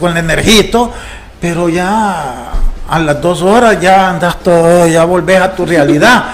con, 0.00 0.12
el 0.12 0.16
energito, 0.16 0.90
pero 1.38 1.68
ya 1.68 2.52
a 2.92 2.98
las 2.98 3.20
dos 3.20 3.42
horas 3.42 3.80
ya 3.80 4.10
andas 4.10 4.38
todo, 4.42 4.86
ya 4.86 5.04
volvés 5.04 5.40
a 5.40 5.54
tu 5.54 5.64
realidad 5.64 6.24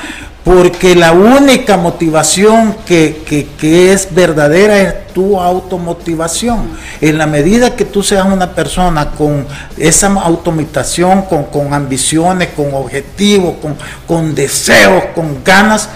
porque 0.48 0.94
la 0.94 1.12
única 1.12 1.76
motivación 1.76 2.74
que, 2.86 3.46
es 3.61 4.14
verdadera 4.14 4.78
es 4.78 5.09
tu 5.12 5.38
automotivación. 5.38 6.70
En 7.02 7.18
la 7.18 7.26
medida 7.26 7.76
que 7.76 7.84
tú 7.84 8.02
seas 8.02 8.26
una 8.26 8.54
persona 8.54 9.11
con 9.11 9.44
esa 9.76 10.06
automotivación, 10.06 11.26
con, 11.26 11.74
ambiciones, 11.74 12.48
con 12.56 12.72
objetivos, 12.72 13.56
con, 14.06 14.34
deseos, 14.34 15.04
con 15.14 15.44
ganas, 15.44 15.90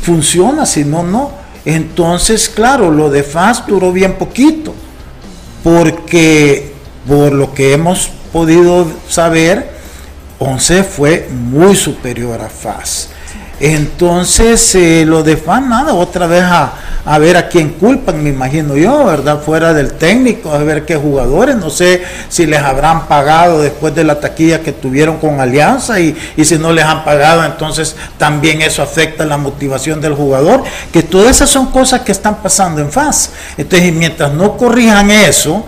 funciona, 0.00 0.64
si 0.64 0.82
no, 0.82 1.02
no. 1.02 1.32
Entonces, 1.66 2.48
claro, 2.48 2.90
lo 2.90 3.10
de 3.10 3.22
FAS 3.22 3.66
duró 3.66 3.92
bien 3.92 4.14
poquito, 4.14 4.74
porque 5.62 6.72
por 7.06 7.32
lo 7.32 7.52
que 7.52 7.74
hemos 7.74 8.08
podido 8.32 8.86
saber, 9.10 9.69
11 10.40 10.84
fue 10.84 11.28
muy 11.30 11.76
superior 11.76 12.40
a 12.40 12.48
FAS. 12.48 13.10
Entonces, 13.60 14.74
eh, 14.74 15.04
lo 15.06 15.22
de 15.22 15.36
fan, 15.36 15.68
nada, 15.68 15.92
otra 15.92 16.26
vez 16.26 16.42
a, 16.42 17.18
ver 17.18 17.36
a 17.36 17.46
quién 17.48 17.72
culpan, 17.74 18.22
me 18.22 18.30
imagino 18.30 18.74
yo, 18.74 19.04
¿verdad? 19.04 19.42
Fuera 19.42 19.74
del 19.74 19.92
técnico, 19.92 20.50
a 20.50 20.58
ver 20.58 20.86
qué 20.86 20.96
jugadores, 20.96 21.56
no 21.56 21.68
sé 21.68 22.02
si 22.30 22.46
les 22.46 22.60
habrán 22.60 23.06
pagado 23.06 23.60
después 23.60 23.94
de 23.94 24.04
la 24.04 24.18
taquilla 24.18 24.62
que 24.62 24.72
tuvieron 24.72 25.18
con 25.18 25.40
Alianza 25.40 26.00
y, 26.00 26.16
y 26.38 26.44
si 26.46 26.56
no 26.56 26.72
les 26.72 26.86
han 26.86 27.04
pagado, 27.04 27.44
entonces 27.44 27.94
también 28.16 28.62
eso 28.62 28.82
afecta 28.82 29.26
la 29.26 29.36
motivación 29.36 30.00
del 30.00 30.14
jugador, 30.14 30.62
que 30.90 31.02
todas 31.02 31.36
esas 31.36 31.50
son 31.50 31.66
cosas 31.66 32.00
que 32.00 32.12
están 32.12 32.36
pasando 32.36 32.80
en 32.80 32.90
FAS. 32.90 33.32
Entonces, 33.58 33.92
mientras 33.92 34.32
no 34.32 34.56
corrijan 34.56 35.10
eso, 35.10 35.66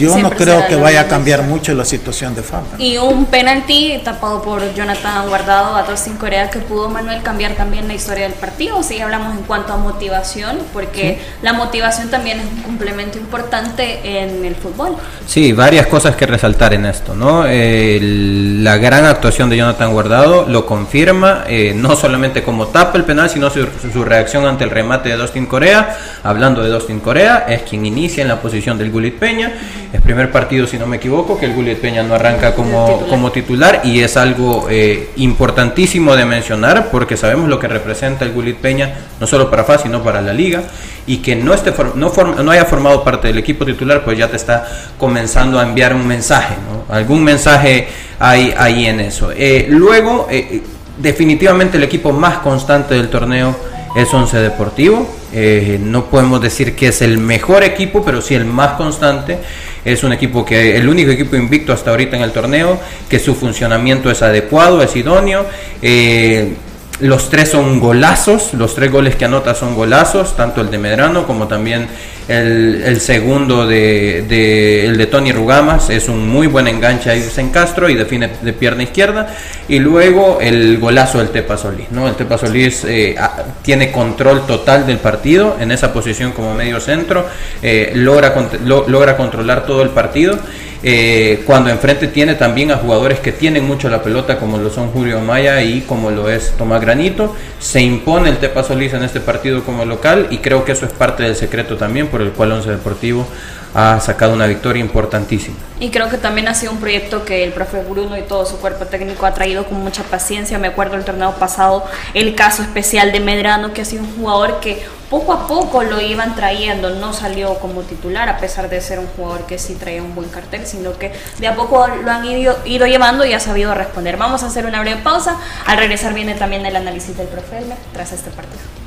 yo 0.00 0.18
no 0.18 0.30
creo 0.30 0.66
que 0.66 0.76
vaya 0.76 1.02
a 1.02 1.08
cambiar 1.08 1.42
mucho 1.42 1.74
la 1.74 1.84
situación 1.84 2.34
de 2.34 2.42
falta. 2.42 2.76
Y 2.78 2.96
un 2.96 3.26
penalti 3.26 4.00
tapado 4.02 4.42
por 4.42 4.74
Jonathan 4.74 5.28
Guardado 5.28 5.76
a 5.76 5.82
Dustin 5.82 6.16
Corea 6.16 6.50
que 6.50 6.58
pudo 6.60 6.88
Manuel 6.88 7.22
cambiar 7.22 7.54
también 7.54 7.86
la 7.86 7.94
historia 7.94 8.24
del 8.24 8.34
partido. 8.34 8.82
Si 8.82 9.00
hablamos 9.00 9.36
en 9.36 9.44
cuanto 9.44 9.72
a 9.72 9.76
motivación, 9.76 10.58
porque 10.72 11.20
la 11.42 11.52
motivación 11.52 12.10
también 12.10 12.40
es 12.40 12.46
un 12.46 12.62
complemento 12.62 13.18
importante 13.18 14.22
en 14.22 14.44
el 14.44 14.54
fútbol. 14.54 14.96
Sí, 15.26 15.52
varias 15.52 15.86
cosas 15.86 16.16
que 16.16 16.26
resaltar 16.26 16.72
en 16.74 16.86
esto, 16.86 17.14
¿no? 17.14 17.44
la 17.50 18.76
gran 18.76 19.04
actuación 19.04 19.50
de 19.50 19.56
Jonathan 19.56 19.92
Guardado 19.92 20.46
lo 20.48 20.66
confirma, 20.66 21.44
eh, 21.46 21.72
no 21.74 21.96
solamente 21.96 22.42
como 22.42 22.68
tapa 22.68 22.96
el 22.96 23.04
penal, 23.04 23.28
sino 23.28 23.50
su, 23.50 23.66
su, 23.92 24.04
reacción 24.04 24.46
ante 24.46 24.64
el 24.64 24.70
remate 24.70 25.08
de 25.08 25.16
Dustin 25.16 25.46
Corea. 25.46 25.96
Hablando 26.22 26.62
de 26.62 26.70
Dustin 26.70 27.00
Corea, 27.00 27.46
es 27.48 27.62
quien 27.62 27.84
inicia 27.84 28.22
en 28.22 28.28
la 28.28 28.40
posición 28.40 28.78
del 28.78 28.90
Gulit 28.90 29.18
Peña. 29.18 29.52
Es 29.92 30.00
primer 30.00 30.30
partido, 30.30 30.68
si 30.68 30.78
no 30.78 30.86
me 30.86 30.98
equivoco, 30.98 31.36
que 31.36 31.46
el 31.46 31.52
Gulit 31.52 31.78
Peña 31.78 32.04
no 32.04 32.14
arranca 32.14 32.54
como 32.54 32.86
titular, 32.86 33.08
como 33.08 33.32
titular 33.32 33.80
y 33.82 34.00
es 34.00 34.16
algo 34.16 34.68
eh, 34.70 35.10
importantísimo 35.16 36.14
de 36.14 36.24
mencionar 36.24 36.90
porque 36.92 37.16
sabemos 37.16 37.48
lo 37.48 37.58
que 37.58 37.66
representa 37.66 38.24
el 38.24 38.32
Gulit 38.32 38.56
Peña, 38.56 38.94
no 39.18 39.26
solo 39.26 39.50
para 39.50 39.64
FA, 39.64 39.78
sino 39.78 40.02
para 40.04 40.20
la 40.20 40.32
liga 40.32 40.62
y 41.08 41.16
que 41.18 41.34
no, 41.34 41.52
esté 41.54 41.74
no, 41.96 42.12
no 42.12 42.50
haya 42.52 42.66
formado 42.66 43.02
parte 43.02 43.28
del 43.28 43.38
equipo 43.38 43.64
titular, 43.64 44.04
pues 44.04 44.16
ya 44.16 44.28
te 44.28 44.36
está 44.36 44.64
comenzando 44.96 45.58
a 45.58 45.64
enviar 45.64 45.92
un 45.92 46.06
mensaje, 46.06 46.54
¿no? 46.54 46.94
algún 46.94 47.24
mensaje 47.24 47.88
hay 48.20 48.54
ahí 48.56 48.86
en 48.86 49.00
eso. 49.00 49.32
Eh, 49.34 49.66
luego, 49.70 50.28
eh, 50.30 50.62
definitivamente 50.98 51.78
el 51.78 51.82
equipo 51.82 52.12
más 52.12 52.38
constante 52.38 52.94
del 52.94 53.08
torneo 53.08 53.56
es 53.94 54.12
Once 54.12 54.36
Deportivo. 54.36 55.08
Eh, 55.32 55.78
no 55.82 56.06
podemos 56.06 56.40
decir 56.40 56.74
que 56.74 56.88
es 56.88 57.02
el 57.02 57.18
mejor 57.18 57.62
equipo, 57.62 58.04
pero 58.04 58.20
sí 58.20 58.34
el 58.34 58.44
más 58.44 58.72
constante. 58.72 59.38
Es 59.84 60.04
un 60.04 60.12
equipo 60.12 60.44
que, 60.44 60.76
el 60.76 60.88
único 60.88 61.10
equipo 61.10 61.36
invicto 61.36 61.72
hasta 61.72 61.90
ahorita 61.90 62.16
en 62.16 62.22
el 62.22 62.32
torneo, 62.32 62.78
que 63.08 63.18
su 63.18 63.34
funcionamiento 63.34 64.10
es 64.10 64.22
adecuado, 64.22 64.82
es 64.82 64.94
idóneo. 64.94 65.46
Eh, 65.82 66.54
los 67.00 67.30
tres 67.30 67.50
son 67.50 67.80
golazos, 67.80 68.52
los 68.52 68.74
tres 68.74 68.92
goles 68.92 69.16
que 69.16 69.24
anota 69.24 69.54
son 69.54 69.74
golazos, 69.74 70.36
tanto 70.36 70.60
el 70.60 70.70
de 70.70 70.76
Medrano 70.76 71.26
como 71.26 71.48
también 71.48 71.88
el, 72.30 73.00
segundo 73.00 73.66
de, 73.66 74.84
el 74.86 74.96
de 74.96 75.06
Tony 75.06 75.32
Rugamas. 75.32 75.90
Es 75.90 76.08
un 76.08 76.28
muy 76.28 76.46
buen 76.46 76.68
enganche 76.68 77.10
a 77.10 77.52
Castro 77.52 77.88
y 77.88 77.94
define 77.94 78.30
de 78.40 78.52
pierna 78.52 78.84
izquierda. 78.84 79.34
Y 79.68 79.78
luego 79.78 80.38
el 80.40 80.78
golazo 80.78 81.18
del 81.18 81.30
Tepa 81.30 81.56
Solís. 81.56 81.90
¿no? 81.90 82.06
El 82.06 82.14
Tepa 82.14 82.38
Solís 82.38 82.84
eh, 82.84 83.16
tiene 83.62 83.90
control 83.90 84.46
total 84.46 84.86
del 84.86 84.98
partido 84.98 85.56
en 85.60 85.72
esa 85.72 85.92
posición 85.92 86.32
como 86.32 86.54
medio 86.54 86.80
centro, 86.80 87.26
eh, 87.62 87.92
logra, 87.94 88.34
logra 88.64 89.16
controlar 89.16 89.66
todo 89.66 89.82
el 89.82 89.90
partido. 89.90 90.38
Eh, 90.82 91.42
cuando 91.46 91.68
enfrente 91.68 92.08
tiene 92.08 92.34
también 92.34 92.70
a 92.70 92.76
jugadores 92.76 93.20
que 93.20 93.32
tienen 93.32 93.66
mucho 93.66 93.90
la 93.90 94.02
pelota, 94.02 94.38
como 94.38 94.56
lo 94.56 94.70
son 94.70 94.90
Julio 94.90 95.20
Maya 95.20 95.62
y 95.62 95.82
como 95.82 96.10
lo 96.10 96.30
es 96.30 96.52
Tomás 96.56 96.80
Granito. 96.80 97.36
Se 97.58 97.80
impone 97.80 98.30
el 98.30 98.38
Tepa 98.38 98.62
Solís 98.62 98.94
en 98.94 99.02
este 99.02 99.20
partido 99.20 99.62
como 99.62 99.84
local 99.84 100.28
y 100.30 100.38
creo 100.38 100.64
que 100.64 100.72
eso 100.72 100.86
es 100.86 100.92
parte 100.92 101.22
del 101.22 101.36
secreto 101.36 101.76
también 101.76 102.08
por 102.08 102.22
el 102.22 102.30
cual 102.30 102.52
Once 102.52 102.70
Deportivo 102.70 103.26
ha 103.74 104.00
sacado 104.00 104.32
una 104.32 104.46
victoria 104.46 104.80
importantísima. 104.80 105.56
Y 105.78 105.90
creo 105.90 106.10
que 106.10 106.18
también 106.18 106.48
ha 106.48 106.54
sido 106.54 106.72
un 106.72 106.78
proyecto 106.78 107.24
que 107.24 107.42
el 107.44 107.52
profe 107.52 107.82
Bruno 107.82 108.18
y 108.18 108.22
todo 108.22 108.44
su 108.44 108.58
cuerpo 108.58 108.86
técnico 108.86 109.24
ha 109.26 109.32
traído 109.32 109.64
con 109.64 109.82
mucha 109.82 110.02
paciencia. 110.02 110.58
Me 110.58 110.68
acuerdo 110.68 110.96
el 110.96 111.04
torneo 111.04 111.32
pasado, 111.36 111.84
el 112.12 112.34
caso 112.34 112.62
especial 112.62 113.12
de 113.12 113.20
Medrano, 113.20 113.72
que 113.72 113.82
ha 113.82 113.84
sido 113.84 114.02
un 114.02 114.16
jugador 114.16 114.60
que 114.60 114.82
poco 115.08 115.32
a 115.32 115.46
poco 115.46 115.82
lo 115.82 116.00
iban 116.00 116.36
trayendo, 116.36 116.90
no 116.90 117.12
salió 117.12 117.54
como 117.58 117.82
titular 117.82 118.28
a 118.28 118.38
pesar 118.38 118.68
de 118.68 118.80
ser 118.80 118.98
un 118.98 119.06
jugador 119.08 119.46
que 119.46 119.58
sí 119.58 119.74
traía 119.74 120.02
un 120.02 120.14
buen 120.14 120.28
cartel, 120.28 120.66
sino 120.66 120.98
que 120.98 121.12
de 121.38 121.48
a 121.48 121.56
poco 121.56 121.86
lo 121.88 122.10
han 122.10 122.24
ido, 122.24 122.56
ido 122.64 122.86
llevando 122.86 123.24
y 123.24 123.32
ha 123.32 123.40
sabido 123.40 123.74
responder. 123.74 124.16
Vamos 124.16 124.42
a 124.42 124.46
hacer 124.46 124.66
una 124.66 124.80
breve 124.80 125.00
pausa, 125.02 125.36
al 125.66 125.78
regresar 125.78 126.14
viene 126.14 126.34
también 126.34 126.64
el 126.64 126.76
análisis 126.76 127.16
del 127.16 127.26
profe 127.26 127.58
Elmer 127.58 127.78
tras 127.92 128.12
este 128.12 128.30
partido. 128.30 128.79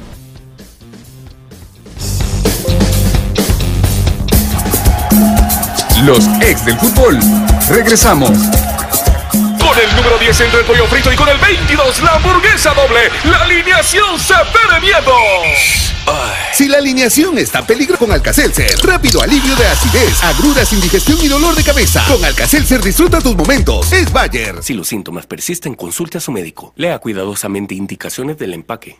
Los 6.05 6.27
ex 6.41 6.65
del 6.65 6.77
fútbol. 6.79 7.17
Regresamos. 7.69 8.29
Con 8.31 9.79
el 9.79 9.95
número 9.95 10.17
10 10.19 10.41
entre 10.41 10.59
el 10.59 10.65
pollo 10.65 10.85
frito 10.87 11.09
y 11.13 11.15
con 11.15 11.29
el 11.29 11.37
22 11.37 12.01
la 12.01 12.15
hamburguesa 12.15 12.73
doble. 12.73 13.09
La 13.23 13.37
alineación 13.43 14.19
se 14.19 14.33
de 14.33 14.81
miedo. 14.81 15.15
Si 16.51 16.67
la 16.67 16.79
alineación 16.79 17.37
está 17.37 17.65
peligro 17.65 17.97
con 17.97 18.11
Alcacelser, 18.11 18.77
rápido 18.83 19.21
alivio 19.21 19.55
de 19.55 19.65
acidez, 19.65 20.21
agruras, 20.23 20.73
indigestión 20.73 21.19
y 21.21 21.29
dolor 21.29 21.55
de 21.55 21.63
cabeza. 21.63 22.03
Con 22.09 22.23
Alcacelser 22.25 22.81
disfruta 22.81 23.21
tus 23.21 23.37
momentos. 23.37 23.93
Es 23.93 24.11
Bayer. 24.11 24.61
Si 24.61 24.73
los 24.73 24.89
síntomas 24.89 25.25
persisten, 25.25 25.73
consulte 25.73 26.17
a 26.17 26.21
su 26.21 26.33
médico. 26.33 26.73
Lea 26.75 26.99
cuidadosamente 26.99 27.75
indicaciones 27.75 28.37
del 28.37 28.53
empaque. 28.53 28.97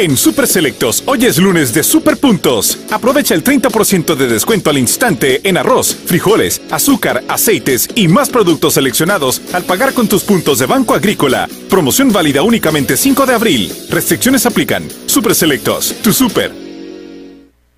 En 0.00 0.16
Super 0.16 0.46
Selectos, 0.46 1.02
hoy 1.04 1.26
es 1.26 1.36
lunes 1.36 1.74
de 1.74 1.82
Super 1.82 2.16
Puntos. 2.16 2.78
Aprovecha 2.90 3.34
el 3.34 3.44
30% 3.44 4.14
de 4.14 4.28
descuento 4.28 4.70
al 4.70 4.78
instante 4.78 5.46
en 5.46 5.58
arroz, 5.58 5.94
frijoles, 5.94 6.62
azúcar, 6.70 7.22
aceites 7.28 7.86
y 7.94 8.08
más 8.08 8.30
productos 8.30 8.72
seleccionados 8.72 9.42
al 9.52 9.64
pagar 9.64 9.92
con 9.92 10.08
tus 10.08 10.24
puntos 10.24 10.58
de 10.58 10.64
Banco 10.64 10.94
Agrícola. 10.94 11.50
Promoción 11.68 12.14
válida 12.14 12.42
únicamente 12.42 12.96
5 12.96 13.26
de 13.26 13.34
abril. 13.34 13.72
Restricciones 13.90 14.46
aplican. 14.46 14.88
Super 15.04 15.34
Selectos, 15.34 15.94
tu 16.02 16.14
super. 16.14 16.59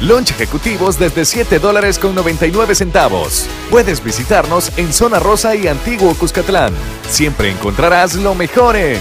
Lunch 0.00 0.30
ejecutivos 0.30 0.98
desde 0.98 1.24
7 1.24 1.58
dólares 1.58 1.98
con 1.98 2.14
99 2.14 2.74
centavos. 2.74 3.46
Puedes 3.70 4.04
visitarnos 4.04 4.70
en 4.76 4.92
Zona 4.92 5.18
Rosa 5.18 5.56
y 5.56 5.68
Antiguo 5.68 6.14
Cuscatlán. 6.14 6.74
Siempre 7.08 7.50
encontrarás 7.50 8.14
lo 8.14 8.34
mejor 8.34 8.76
en 8.76 9.00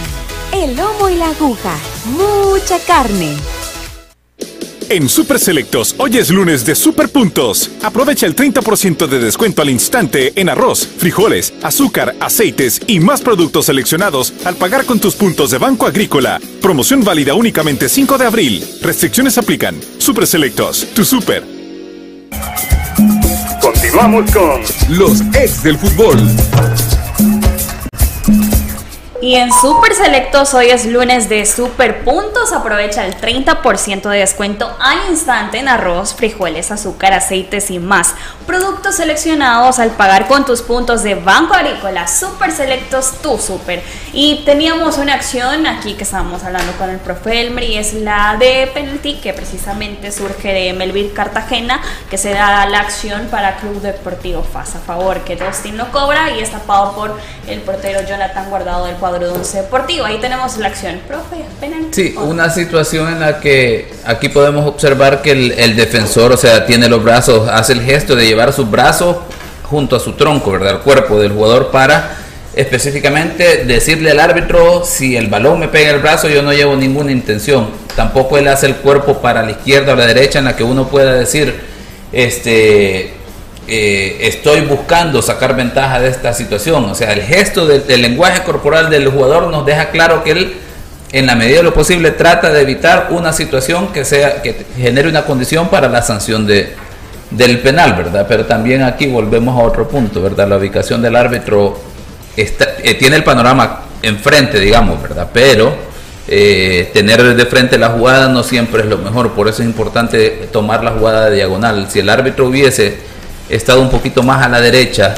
el 0.53 0.75
lomo 0.75 1.09
y 1.09 1.15
la 1.15 1.29
aguja. 1.29 1.75
Mucha 2.05 2.79
carne. 2.79 3.35
En 4.89 5.09
Super 5.09 5.39
Selectos, 5.39 5.95
hoy 5.97 6.17
es 6.17 6.29
lunes 6.29 6.63
de 6.63 6.75
Super 6.75 7.09
Puntos. 7.09 7.71
Aprovecha 7.81 8.27
el 8.27 8.35
30% 8.35 9.07
de 9.07 9.19
descuento 9.19 9.63
al 9.63 9.69
instante 9.71 10.31
en 10.35 10.47
arroz, 10.47 10.87
frijoles, 10.97 11.53
azúcar, 11.63 12.15
aceites 12.19 12.79
y 12.85 12.99
más 12.99 13.21
productos 13.21 13.65
seleccionados 13.65 14.33
al 14.45 14.55
pagar 14.55 14.85
con 14.85 14.99
tus 14.99 15.15
puntos 15.15 15.49
de 15.49 15.57
Banco 15.57 15.87
Agrícola. 15.87 16.39
Promoción 16.61 17.03
válida 17.03 17.33
únicamente 17.33 17.89
5 17.89 18.17
de 18.19 18.25
abril. 18.25 18.63
Restricciones 18.81 19.39
aplican. 19.39 19.75
Super 19.97 20.27
Selectos, 20.27 20.85
tu 20.93 21.03
super. 21.03 21.43
Continuamos 23.61 24.31
con 24.31 24.61
los 24.89 25.21
ex 25.33 25.63
del 25.63 25.79
fútbol. 25.79 26.19
Y 29.25 29.33
en 29.33 29.51
Super 29.51 29.95
Selectos 29.95 30.53
hoy 30.53 30.67
es 30.67 30.85
lunes 30.85 31.29
de 31.29 31.47
Super 31.47 32.03
Puntos. 32.03 32.53
Aprovecha 32.53 33.07
el 33.07 33.19
30% 33.19 34.07
de 34.07 34.19
descuento 34.19 34.77
al 34.79 35.09
instante 35.09 35.57
en 35.57 35.67
arroz, 35.67 36.13
frijoles, 36.13 36.69
azúcar, 36.69 37.11
aceites 37.11 37.71
y 37.71 37.79
más. 37.79 38.13
Productos 38.45 38.95
seleccionados 38.95 39.79
al 39.79 39.89
pagar 39.91 40.27
con 40.27 40.45
tus 40.45 40.61
puntos 40.61 41.01
de 41.01 41.15
Banco 41.15 41.55
Agrícola. 41.55 42.07
Super 42.07 42.51
Selectos, 42.51 43.13
tu 43.21 43.39
super. 43.39 43.81
Y 44.13 44.43
teníamos 44.45 44.99
una 44.99 45.15
acción 45.15 45.65
aquí 45.65 45.93
que 45.93 46.03
estábamos 46.03 46.43
hablando 46.43 46.71
con 46.73 46.91
el 46.91 46.97
profe 46.97 47.41
Elmer 47.41 47.63
y 47.63 47.77
es 47.77 47.93
la 47.93 48.37
de 48.39 48.69
penalti 48.73 49.15
que 49.15 49.33
precisamente 49.33 50.11
surge 50.11 50.53
de 50.53 50.73
Melville 50.73 51.11
Cartagena 51.11 51.81
que 52.09 52.19
se 52.19 52.33
da 52.33 52.67
la 52.67 52.79
acción 52.81 53.27
para 53.31 53.57
Club 53.57 53.81
Deportivo 53.81 54.43
FAS 54.43 54.75
a 54.75 54.79
favor 54.79 55.21
que 55.21 55.35
Dustin 55.35 55.77
lo 55.77 55.91
cobra 55.91 56.31
y 56.37 56.39
es 56.41 56.51
tapado 56.51 56.93
por 56.93 57.17
el 57.47 57.61
portero 57.61 58.01
Jonathan 58.07 58.49
Guardado 58.51 58.85
del 58.85 58.95
cuadro 58.97 59.25
de 59.25 59.33
Once 59.33 59.57
Deportivo. 59.59 60.05
Ahí 60.05 60.19
tenemos 60.19 60.57
la 60.57 60.67
acción. 60.67 61.01
Profe, 61.07 61.45
Sí, 61.91 62.13
una 62.17 62.49
situación 62.49 63.13
en 63.13 63.19
la 63.21 63.39
que 63.39 63.91
aquí 64.05 64.29
podemos 64.29 64.67
observar 64.67 65.21
que 65.21 65.31
el, 65.31 65.75
defensor, 65.75 66.31
o 66.31 66.37
sea, 66.37 66.65
tiene 66.65 66.89
los 66.89 67.03
brazos, 67.03 67.47
hace 67.49 67.73
el 67.73 67.81
gesto 67.81 68.15
de 68.15 68.34
llevar 68.35 68.53
sus 68.53 68.69
brazos 68.69 69.17
junto 69.63 69.95
a 69.95 69.99
su 69.99 70.13
tronco, 70.13 70.51
¿verdad? 70.51 70.75
El 70.75 70.79
cuerpo 70.79 71.19
del 71.19 71.31
jugador 71.31 71.71
para 71.71 72.17
específicamente 72.53 73.65
decirle 73.65 74.11
al 74.11 74.19
árbitro 74.19 74.83
si 74.85 75.17
el 75.17 75.27
balón 75.27 75.59
me 75.59 75.67
pega 75.67 75.91
el 75.91 75.99
brazo 75.99 76.29
yo 76.29 76.41
no 76.41 76.53
llevo 76.53 76.77
ninguna 76.77 77.11
intención 77.11 77.67
tampoco 77.97 78.37
él 78.37 78.47
hace 78.47 78.65
el 78.67 78.75
cuerpo 78.77 79.17
para 79.17 79.43
la 79.43 79.51
izquierda 79.51 79.91
o 79.91 79.95
la 79.97 80.05
derecha 80.05 80.39
en 80.39 80.45
la 80.45 80.55
que 80.55 80.63
uno 80.63 80.87
pueda 80.87 81.11
decir 81.15 81.53
este 82.13 83.13
eh, 83.67 84.27
estoy 84.27 84.61
buscando 84.61 85.23
sacar 85.23 85.55
ventaja 85.55 85.99
de 85.99 86.09
esta 86.09 86.33
situación. 86.33 86.85
O 86.85 86.93
sea, 86.93 87.13
el 87.13 87.23
gesto 87.23 87.65
del, 87.65 88.01
lenguaje 88.01 88.43
corporal 88.43 88.91
del 88.91 89.07
jugador 89.09 89.47
nos 89.47 89.65
deja 89.65 89.89
claro 89.89 90.23
que 90.23 90.31
él, 90.31 90.53
en 91.11 91.25
la 91.25 91.35
medida 91.35 91.57
de 91.57 91.63
lo 91.63 91.73
posible, 91.73 92.11
trata 92.11 92.51
de 92.51 92.61
evitar 92.61 93.07
una 93.09 93.33
situación 93.33 93.91
que 93.91 94.05
sea 94.05 94.43
que 94.43 94.65
genere 94.77 95.09
una 95.09 95.25
condición 95.25 95.69
para 95.69 95.89
la 95.89 96.03
sanción 96.03 96.45
de, 96.45 96.75
del 97.35 97.59
penal, 97.59 97.93
¿verdad? 97.95 98.25
Pero 98.27 98.45
también 98.45 98.83
aquí 98.83 99.07
volvemos 99.07 99.59
a 99.59 99.63
otro 99.63 99.87
punto, 99.87 100.21
¿verdad? 100.21 100.47
La 100.47 100.57
ubicación 100.57 101.01
del 101.01 101.15
árbitro 101.15 101.77
está, 102.35 102.67
eh, 102.83 102.93
tiene 102.95 103.17
el 103.17 103.23
panorama 103.23 103.81
enfrente, 104.01 104.59
digamos, 104.59 105.01
¿verdad? 105.01 105.29
Pero 105.33 105.75
eh, 106.27 106.89
tener 106.93 107.35
de 107.35 107.45
frente 107.45 107.77
la 107.77 107.89
jugada 107.89 108.29
no 108.29 108.43
siempre 108.43 108.81
es 108.81 108.87
lo 108.87 108.97
mejor, 108.97 109.33
por 109.33 109.47
eso 109.47 109.61
es 109.61 109.67
importante 109.67 110.49
tomar 110.51 110.83
la 110.83 110.91
jugada 110.91 111.29
de 111.29 111.35
diagonal. 111.35 111.87
Si 111.89 111.99
el 111.99 112.09
árbitro 112.09 112.47
hubiese 112.47 112.97
estado 113.49 113.81
un 113.81 113.89
poquito 113.89 114.23
más 114.23 114.43
a 114.43 114.49
la 114.49 114.61
derecha 114.61 115.13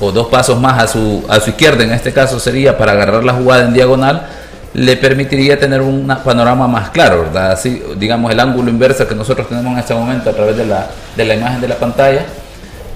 o 0.00 0.10
dos 0.10 0.28
pasos 0.28 0.60
más 0.60 0.82
a 0.82 0.86
su, 0.86 1.24
a 1.28 1.40
su 1.40 1.50
izquierda, 1.50 1.84
en 1.84 1.92
este 1.92 2.12
caso 2.12 2.40
sería 2.40 2.78
para 2.78 2.92
agarrar 2.92 3.24
la 3.24 3.34
jugada 3.34 3.64
en 3.64 3.74
diagonal, 3.74 4.26
le 4.74 4.96
permitiría 4.96 5.58
tener 5.58 5.80
un 5.80 6.06
panorama 6.24 6.66
más 6.68 6.90
claro, 6.90 7.22
¿verdad? 7.22 7.52
Así, 7.52 7.82
digamos, 7.96 8.30
el 8.30 8.40
ángulo 8.40 8.70
inverso 8.70 9.08
que 9.08 9.14
nosotros 9.14 9.48
tenemos 9.48 9.72
en 9.72 9.78
este 9.78 9.94
momento 9.94 10.30
a 10.30 10.32
través 10.32 10.56
de 10.56 10.66
la, 10.66 10.88
de 11.16 11.24
la 11.24 11.34
imagen 11.34 11.60
de 11.60 11.68
la 11.68 11.76
pantalla, 11.76 12.26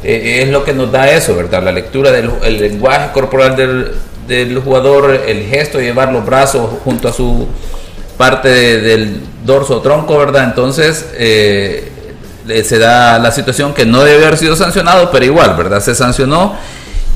eh, 0.05 0.43
es 0.43 0.51
lo 0.51 0.65
que 0.65 0.73
nos 0.73 0.91
da 0.91 1.11
eso, 1.11 1.35
¿verdad? 1.35 1.63
La 1.63 1.73
lectura 1.73 2.11
del 2.11 2.31
el 2.43 2.59
lenguaje 2.59 3.13
corporal 3.13 3.57
del, 3.57 3.93
del 4.27 4.59
jugador, 4.59 5.23
el 5.27 5.47
gesto 5.47 5.81
llevar 5.81 6.13
los 6.13 6.25
brazos 6.25 6.69
junto 6.85 7.09
a 7.09 7.13
su 7.13 7.49
parte 8.17 8.49
del 8.49 9.21
dorso 9.45 9.81
tronco, 9.81 10.19
¿verdad? 10.19 10.45
Entonces 10.45 11.07
eh, 11.15 11.91
se 12.65 12.79
da 12.79 13.19
la 13.19 13.31
situación 13.31 13.73
que 13.75 13.87
no 13.87 14.05
debe 14.05 14.27
haber 14.27 14.39
sido 14.39 14.57
sancionado, 14.57 15.11
pero 15.11 15.25
igual, 15.25 15.57
¿verdad? 15.57 15.81
Se 15.81 15.95
sancionó 15.95 16.55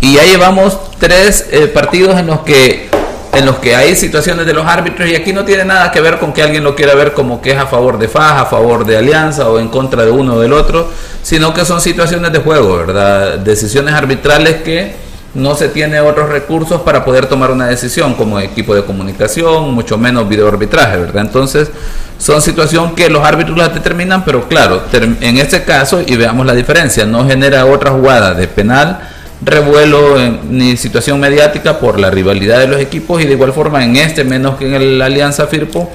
y 0.00 0.14
ya 0.14 0.24
llevamos 0.24 0.78
tres 0.98 1.46
eh, 1.50 1.66
partidos 1.66 2.18
en 2.18 2.26
los 2.26 2.40
que 2.40 2.88
en 3.36 3.44
los 3.44 3.56
que 3.56 3.76
hay 3.76 3.94
situaciones 3.94 4.46
de 4.46 4.54
los 4.54 4.66
árbitros 4.66 5.08
y 5.08 5.14
aquí 5.14 5.32
no 5.32 5.44
tiene 5.44 5.64
nada 5.64 5.92
que 5.92 6.00
ver 6.00 6.18
con 6.18 6.32
que 6.32 6.42
alguien 6.42 6.64
lo 6.64 6.74
quiera 6.74 6.94
ver 6.94 7.12
como 7.12 7.42
que 7.42 7.50
es 7.50 7.58
a 7.58 7.66
favor 7.66 7.98
de 7.98 8.08
Faja, 8.08 8.40
a 8.40 8.46
favor 8.46 8.86
de 8.86 8.96
Alianza 8.96 9.50
o 9.50 9.58
en 9.58 9.68
contra 9.68 10.04
de 10.04 10.10
uno 10.10 10.34
o 10.34 10.40
del 10.40 10.54
otro, 10.54 10.90
sino 11.22 11.52
que 11.52 11.64
son 11.66 11.80
situaciones 11.80 12.32
de 12.32 12.38
juego, 12.38 12.78
¿verdad? 12.78 13.38
Decisiones 13.38 13.92
arbitrales 13.92 14.62
que 14.62 14.94
no 15.34 15.54
se 15.54 15.68
tiene 15.68 16.00
otros 16.00 16.30
recursos 16.30 16.80
para 16.80 17.04
poder 17.04 17.26
tomar 17.26 17.50
una 17.50 17.66
decisión 17.66 18.14
como 18.14 18.40
equipo 18.40 18.74
de 18.74 18.84
comunicación, 18.84 19.74
mucho 19.74 19.98
menos 19.98 20.26
video 20.26 20.48
arbitraje, 20.48 20.96
¿verdad? 20.96 21.26
Entonces, 21.26 21.70
son 22.18 22.40
situaciones 22.40 22.94
que 22.94 23.10
los 23.10 23.22
árbitros 23.22 23.58
las 23.58 23.74
determinan, 23.74 24.24
pero 24.24 24.48
claro, 24.48 24.82
en 24.92 25.36
este 25.36 25.62
caso, 25.64 26.02
y 26.06 26.16
veamos 26.16 26.46
la 26.46 26.54
diferencia, 26.54 27.04
no 27.04 27.26
genera 27.26 27.66
otra 27.66 27.90
jugada 27.90 28.32
de 28.32 28.48
penal, 28.48 28.98
revuelo 29.42 30.16
ni 30.48 30.76
situación 30.76 31.20
mediática 31.20 31.78
por 31.78 32.00
la 32.00 32.10
rivalidad 32.10 32.60
de 32.60 32.68
los 32.68 32.80
equipos 32.80 33.22
y 33.22 33.26
de 33.26 33.32
igual 33.32 33.52
forma 33.52 33.84
en 33.84 33.96
este, 33.96 34.24
menos 34.24 34.56
que 34.56 34.66
en 34.66 34.74
el 34.74 35.02
Alianza 35.02 35.46
Firpo, 35.46 35.90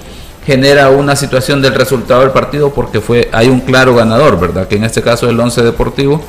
genera 0.45 0.89
una 0.89 1.15
situación 1.15 1.61
del 1.61 1.73
resultado 1.75 2.21
del 2.21 2.31
partido 2.31 2.73
porque 2.73 2.99
fue 2.99 3.29
hay 3.31 3.47
un 3.47 3.61
claro 3.61 3.95
ganador, 3.95 4.39
¿verdad? 4.39 4.67
Que 4.67 4.75
en 4.75 4.83
este 4.83 5.01
caso 5.01 5.27
es 5.27 5.33
el 5.33 5.39
Once 5.39 5.61
Deportivo 5.61 6.23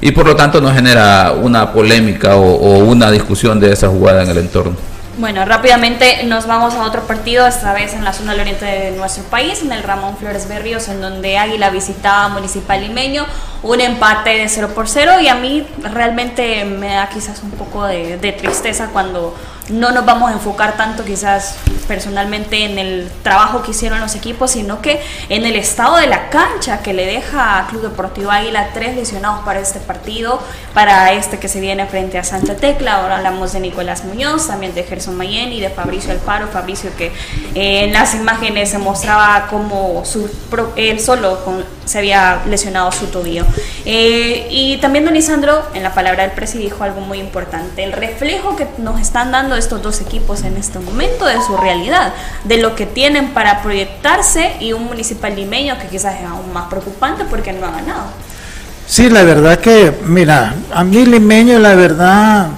y 0.00 0.10
por 0.12 0.26
lo 0.26 0.36
tanto 0.36 0.60
no 0.60 0.72
genera 0.72 1.32
una 1.32 1.72
polémica 1.72 2.36
o, 2.36 2.78
una 2.78 3.10
discusión 3.10 3.60
de 3.60 3.72
esa 3.72 3.88
jugada 3.88 4.22
en 4.22 4.30
el 4.30 4.38
entorno. 4.38 4.76
Bueno, 5.18 5.44
rápidamente 5.44 6.24
nos 6.24 6.46
vamos 6.46 6.72
a 6.72 6.84
otro 6.84 7.02
partido, 7.02 7.46
esta 7.46 7.74
vez 7.74 7.92
en 7.92 8.02
la 8.02 8.14
zona 8.14 8.32
del 8.32 8.40
oriente 8.40 8.64
de 8.64 8.90
nuestro 8.92 9.22
país, 9.24 9.60
en 9.60 9.70
el 9.70 9.82
Ramón 9.82 10.16
Flores 10.16 10.48
Berrios, 10.48 10.88
en 10.88 11.02
donde 11.02 11.36
Águila 11.36 11.68
visitaba 11.68 12.30
Municipal 12.30 12.80
Limeño, 12.80 13.26
un 13.62 13.82
empate 13.82 14.30
de 14.30 14.48
0 14.48 14.70
por 14.74 14.88
0 14.88 15.20
y 15.20 15.28
a 15.28 15.34
mí 15.34 15.66
realmente 15.82 16.64
me 16.64 16.94
da 16.94 17.10
quizás 17.10 17.42
un 17.42 17.50
poco 17.50 17.84
de, 17.84 18.16
de 18.16 18.32
tristeza 18.32 18.88
cuando 18.90 19.36
no 19.68 19.92
nos 19.92 20.04
vamos 20.04 20.30
a 20.30 20.34
enfocar 20.34 20.76
tanto 20.76 21.04
quizás 21.04 21.56
personalmente 21.86 22.64
en 22.64 22.78
el 22.78 23.10
trabajo 23.22 23.62
que 23.62 23.70
hicieron 23.70 24.00
los 24.00 24.14
equipos, 24.14 24.52
sino 24.52 24.80
que 24.80 25.00
en 25.28 25.44
el 25.44 25.56
estado 25.56 25.96
de 25.96 26.06
la 26.06 26.30
cancha 26.30 26.82
que 26.82 26.92
le 26.92 27.06
deja 27.06 27.58
a 27.58 27.66
Club 27.66 27.82
Deportivo 27.82 28.30
Águila 28.30 28.70
tres 28.74 28.96
lesionados 28.96 29.44
para 29.44 29.60
este 29.60 29.78
partido, 29.80 30.40
para 30.74 31.12
este 31.12 31.38
que 31.38 31.48
se 31.48 31.60
viene 31.60 31.86
frente 31.86 32.18
a 32.18 32.24
Santa 32.24 32.56
Tecla. 32.56 32.96
Ahora 32.96 33.18
hablamos 33.18 33.52
de 33.52 33.60
Nicolás 33.60 34.04
Muñoz, 34.04 34.48
también 34.48 34.74
de 34.74 34.82
Gerson 34.84 35.16
Mayen 35.16 35.52
y 35.52 35.60
de 35.60 35.70
Fabricio 35.70 36.12
Alparo. 36.12 36.48
Fabricio 36.48 36.90
que 36.96 37.06
eh, 37.54 37.84
en 37.84 37.92
las 37.92 38.14
imágenes 38.14 38.70
se 38.70 38.78
mostraba 38.78 39.46
como 39.48 40.04
su, 40.04 40.30
él 40.76 41.00
solo 41.00 41.38
se 41.84 41.98
había 41.98 42.42
lesionado 42.46 42.90
su 42.92 43.06
tobillo. 43.06 43.44
Eh, 43.84 44.46
y 44.50 44.78
también 44.78 45.04
don 45.04 45.16
Isandro, 45.16 45.66
en 45.74 45.82
la 45.82 45.94
palabra 45.94 46.22
del 46.22 46.32
presidente, 46.32 46.72
dijo 46.72 46.84
algo 46.84 47.00
muy 47.00 47.18
importante, 47.18 47.82
el 47.84 47.92
reflejo 47.92 48.56
que 48.56 48.66
nos 48.78 49.00
están 49.00 49.32
dando 49.32 49.51
estos 49.56 49.82
dos 49.82 50.00
equipos 50.00 50.42
en 50.42 50.56
este 50.56 50.78
momento 50.78 51.26
de 51.26 51.40
su 51.46 51.56
realidad, 51.56 52.12
de 52.44 52.58
lo 52.58 52.74
que 52.74 52.86
tienen 52.86 53.34
para 53.34 53.62
proyectarse 53.62 54.56
y 54.60 54.72
un 54.72 54.84
municipal 54.84 55.34
limeño 55.34 55.78
que 55.78 55.88
quizás 55.88 56.20
es 56.20 56.26
aún 56.26 56.52
más 56.52 56.66
preocupante 56.68 57.24
porque 57.24 57.52
no 57.52 57.66
ha 57.66 57.70
ganado. 57.70 58.04
Sí, 58.86 59.08
la 59.08 59.22
verdad 59.22 59.58
que, 59.58 59.92
mira, 60.04 60.54
a 60.72 60.84
mí 60.84 61.06
limeño 61.06 61.58
la 61.58 61.74
verdad 61.74 62.48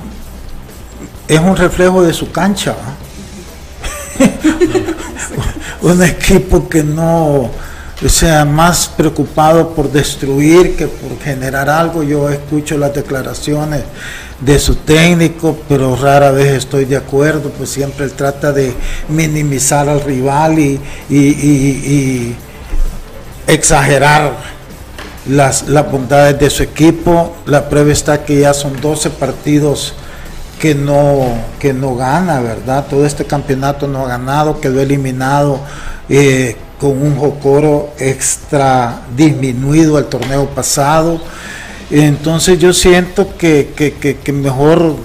es 1.29 1.41
un 1.41 1.57
reflejo 1.57 2.03
de 2.03 2.13
su 2.13 2.31
cancha. 2.33 2.75
un 5.83 6.03
equipo 6.03 6.69
que 6.69 6.83
no 6.83 7.51
sea 8.09 8.45
más 8.45 8.89
preocupado 8.89 9.71
por 9.71 9.91
destruir 9.91 10.77
que 10.77 10.87
por 10.87 11.19
generar 11.21 11.71
algo. 11.71 12.03
Yo 12.03 12.29
escucho 12.29 12.77
las 12.77 12.95
declaraciones 12.95 13.85
de 14.41 14.59
su 14.59 14.77
técnico, 14.77 15.57
pero 15.69 15.97
rara 15.97 16.31
vez 16.31 16.53
estoy 16.53 16.85
de 16.85 16.97
acuerdo, 16.97 17.51
pues 17.51 17.71
siempre 17.71 18.05
él 18.05 18.13
trata 18.13 18.53
de 18.53 18.75
minimizar 19.09 19.89
al 19.89 20.01
rival 20.01 20.59
y, 20.59 22.35
exagerar 23.47 24.33
las, 25.27 25.69
las 25.69 25.91
bondades 25.91 26.39
de 26.39 26.51
su 26.51 26.63
equipo. 26.63 27.37
La 27.47 27.69
prueba 27.69 27.93
está 27.93 28.25
que 28.25 28.41
ya 28.41 28.55
son 28.55 28.81
12 28.81 29.11
partidos 29.11 29.95
que 30.65 30.75
no, 30.75 31.37
que 31.59 31.75
no 31.75 31.95
gana, 31.95 32.41
¿verdad? 32.41 32.87
Todo 32.89 33.05
este 33.05 33.25
campeonato 33.25 33.87
no 33.87 34.07
ha 34.07 34.09
ganado, 34.09 34.61
quedó 34.61 34.81
eliminado 34.81 35.61
eh, 36.09 36.57
con 36.81 36.91
un 37.03 37.17
Jocoro 37.17 37.91
extra 37.99 39.03
disminuido 39.15 39.97
al 39.97 40.07
torneo 40.07 40.47
pasado. 40.47 41.21
Entonces 41.91 42.59
yo 42.59 42.73
siento 42.73 43.37
que, 43.37 43.73
que, 43.77 44.33
mejor 44.33 44.97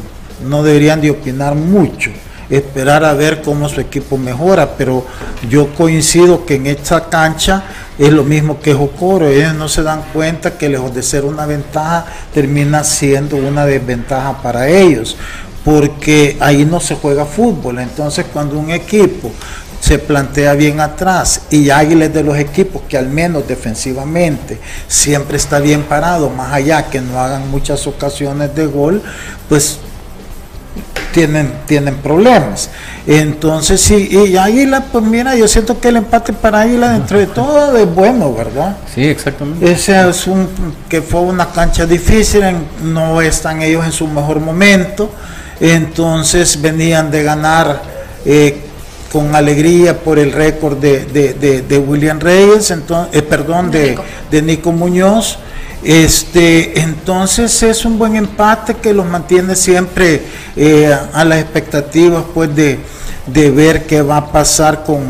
no 0.47 0.63
deberían 0.63 1.01
de 1.01 1.11
opinar 1.11 1.55
mucho, 1.55 2.11
esperar 2.49 3.03
a 3.03 3.13
ver 3.13 3.41
cómo 3.41 3.67
su 3.67 3.81
equipo 3.81 4.17
mejora, 4.17 4.75
pero 4.77 5.05
yo 5.49 5.73
coincido 5.75 6.45
que 6.45 6.55
en 6.55 6.67
esta 6.67 7.09
cancha 7.09 7.63
es 7.97 8.11
lo 8.11 8.23
mismo 8.23 8.61
que 8.61 8.73
Jocoro, 8.73 9.27
ellos 9.27 9.53
no 9.55 9.67
se 9.67 9.83
dan 9.83 10.03
cuenta 10.13 10.57
que 10.57 10.69
lejos 10.69 10.93
de 10.95 11.03
ser 11.03 11.25
una 11.25 11.45
ventaja 11.45 12.05
termina 12.33 12.83
siendo 12.83 13.35
una 13.35 13.65
desventaja 13.65 14.41
para 14.41 14.69
ellos, 14.69 15.17
porque 15.65 16.37
ahí 16.39 16.65
no 16.65 16.79
se 16.79 16.95
juega 16.95 17.25
fútbol, 17.25 17.79
entonces 17.79 18.25
cuando 18.31 18.57
un 18.57 18.71
equipo 18.71 19.31
se 19.79 19.99
plantea 19.99 20.53
bien 20.53 20.79
atrás 20.79 21.41
y 21.49 21.69
Águilas 21.69 22.13
de 22.13 22.23
los 22.23 22.37
equipos 22.37 22.81
que 22.87 22.97
al 22.97 23.09
menos 23.09 23.47
defensivamente 23.47 24.59
siempre 24.87 25.37
está 25.37 25.59
bien 25.59 25.83
parado, 25.83 26.29
más 26.29 26.53
allá 26.53 26.89
que 26.89 27.01
no 27.01 27.19
hagan 27.19 27.49
muchas 27.49 27.87
ocasiones 27.87 28.53
de 28.55 28.65
gol, 28.65 29.01
pues 29.47 29.79
tienen, 31.13 31.51
tienen 31.65 31.95
problemas. 31.95 32.69
Entonces, 33.07 33.81
sí, 33.81 34.09
y 34.11 34.37
Águila, 34.37 34.83
pues 34.91 35.03
mira, 35.03 35.35
yo 35.35 35.47
siento 35.47 35.79
que 35.79 35.89
el 35.89 35.97
empate 35.97 36.33
para 36.33 36.61
Águila 36.61 36.91
dentro 36.91 37.17
de 37.17 37.25
todo 37.27 37.75
es 37.77 37.95
bueno, 37.95 38.33
¿verdad? 38.33 38.77
Sí, 38.93 39.03
exactamente. 39.05 39.71
Ese 39.71 40.09
es 40.09 40.27
un, 40.27 40.47
que 40.87 41.01
fue 41.01 41.21
una 41.21 41.47
cancha 41.47 41.85
difícil, 41.85 42.43
no 42.83 43.21
están 43.21 43.61
ellos 43.61 43.85
en 43.85 43.91
su 43.91 44.07
mejor 44.07 44.39
momento, 44.39 45.11
entonces 45.59 46.61
venían 46.61 47.09
de 47.09 47.23
ganar 47.23 47.81
eh, 48.25 48.68
con 49.11 49.35
alegría 49.35 49.99
por 49.99 50.19
el 50.19 50.31
récord 50.31 50.77
de, 50.77 51.83
William 51.87 52.19
Reyes, 52.19 52.71
entonces, 52.71 53.15
eh, 53.15 53.21
perdón, 53.21 53.71
de, 53.71 53.97
de 54.29 54.41
Nico 54.41 54.71
Muñoz. 54.71 55.39
Este, 55.81 56.81
entonces 56.81 57.63
es 57.63 57.85
un 57.85 57.97
buen 57.97 58.17
empate 58.17 58.75
que 58.75 58.93
los 58.93 59.05
mantiene 59.05 59.55
siempre 59.55 60.23
eh, 60.57 60.93
a 61.13 61.23
las 61.23 61.39
expectativas 61.39 62.25
pues 62.33 62.53
de, 62.53 62.79
de 63.25 63.49
ver 63.49 63.85
qué 63.85 64.01
va 64.01 64.17
a 64.17 64.31
pasar 64.31 64.83
con, 64.83 65.05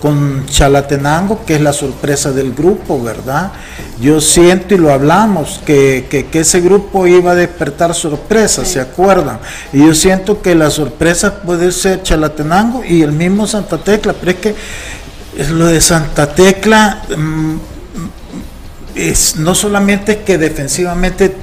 con 0.00 0.46
Chalatenango, 0.46 1.44
que 1.44 1.56
es 1.56 1.60
la 1.60 1.72
sorpresa 1.72 2.32
del 2.32 2.52
grupo, 2.52 3.02
¿verdad? 3.02 3.52
Yo 4.00 4.20
siento 4.20 4.74
y 4.74 4.78
lo 4.78 4.92
hablamos, 4.92 5.60
que, 5.64 6.26
ese 6.32 6.60
grupo 6.60 7.06
iba 7.06 7.32
a 7.32 7.34
despertar 7.34 7.94
sorpresas, 7.94 8.68
¿se 8.68 8.80
acuerdan? 8.80 9.38
Y 9.72 9.86
yo 9.86 9.94
siento 9.94 10.40
que 10.40 10.54
la 10.54 10.70
sorpresa 10.70 11.42
puede 11.42 11.70
ser 11.70 12.02
Chalatenango 12.02 12.82
y 12.84 13.02
el 13.02 13.12
mismo 13.12 13.46
Santa 13.46 13.78
Tecla, 13.78 14.14
pero 14.18 14.32
es 14.32 14.38
que 14.38 14.54
lo 15.52 15.66
de 15.66 15.80
Santa 15.80 16.34
Tecla, 16.34 17.02
mm, 17.16 17.56
es 18.94 19.36
no 19.36 19.54
solamente 19.54 20.20
que 20.20 20.38
defensivamente 20.38 21.34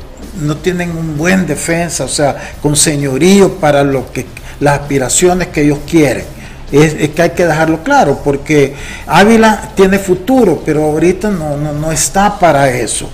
no 0.42 0.58
tienen 0.58 0.92
un 0.92 1.18
buen 1.18 1.48
defensa, 1.48 2.04
o 2.04 2.10
sea, 2.10 2.36
con 2.62 2.76
señorío 2.76 3.54
para 3.56 3.84
lo 3.84 4.12
que 4.12 4.26
las 4.60 4.82
aspiraciones 4.82 5.48
que 5.50 5.64
ellos 5.64 5.80
quieren. 5.90 6.37
Es, 6.72 6.96
que 7.12 7.22
hay 7.22 7.30
que 7.30 7.46
dejarlo 7.46 7.84
claro, 7.84 8.20
porque 8.24 8.76
Ávila 9.06 9.72
tiene 9.76 10.00
futuro, 10.00 10.62
pero 10.66 10.84
ahorita 10.84 11.30
no, 11.30 11.56
no, 11.56 11.74
no 11.74 11.92
está 11.92 12.38
para 12.38 12.70
eso. 12.70 13.10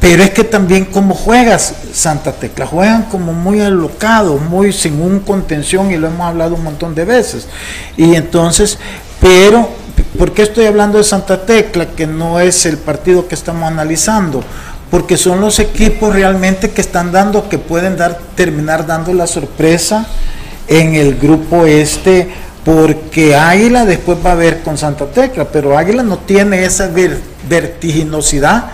Pero 0.00 0.22
es 0.22 0.30
que 0.30 0.44
también 0.44 0.86
como 0.86 1.14
juegas 1.14 1.74
Santa 1.92 2.32
Tecla, 2.32 2.66
juegan 2.66 3.02
como 3.04 3.34
muy 3.34 3.60
alocados, 3.60 4.40
muy 4.40 4.72
sin 4.72 5.00
un 5.00 5.20
contención 5.20 5.90
y 5.90 5.98
lo 5.98 6.08
hemos 6.08 6.26
hablado 6.26 6.54
un 6.54 6.64
montón 6.64 6.94
de 6.94 7.04
veces. 7.04 7.46
Y 7.98 8.14
entonces, 8.14 8.78
pero, 9.20 9.68
¿por 10.18 10.32
qué 10.32 10.42
estoy 10.42 10.64
hablando 10.64 10.96
de 10.96 11.04
Santa 11.04 11.44
Tecla, 11.44 11.90
que 11.90 12.06
no 12.06 12.40
es 12.40 12.64
el 12.64 12.78
partido 12.78 13.28
que 13.28 13.34
estamos 13.34 13.70
analizando? 13.70 14.42
Porque 14.90 15.18
son 15.18 15.42
los 15.42 15.58
equipos 15.58 16.14
realmente 16.14 16.70
que 16.70 16.80
están 16.80 17.12
dando, 17.12 17.50
que 17.50 17.58
pueden 17.58 17.98
dar, 17.98 18.18
terminar 18.34 18.86
dando 18.86 19.12
la 19.12 19.26
sorpresa 19.26 20.06
en 20.66 20.94
el 20.94 21.16
grupo 21.16 21.66
este, 21.66 22.30
porque 22.64 23.34
Águila 23.34 23.84
después 23.84 24.18
va 24.24 24.32
a 24.32 24.36
ver 24.36 24.60
con 24.62 24.76
Santa 24.76 25.06
Tecla, 25.06 25.46
pero 25.50 25.76
Águila 25.78 26.02
no 26.02 26.18
tiene 26.18 26.64
esa 26.64 26.88
ver- 26.88 27.20
vertiginosidad 27.48 28.70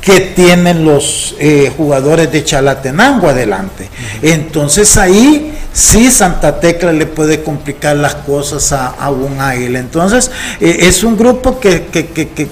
que 0.00 0.20
tienen 0.20 0.84
los 0.84 1.36
eh, 1.38 1.70
jugadores 1.76 2.32
de 2.32 2.42
Chalatenango 2.42 3.28
adelante. 3.28 3.88
Entonces 4.22 4.96
ahí 4.96 5.54
sí 5.72 6.10
Santa 6.10 6.58
Tecla 6.58 6.92
le 6.92 7.06
puede 7.06 7.42
complicar 7.42 7.96
las 7.96 8.14
cosas 8.14 8.72
a, 8.72 8.86
a 8.88 9.10
un 9.10 9.40
Águila. 9.40 9.78
Entonces 9.78 10.30
eh, 10.60 10.78
es 10.80 11.04
un 11.04 11.16
grupo 11.16 11.60
que- 11.60 11.86
que- 11.86 12.06
que- 12.08 12.28
que 12.30 12.48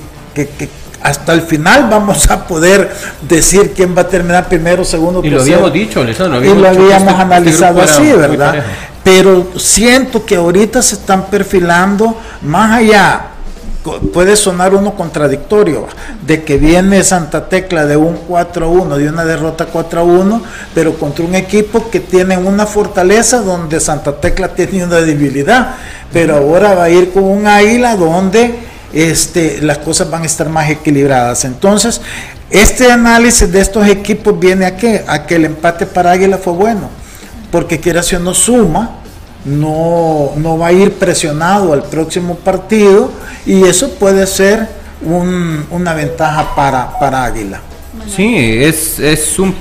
hasta 1.03 1.33
el 1.33 1.43
final 1.43 1.89
vamos 1.91 2.29
a 2.31 2.47
poder 2.47 2.91
decir 3.29 3.73
quién 3.75 3.97
va 3.97 4.03
a 4.03 4.09
terminar 4.09 4.49
primero, 4.49 4.85
segundo, 4.85 5.21
Y 5.23 5.31
lo 5.31 5.37
tercero. 5.39 5.57
habíamos 5.67 5.73
dicho, 5.73 6.01
Alessandro, 6.01 6.35
Y 6.37 6.39
habíamos 6.49 6.63
lo 6.63 6.69
dicho 6.71 6.79
que 6.89 6.95
habíamos 6.95 7.09
este- 7.13 7.23
este 7.23 7.35
analizado 7.35 7.83
así, 7.83 8.13
¿verdad? 8.13 8.55
Pero 9.05 9.47
siento 9.57 10.27
que 10.27 10.37
ahorita 10.37 10.83
se 10.83 10.97
están 10.97 11.27
perfilando 11.27 12.17
más 12.43 12.79
allá. 12.79 13.23
Puede 14.13 14.37
sonar 14.37 14.75
uno 14.75 14.95
contradictorio 14.95 15.87
de 16.27 16.43
que 16.43 16.59
viene 16.59 17.03
Santa 17.05 17.49
Tecla 17.49 17.87
de 17.87 17.97
un 17.97 18.19
4-1, 18.29 18.97
de 18.99 19.09
una 19.09 19.25
derrota 19.25 19.67
4-1, 19.73 20.43
pero 20.75 20.95
contra 20.99 21.25
un 21.25 21.35
equipo 21.35 21.89
que 21.89 22.01
tiene 22.01 22.37
una 22.37 22.67
fortaleza 22.67 23.39
donde 23.39 23.81
Santa 23.81 24.21
Tecla 24.21 24.49
tiene 24.55 24.85
una 24.85 24.97
debilidad. 24.97 25.77
Pero 26.13 26.37
ahora 26.37 26.75
va 26.75 26.85
a 26.85 26.91
ir 26.91 27.13
con 27.13 27.23
un 27.25 27.47
águila 27.47 27.97
donde 27.97 28.59
este, 28.93 29.61
las 29.63 29.79
cosas 29.79 30.11
van 30.11 30.23
a 30.23 30.27
estar 30.27 30.49
más 30.49 30.69
equilibradas. 30.71 31.45
Entonces, 31.45 32.01
este 32.51 32.91
análisis 32.91 33.51
de 33.51 33.61
estos 33.61 33.87
equipos 33.87 34.39
viene 34.39 34.67
a 34.67 34.77
qué? 34.77 35.05
A 35.07 35.27
que 35.27 35.37
el 35.37 35.45
empate 35.45 35.87
para 35.87 36.13
Águila 36.13 36.39
fue 36.39 36.53
bueno, 36.55 36.89
porque 37.51 37.79
quiera 37.81 38.03
si 38.03 38.17
no 38.17 38.33
suma, 38.35 38.97
no, 39.45 40.33
no 40.37 40.59
va 40.59 40.69
a 40.69 40.73
ir 40.73 40.93
presionado 40.95 41.73
al 41.73 41.83
próximo 41.85 42.35
partido 42.37 43.11
y 43.47 43.65
eso 43.65 43.91
puede 43.95 44.27
ser 44.27 44.69
un- 45.03 45.65
una 45.71 45.95
ventaja 45.95 46.55
para, 46.57 46.99
para 46.99 47.25
Águila. 47.25 47.61
Sí, 48.15 48.35
es, 48.37 48.99
es 48.99 49.39
un... 49.39 49.55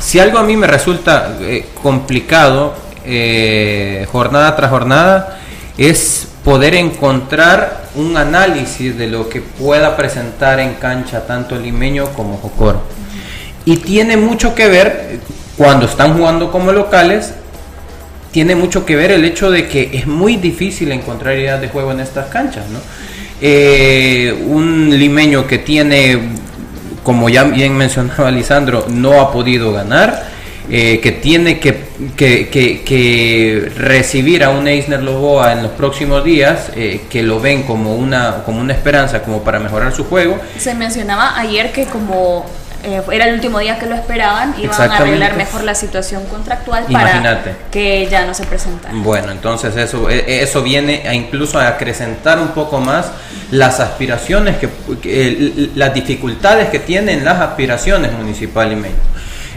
Si 0.00 0.18
algo 0.18 0.38
a 0.38 0.42
mí 0.42 0.56
me 0.56 0.66
resulta 0.66 1.36
eh, 1.40 1.66
complicado 1.82 2.74
eh, 3.06 4.06
jornada 4.10 4.54
tras 4.56 4.70
jornada, 4.70 5.38
es 5.78 6.28
poder 6.44 6.74
encontrar 6.74 7.84
un 7.94 8.16
análisis 8.16 8.96
de 8.98 9.06
lo 9.06 9.28
que 9.28 9.40
pueda 9.40 9.96
presentar 9.96 10.60
en 10.60 10.74
cancha 10.74 11.26
tanto 11.26 11.58
limeño 11.58 12.12
como 12.12 12.36
Jocoro. 12.36 12.82
Y 13.64 13.78
tiene 13.78 14.18
mucho 14.18 14.54
que 14.54 14.68
ver, 14.68 15.20
cuando 15.56 15.86
están 15.86 16.16
jugando 16.16 16.52
como 16.52 16.70
locales, 16.70 17.32
tiene 18.30 18.54
mucho 18.54 18.84
que 18.84 18.94
ver 18.94 19.10
el 19.12 19.24
hecho 19.24 19.50
de 19.50 19.68
que 19.68 19.90
es 19.94 20.06
muy 20.06 20.36
difícil 20.36 20.92
encontrar 20.92 21.38
ideas 21.38 21.60
de 21.60 21.68
juego 21.68 21.92
en 21.92 22.00
estas 22.00 22.26
canchas. 22.26 22.64
Eh, 23.40 24.44
un 24.48 24.90
limeño 24.90 25.46
que 25.46 25.58
tiene, 25.58 26.18
como 27.02 27.28
ya 27.30 27.44
bien 27.44 27.74
mencionaba 27.74 28.30
Lisandro, 28.30 28.86
no 28.90 29.20
ha 29.20 29.32
podido 29.32 29.72
ganar, 29.72 30.26
eh, 30.70 31.00
que 31.02 31.12
tiene 31.12 31.58
que, 31.58 31.84
que- 32.16 32.48
que- 32.48 32.82
que 32.82 33.72
recibir 33.76 34.42
a 34.44 34.50
un 34.50 34.66
Eisner 34.66 35.02
Loboa 35.02 35.52
en 35.52 35.62
los 35.62 35.72
próximos 35.72 36.24
días, 36.24 36.70
eh, 36.74 37.02
que 37.10 37.22
lo 37.22 37.40
ven 37.40 37.64
como 37.64 37.94
una, 37.94 38.42
como 38.44 38.60
una 38.60 38.72
esperanza, 38.72 39.22
como 39.22 39.42
para 39.42 39.58
mejorar 39.58 39.92
su 39.94 40.04
juego, 40.04 40.38
Se 40.58 40.74
mencionaba 40.74 41.38
ayer 41.38 41.70
que 41.72 41.84
como 41.84 42.46
eh, 42.82 43.00
era 43.12 43.26
el 43.28 43.34
último 43.34 43.58
día 43.60 43.78
que 43.78 43.86
lo 43.86 43.94
esperaban, 43.94 44.54
iban 44.58 44.90
a 44.90 44.96
arreglar 44.96 45.36
mejor 45.36 45.64
la 45.64 45.74
situación 45.74 46.24
contractual 46.26 46.84
para 46.84 47.10
Imagínate. 47.10 47.54
que 47.70 48.06
ya 48.10 48.26
no 48.26 48.34
se 48.34 48.44
presentara. 48.44 48.92
Bueno, 48.94 49.32
entonces 49.32 49.74
eso, 49.76 50.10
e- 50.10 50.42
eso 50.42 50.62
viene 50.62 51.02
a 51.08 51.14
incluso 51.14 51.58
a 51.58 51.66
acrecentar 51.68 52.38
un 52.38 52.48
poco 52.48 52.80
más 52.80 53.10
las 53.50 53.80
aspiraciones, 53.80 54.56
que, 54.58 54.68
las 55.74 55.94
dificultades 55.94 56.68
que 56.68 56.78
tienen 56.78 57.24
las 57.24 57.40
aspiraciones 57.40 58.12
municipal 58.12 58.70
y 58.72 58.76
medio. 58.76 58.96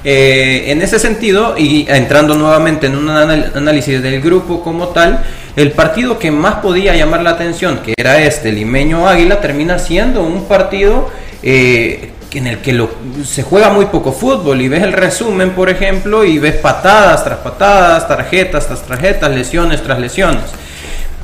Eh, 0.03 0.65
en 0.71 0.81
ese 0.81 0.99
sentido, 0.99 1.55
y 1.57 1.85
entrando 1.89 2.35
nuevamente 2.35 2.87
en 2.87 2.95
un 2.95 3.09
análisis 3.09 4.01
del 4.01 4.21
grupo 4.21 4.61
como 4.63 4.89
tal, 4.89 5.23
el 5.55 5.71
partido 5.71 6.19
que 6.19 6.31
más 6.31 6.55
podía 6.55 6.95
llamar 6.95 7.23
la 7.23 7.31
atención, 7.31 7.79
que 7.79 7.93
era 7.97 8.21
este, 8.21 8.51
Limeño 8.51 9.07
Águila, 9.07 9.41
termina 9.41 9.79
siendo 9.79 10.23
un 10.23 10.45
partido 10.45 11.09
eh, 11.41 12.11
en 12.33 12.47
el 12.47 12.59
que 12.59 12.87
se 13.25 13.43
juega 13.43 13.69
muy 13.71 13.85
poco 13.87 14.11
fútbol 14.11 14.61
y 14.61 14.67
ves 14.67 14.83
el 14.83 14.93
resumen, 14.93 15.51
por 15.51 15.69
ejemplo, 15.69 16.23
y 16.23 16.37
ves 16.37 16.55
patadas 16.55 17.23
tras 17.23 17.39
patadas, 17.39 18.07
tarjetas 18.07 18.67
tras 18.67 18.83
tarjetas, 18.83 19.31
lesiones 19.31 19.81
tras 19.81 19.99
lesiones. 19.99 20.43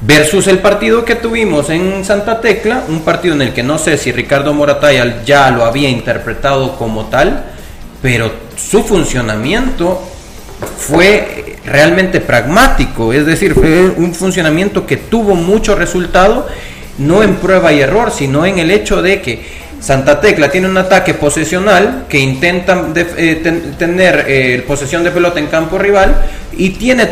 Versus 0.01 0.47
el 0.47 0.59
partido 0.59 1.05
que 1.05 1.15
tuvimos 1.15 1.69
en 1.69 2.03
Santa 2.03 2.41
Tecla, 2.41 2.83
un 2.89 3.01
partido 3.01 3.35
en 3.35 3.43
el 3.43 3.53
que 3.53 3.63
no 3.63 3.77
sé 3.77 3.97
si 3.97 4.11
Ricardo 4.11 4.53
Morataya 4.53 5.23
ya 5.23 5.49
lo 5.51 5.63
había 5.63 5.89
interpretado 5.89 6.75
como 6.75 7.05
tal, 7.05 7.45
pero 8.03 8.31
su 8.57 8.83
funcionamiento 8.83 9.99
fue 10.77 11.55
realmente 11.65 12.19
pragmático, 12.21 13.13
es 13.13 13.25
decir, 13.25 13.53
fue 13.55 13.89
un 13.89 14.13
funcionamiento 14.13 14.85
que 14.85 14.97
tuvo 14.97 15.33
mucho 15.33 15.73
resultado, 15.75 16.47
no 16.99 17.23
en 17.23 17.37
prueba 17.37 17.71
y 17.73 17.79
error, 17.79 18.11
sino 18.11 18.45
en 18.45 18.59
el 18.59 18.69
hecho 18.69 19.01
de 19.01 19.21
que 19.21 19.63
Santa 19.79 20.21
Tecla 20.21 20.51
tiene 20.51 20.67
un 20.67 20.77
ataque 20.77 21.13
posesional 21.13 22.05
que 22.07 22.19
intenta 22.19 22.87
eh, 22.95 23.39
ten- 23.41 23.75
tener 23.77 24.25
eh, 24.27 24.63
posesión 24.67 25.03
de 25.03 25.11
pelota 25.11 25.39
en 25.39 25.47
campo 25.47 25.77
rival 25.77 26.15
y 26.55 26.71
tiene 26.71 27.07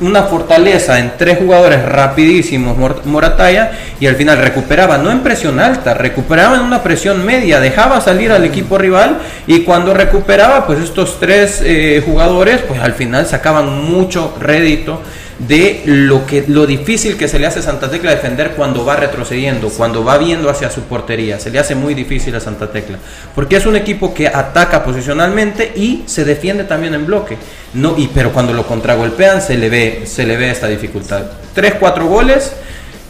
una 0.00 0.24
fortaleza 0.24 0.98
en 0.98 1.12
tres 1.18 1.38
jugadores 1.38 1.82
rapidísimos, 1.84 2.76
Mor- 2.76 3.02
Morataya, 3.04 3.72
y 4.00 4.06
al 4.06 4.16
final 4.16 4.38
recuperaba, 4.38 4.98
no 4.98 5.10
en 5.10 5.20
presión 5.20 5.60
alta, 5.60 5.94
recuperaba 5.94 6.56
en 6.56 6.62
una 6.62 6.82
presión 6.82 7.24
media, 7.24 7.60
dejaba 7.60 8.00
salir 8.00 8.32
al 8.32 8.44
equipo 8.44 8.78
rival 8.78 9.18
y 9.46 9.60
cuando 9.60 9.92
recuperaba, 9.94 10.66
pues 10.66 10.80
estos 10.80 11.18
tres 11.20 11.62
eh, 11.64 12.02
jugadores, 12.04 12.60
pues 12.66 12.80
al 12.80 12.94
final 12.94 13.26
sacaban 13.26 13.84
mucho 13.84 14.34
rédito 14.40 15.02
de 15.46 15.82
lo 15.86 16.26
que 16.26 16.44
lo 16.46 16.66
difícil 16.66 17.16
que 17.16 17.26
se 17.26 17.38
le 17.38 17.46
hace 17.46 17.60
a 17.60 17.62
Santa 17.62 17.90
Tecla 17.90 18.10
defender 18.10 18.52
cuando 18.52 18.84
va 18.84 18.96
retrocediendo, 18.96 19.70
cuando 19.70 20.04
va 20.04 20.18
viendo 20.18 20.50
hacia 20.50 20.70
su 20.70 20.82
portería, 20.82 21.40
se 21.40 21.50
le 21.50 21.58
hace 21.58 21.74
muy 21.74 21.94
difícil 21.94 22.34
a 22.34 22.40
Santa 22.40 22.70
Tecla, 22.70 22.98
porque 23.34 23.56
es 23.56 23.64
un 23.64 23.76
equipo 23.76 24.12
que 24.12 24.28
ataca 24.28 24.84
posicionalmente 24.84 25.72
y 25.74 26.02
se 26.06 26.24
defiende 26.24 26.64
también 26.64 26.94
en 26.94 27.06
bloque. 27.06 27.38
No, 27.72 27.96
y 27.96 28.08
pero 28.08 28.32
cuando 28.32 28.52
lo 28.52 28.66
contragolpean 28.66 29.40
se 29.40 29.56
le 29.56 29.70
ve 29.70 30.02
se 30.04 30.26
le 30.26 30.36
ve 30.36 30.50
esta 30.50 30.66
dificultad. 30.66 31.22
Tres, 31.54 31.74
cuatro 31.80 32.06
goles 32.06 32.52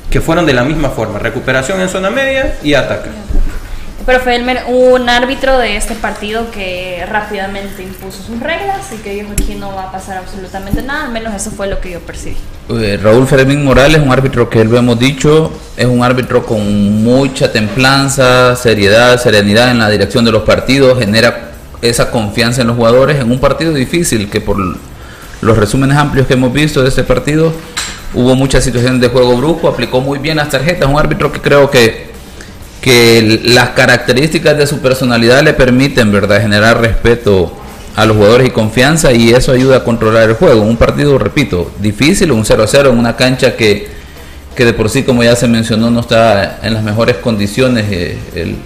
que 0.09 0.21
fueron 0.21 0.47
de 0.47 0.53
la 0.53 0.65
misma 0.65 0.91
forma, 0.91 1.19
recuperación 1.19 1.81
en 1.81 1.89
zona 1.89 2.11
media 2.11 2.59
y 2.63 2.75
ataca. 2.75 3.11
Pero 4.11 4.25
fue 4.25 4.35
Elmer, 4.35 4.65
un 4.67 5.09
árbitro 5.09 5.57
de 5.57 5.77
este 5.77 5.95
partido 5.95 6.51
que 6.51 7.07
rápidamente 7.09 7.85
impuso 7.85 8.25
sus 8.25 8.41
reglas 8.41 8.89
y 8.93 8.97
que 8.97 9.15
dijo 9.15 9.29
aquí 9.31 9.55
no 9.55 9.73
va 9.73 9.85
a 9.85 9.93
pasar 9.93 10.19
absolutamente 10.19 10.83
nada, 10.83 11.05
al 11.05 11.13
menos 11.13 11.33
eso 11.33 11.53
fue 11.53 11.69
lo 11.69 11.81
que 11.81 11.93
yo 11.93 12.01
percibí. 12.01 12.35
Eh, 12.71 12.99
Raúl 13.01 13.29
Fermín 13.29 13.65
Morales, 13.65 14.01
un 14.05 14.11
árbitro 14.11 14.51
que 14.51 14.65
lo 14.65 14.77
hemos 14.77 14.99
dicho, 14.99 15.53
es 15.77 15.87
un 15.87 16.03
árbitro 16.03 16.45
con 16.45 17.05
mucha 17.05 17.53
templanza, 17.53 18.57
seriedad, 18.57 19.17
serenidad 19.23 19.71
en 19.71 19.79
la 19.79 19.89
dirección 19.89 20.25
de 20.25 20.33
los 20.33 20.43
partidos, 20.43 20.99
genera 20.99 21.53
esa 21.81 22.11
confianza 22.11 22.63
en 22.63 22.67
los 22.67 22.77
jugadores 22.77 23.21
en 23.21 23.31
un 23.31 23.39
partido 23.39 23.73
difícil 23.73 24.29
que 24.29 24.41
por 24.41 24.57
los 25.41 25.57
resúmenes 25.57 25.97
amplios 25.97 26.27
que 26.27 26.33
hemos 26.33 26.53
visto 26.53 26.83
de 26.83 26.89
este 26.89 27.05
partido 27.05 27.53
hubo 28.13 28.35
muchas 28.35 28.65
situaciones 28.65 29.01
de 29.01 29.07
juego 29.07 29.37
brusco, 29.37 29.69
aplicó 29.69 30.01
muy 30.01 30.19
bien 30.19 30.39
las 30.39 30.49
tarjetas, 30.49 30.89
un 30.89 30.99
árbitro 30.99 31.31
que 31.31 31.41
creo 31.41 31.71
que 31.71 32.10
que 32.81 33.41
las 33.45 33.71
características 33.71 34.57
de 34.57 34.67
su 34.67 34.81
personalidad 34.81 35.43
le 35.43 35.53
permiten, 35.53 36.11
¿verdad?, 36.13 36.41
generar 36.41 36.81
respeto 36.81 37.53
a 37.97 38.07
los 38.07 38.17
jugadores 38.17 38.47
y 38.49 38.51
confianza 38.51 39.13
y 39.13 39.31
eso 39.31 39.53
ayuda 39.53 39.79
a 39.79 39.85
controlar 39.85 40.29
el 40.31 40.35
juego. 40.37 40.63
Un 40.63 40.77
partido, 40.77 41.19
repito, 41.19 41.71
difícil, 41.79 42.33
un 42.33 42.45
0 42.47 42.63
a 42.63 42.67
0 42.67 42.91
en 42.91 42.99
una 42.99 43.17
cancha 43.17 43.57
que, 43.57 43.89
que 44.57 44.65
de 44.65 44.73
por 44.73 44.89
sí, 44.89 45.03
como 45.03 45.23
ya 45.23 45.37
se 45.37 45.49
mencionó, 45.49 45.91
no 45.91 46.01
está 46.01 46.61
en 46.63 46.73
las 46.75 46.83
mejores 46.83 47.17
condiciones. 47.17 47.85
eh, 47.91 48.19
el- 48.35 48.57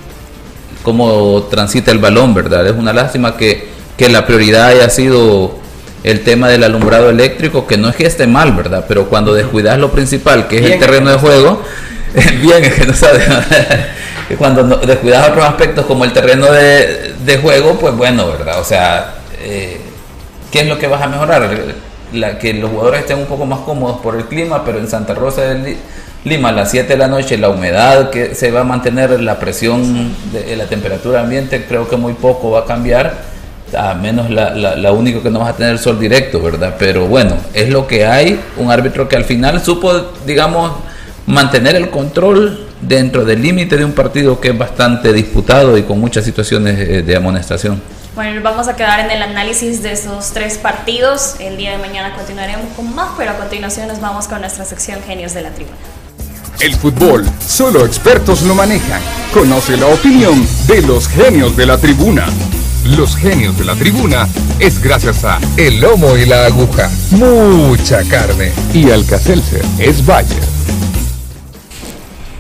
cómo 0.83 1.45
transita 1.51 1.91
el 1.91 1.99
balón, 1.99 2.35
¿verdad? 2.35 2.67
Es 2.67 2.75
una 2.75 2.93
lástima 2.93 3.39
que, 3.39 3.69
que 3.97 4.11
la 4.11 4.27
prioridad 4.27 4.67
haya 4.67 4.91
sido 4.91 5.57
el 6.03 6.21
tema 6.21 6.49
del 6.51 6.62
alumbrado 6.62 7.09
eléctrico, 7.09 7.67
que 7.67 7.79
no 7.79 7.89
es 7.89 7.97
que 7.97 8.05
esté 8.07 8.27
mal, 8.27 8.53
¿verdad? 8.53 8.85
Pero 8.87 9.07
cuando 9.09 9.33
descuidas 9.33 9.79
lo 9.79 9.91
principal, 9.93 10.47
que 10.47 10.59
es 10.59 10.71
el 10.73 10.79
terreno 10.79 11.11
de 11.11 11.17
juego, 11.17 11.62
bien, 12.43 12.65
es 12.65 12.75
que 12.75 12.85
no 12.87 12.93
cuando 14.39 14.64
descuidas 14.79 15.29
otros 15.29 15.45
aspectos 15.45 15.87
como 15.87 16.05
el 16.05 16.12
terreno 16.12 16.47
de, 16.47 17.14
de 17.25 17.39
juego, 17.39 17.79
pues 17.79 17.95
bueno, 17.95 18.27
¿verdad? 18.27 18.61
O 18.61 18.64
sea, 18.64 19.14
eh, 19.41 19.81
¿qué 20.51 20.61
es 20.61 20.66
lo 20.66 20.79
que 20.79 20.87
vas 20.87 21.03
a 21.03 21.09
mejorar? 21.09 21.51
La, 22.12 22.39
que 22.39 22.55
los 22.55 22.70
jugadores 22.70 23.01
estén 23.01 23.18
un 23.18 23.27
poco 23.27 23.45
más 23.45 23.61
cómodos 23.61 24.01
por 24.01 24.16
el 24.16 24.25
clima, 24.25 24.64
pero 24.64 24.79
en 24.79 24.89
Santa 24.89 25.14
Rosa 25.14 25.43
de 25.43 25.77
Lima 26.25 26.51
a 26.51 26.53
las 26.53 26.70
7 26.70 26.89
de 26.89 26.97
la 26.97 27.09
noche, 27.09 27.37
la 27.37 27.51
humedad 27.51 28.09
que 28.09 28.35
se 28.35 28.51
va 28.51 28.61
a 28.61 28.64
mantener, 28.64 29.20
la 29.20 29.39
presión 29.39 30.14
de 30.33 30.57
la 30.57 30.64
temperatura 30.66 31.20
ambiente, 31.20 31.66
creo 31.68 31.87
que 31.87 31.97
muy 31.97 32.14
poco 32.14 32.53
va 32.53 32.61
a 32.61 32.64
cambiar 32.64 33.35
a 33.77 33.95
menos 33.95 34.31
la, 34.31 34.55
la, 34.55 34.93
único 34.93 35.22
que 35.22 35.31
no 35.31 35.41
vas 35.41 35.51
a 35.51 35.57
tener 35.57 35.79
sol 35.79 35.99
directo, 35.99 36.41
¿verdad? 36.41 36.77
Pero 36.79 37.07
bueno, 37.07 37.37
es 37.53 37.68
lo 37.68 37.87
que 37.87 38.07
hay, 38.07 38.41
un 38.57 38.70
árbitro 38.70 39.09
que 39.09 39.16
al 39.16 39.25
final 39.25 39.61
supo, 39.61 39.93
digamos, 40.25 40.72
mantener 41.27 41.75
el 41.77 41.91
control 41.91 42.66
dentro 42.87 43.24
del 43.24 43.43
límite 43.43 43.76
de 43.76 43.85
un 43.85 43.93
partido 43.93 44.41
que 44.41 44.49
es 44.49 44.59
bastante 44.59 45.12
disputado 45.12 45.76
y 45.76 45.82
con 45.82 46.01
muchas 46.01 46.24
situaciones 46.24 46.78
eh, 46.78 47.03
de 47.03 47.16
amonestación. 47.16 47.80
Bueno, 48.14 48.41
vamos 48.43 48.68
a 48.68 48.76
quedar 48.76 49.01
en 49.01 49.11
el 49.11 49.22
análisis 49.22 49.82
de 49.82 49.93
esos 49.93 50.30
tres 50.32 50.57
partidos. 50.59 51.37
El 51.41 51.57
día 51.57 51.72
de 51.72 51.78
mañana 51.78 52.14
continuaremos 52.14 52.66
con 52.76 52.95
más, 52.95 53.11
pero 53.18 53.32
a 53.32 53.35
continuación 53.39 53.89
nos 53.89 54.01
vamos 54.01 54.28
con 54.28 54.41
nuestra 54.41 54.64
sección 54.64 55.01
Genios 55.05 55.35
de 55.35 55.43
la 55.43 55.51
Tribuna. 55.51 55.76
El 56.61 56.74
fútbol, 56.76 57.28
solo 57.45 57.85
expertos 57.85 58.43
lo 58.43 58.55
manejan. 58.55 59.01
Conoce 59.32 59.76
la 59.76 59.87
opinión 59.87 60.47
de 60.68 60.82
los 60.82 61.09
genios 61.09 61.57
de 61.57 61.66
la 61.66 61.78
tribuna. 61.78 62.26
Los 62.85 63.16
genios 63.16 63.59
de 63.59 63.64
la 63.64 63.74
tribuna 63.74 64.28
es 64.61 64.80
gracias 64.80 65.24
a 65.24 65.41
El 65.57 65.80
Lomo 65.80 66.16
y 66.16 66.26
la 66.26 66.47
Aguja. 66.47 66.91
Mucha 67.11 68.05
carne. 68.05 68.53
Y 68.72 68.91
Alcacelser 68.91 69.64
es 69.78 70.07
Bayer. 70.07 70.54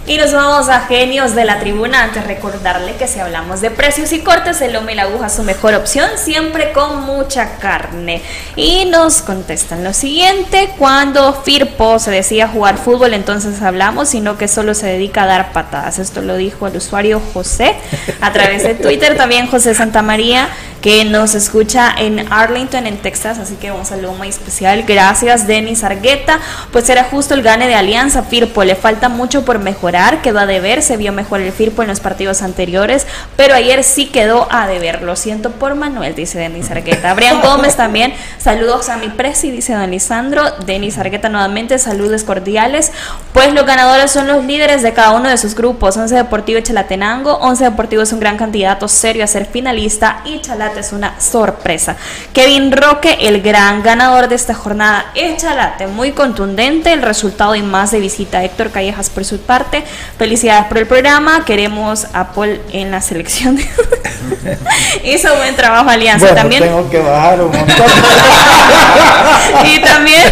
Y 0.06 0.18
nos 0.18 0.34
vamos 0.34 0.68
a 0.68 0.80
genios 0.80 1.34
de 1.34 1.46
la 1.46 1.60
tribuna. 1.60 2.02
Antes 2.02 2.26
recordarle 2.26 2.94
que 2.96 3.08
si 3.08 3.20
hablamos 3.20 3.62
de 3.62 3.70
precios 3.70 4.12
y 4.12 4.20
cortes, 4.20 4.60
el 4.60 4.74
lomo 4.74 4.90
y 4.90 4.94
la 4.94 5.04
aguja 5.04 5.28
es 5.28 5.32
su 5.32 5.42
mejor 5.44 5.72
opción, 5.74 6.10
siempre 6.16 6.72
con 6.72 7.06
mucha 7.06 7.56
carne. 7.56 8.20
Y 8.54 8.84
nos 8.84 9.22
contestan 9.22 9.82
lo 9.82 9.94
siguiente: 9.94 10.74
cuando 10.78 11.32
Firpo 11.32 11.98
se 11.98 12.10
decía 12.10 12.48
jugar 12.48 12.76
fútbol, 12.76 13.14
entonces 13.14 13.62
hablamos, 13.62 14.10
sino 14.10 14.36
que 14.36 14.46
solo 14.46 14.74
se 14.74 14.88
dedica 14.88 15.22
a 15.22 15.26
dar 15.26 15.52
patadas. 15.52 15.98
Esto 15.98 16.20
lo 16.20 16.36
dijo 16.36 16.66
el 16.66 16.76
usuario 16.76 17.22
José 17.32 17.74
a 18.20 18.30
través 18.30 18.62
de 18.62 18.74
Twitter. 18.74 19.16
También 19.16 19.46
José 19.46 19.74
Santa 19.74 20.02
María 20.02 20.48
que 20.84 21.02
nos 21.06 21.34
escucha 21.34 21.94
en 21.96 22.30
Arlington, 22.30 22.86
en 22.86 22.98
Texas, 22.98 23.38
así 23.38 23.54
que 23.54 23.72
un 23.72 23.86
saludo 23.86 24.12
muy 24.12 24.28
especial. 24.28 24.82
Gracias, 24.86 25.46
Denis 25.46 25.82
Argueta. 25.82 26.40
Pues 26.72 26.90
era 26.90 27.04
justo 27.04 27.32
el 27.32 27.42
gane 27.42 27.66
de 27.66 27.74
Alianza 27.74 28.22
Firpo, 28.22 28.64
le 28.64 28.74
falta 28.74 29.08
mucho 29.08 29.46
por 29.46 29.60
mejorar, 29.60 30.20
quedó 30.20 30.40
a 30.40 30.46
deber, 30.46 30.82
se 30.82 30.98
vio 30.98 31.10
mejor 31.10 31.40
el 31.40 31.52
Firpo 31.52 31.80
en 31.80 31.88
los 31.88 32.00
partidos 32.00 32.42
anteriores, 32.42 33.06
pero 33.34 33.54
ayer 33.54 33.82
sí 33.82 34.08
quedó 34.08 34.46
a 34.50 34.66
deber. 34.66 35.00
Lo 35.00 35.16
siento 35.16 35.52
por 35.52 35.74
Manuel, 35.74 36.14
dice 36.14 36.38
Denis 36.38 36.70
Argueta. 36.70 37.14
Brian 37.14 37.40
Gómez 37.42 37.76
también, 37.76 38.12
saludos 38.36 38.90
a 38.90 38.98
mi 38.98 39.08
presi, 39.08 39.50
dice 39.50 39.72
don 39.72 39.90
Lisandro. 39.90 40.42
Denis 40.66 40.98
Argueta 40.98 41.30
nuevamente, 41.30 41.78
saludos 41.78 42.24
cordiales. 42.24 42.92
Pues 43.32 43.54
los 43.54 43.64
ganadores 43.64 44.10
son 44.10 44.26
los 44.26 44.44
líderes 44.44 44.82
de 44.82 44.92
cada 44.92 45.12
uno 45.12 45.30
de 45.30 45.38
sus 45.38 45.54
grupos. 45.54 45.96
Once 45.96 46.14
Deportivo 46.14 46.58
y 46.58 46.62
Chalatenango. 46.62 47.38
Once 47.38 47.64
Deportivo 47.64 48.02
es 48.02 48.12
un 48.12 48.20
gran 48.20 48.36
candidato 48.36 48.86
serio 48.86 49.24
a 49.24 49.26
ser 49.26 49.46
finalista 49.46 50.20
y 50.26 50.42
Es 50.76 50.92
una 50.92 51.20
sorpresa. 51.20 51.96
Kevin 52.32 52.72
Roque, 52.72 53.16
el 53.20 53.42
gran 53.42 53.82
ganador 53.82 54.28
de 54.28 54.34
esta 54.34 54.54
jornada, 54.54 55.06
Echalate, 55.14 55.86
muy 55.86 56.12
contundente 56.12 56.92
el 56.92 57.02
resultado 57.02 57.54
y 57.54 57.62
más 57.62 57.90
de 57.90 58.00
visita. 58.00 58.44
Héctor 58.44 58.70
Callejas 58.70 59.10
por 59.10 59.24
su 59.24 59.40
parte, 59.40 59.84
felicidades 60.18 60.66
por 60.66 60.78
el 60.78 60.86
programa, 60.86 61.44
queremos 61.44 62.06
a 62.12 62.32
Paul 62.32 62.60
en 62.72 62.90
la 62.90 63.00
selección. 63.00 63.58
Hizo 65.04 65.34
buen 65.36 65.54
trabajo 65.56 65.90
Alianza 65.90 66.34
también. 66.34 66.62
Tengo 66.62 66.88
que 66.90 66.98
bajar 66.98 67.40
un 67.40 67.50
montón. 67.50 67.86
y 69.64 69.80
también 69.80 70.22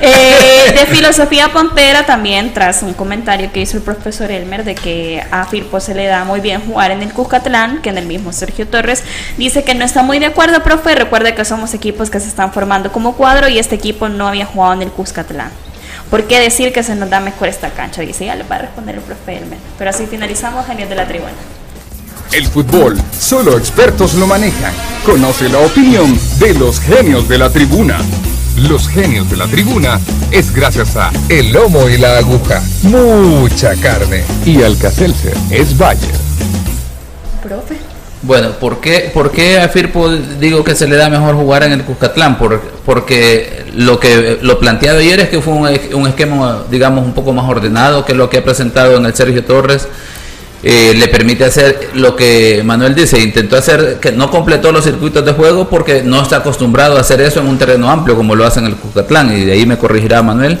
eh, 0.00 0.72
de 0.78 0.86
filosofía 0.86 1.52
pampera 1.52 2.04
también 2.04 2.52
tras 2.52 2.82
un 2.82 2.94
comentario 2.94 3.52
que 3.52 3.60
hizo 3.60 3.76
el 3.76 3.82
profesor 3.82 4.30
Elmer 4.30 4.64
de 4.64 4.74
que 4.74 5.22
a 5.30 5.44
Firpo 5.46 5.80
se 5.80 5.94
le 5.94 6.06
da 6.06 6.24
muy 6.24 6.40
bien 6.40 6.60
jugar 6.60 6.90
en 6.90 7.02
el 7.02 7.12
Cuscatlán, 7.12 7.82
que 7.82 7.90
en 7.90 7.98
el 7.98 8.06
mismo 8.06 8.32
Sergio 8.32 8.66
Torres 8.66 9.02
dice 9.36 9.59
que 9.64 9.74
no 9.74 9.84
está 9.84 10.02
muy 10.02 10.18
de 10.18 10.26
acuerdo, 10.26 10.62
profe. 10.62 10.94
Recuerde 10.94 11.34
que 11.34 11.44
somos 11.44 11.74
equipos 11.74 12.10
que 12.10 12.20
se 12.20 12.28
están 12.28 12.52
formando 12.52 12.92
como 12.92 13.14
cuadro 13.14 13.48
y 13.48 13.58
este 13.58 13.74
equipo 13.74 14.08
no 14.08 14.28
había 14.28 14.46
jugado 14.46 14.74
en 14.74 14.82
el 14.82 14.90
Cuscatlán. 14.90 15.50
¿Por 16.10 16.24
qué 16.24 16.40
decir 16.40 16.72
que 16.72 16.82
se 16.82 16.96
nos 16.96 17.08
da 17.08 17.20
mejor 17.20 17.48
esta 17.48 17.70
cancha? 17.70 18.02
Dice, 18.02 18.26
ya 18.26 18.34
le 18.34 18.42
va 18.44 18.56
a 18.56 18.60
responder 18.60 18.96
el 18.96 19.00
profe 19.00 19.36
Elmer. 19.36 19.58
Pero 19.78 19.90
así 19.90 20.06
finalizamos, 20.06 20.66
genios 20.66 20.88
de 20.88 20.96
la 20.96 21.06
tribuna. 21.06 21.32
El 22.32 22.46
fútbol, 22.46 23.00
solo 23.18 23.56
expertos 23.56 24.14
lo 24.14 24.26
manejan. 24.26 24.72
Conoce 25.04 25.48
la 25.48 25.58
opinión 25.58 26.18
de 26.38 26.54
los 26.54 26.80
genios 26.80 27.28
de 27.28 27.38
la 27.38 27.50
tribuna. 27.50 27.98
Los 28.56 28.88
genios 28.88 29.30
de 29.30 29.36
la 29.36 29.46
tribuna 29.46 30.00
es 30.30 30.52
gracias 30.52 30.96
a 30.96 31.10
El 31.28 31.52
Lomo 31.52 31.88
y 31.88 31.96
la 31.96 32.18
Aguja. 32.18 32.62
Mucha 32.82 33.74
carne. 33.76 34.24
Y 34.44 34.62
Alcacelser 34.62 35.36
es 35.50 35.76
Bayer. 35.76 36.14
Profe. 37.42 37.89
Bueno, 38.22 38.50
¿por 38.60 38.80
qué, 38.80 39.10
¿por 39.14 39.32
qué 39.32 39.58
a 39.58 39.68
Firpo 39.70 40.10
digo 40.10 40.62
que 40.62 40.74
se 40.74 40.86
le 40.86 40.96
da 40.96 41.08
mejor 41.08 41.36
jugar 41.36 41.62
en 41.62 41.72
el 41.72 41.84
Cuscatlán? 41.84 42.36
porque 42.84 43.64
lo 43.74 43.98
que 43.98 44.38
lo 44.42 44.58
planteado 44.58 44.98
ayer 44.98 45.20
es 45.20 45.30
que 45.30 45.40
fue 45.40 45.54
un, 45.54 46.06
esquema, 46.06 46.64
digamos, 46.70 47.06
un 47.06 47.14
poco 47.14 47.32
más 47.32 47.48
ordenado 47.48 48.04
que 48.04 48.12
lo 48.12 48.28
que 48.28 48.38
ha 48.38 48.44
presentado 48.44 48.98
en 48.98 49.06
el 49.06 49.14
Sergio 49.14 49.42
Torres. 49.44 49.88
Eh, 50.62 50.92
le 50.94 51.08
permite 51.08 51.46
hacer 51.46 51.88
lo 51.94 52.14
que 52.14 52.60
Manuel 52.62 52.94
dice, 52.94 53.18
intentó 53.18 53.56
hacer, 53.56 53.98
que 53.98 54.12
no 54.12 54.30
completó 54.30 54.70
los 54.70 54.84
circuitos 54.84 55.24
de 55.24 55.32
juego 55.32 55.70
porque 55.70 56.02
no 56.02 56.20
está 56.20 56.36
acostumbrado 56.36 56.98
a 56.98 57.00
hacer 57.00 57.22
eso 57.22 57.40
en 57.40 57.46
un 57.46 57.56
terreno 57.56 57.90
amplio 57.90 58.14
como 58.14 58.36
lo 58.36 58.44
hace 58.44 58.60
en 58.60 58.66
el 58.66 58.76
Cuscatlán, 58.76 59.34
y 59.34 59.46
de 59.46 59.52
ahí 59.52 59.64
me 59.64 59.78
corregirá 59.78 60.22
Manuel. 60.22 60.58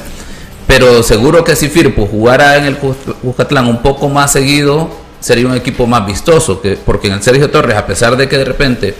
Pero 0.66 1.02
seguro 1.02 1.44
que 1.44 1.54
si 1.54 1.68
Firpo 1.68 2.06
jugara 2.06 2.56
en 2.56 2.64
el 2.64 2.78
Cuscatlán 2.78 3.66
un 3.66 3.82
poco 3.82 4.08
más 4.08 4.32
seguido, 4.32 4.88
sería 5.20 5.46
un 5.46 5.54
equipo 5.54 5.86
más 5.86 6.06
vistoso, 6.06 6.60
que, 6.60 6.76
porque 6.76 7.08
en 7.08 7.14
el 7.14 7.22
Sergio 7.22 7.50
Torres, 7.50 7.76
a 7.76 7.86
pesar 7.86 8.16
de 8.16 8.28
que 8.28 8.38
de 8.38 8.44
repente, 8.44 8.94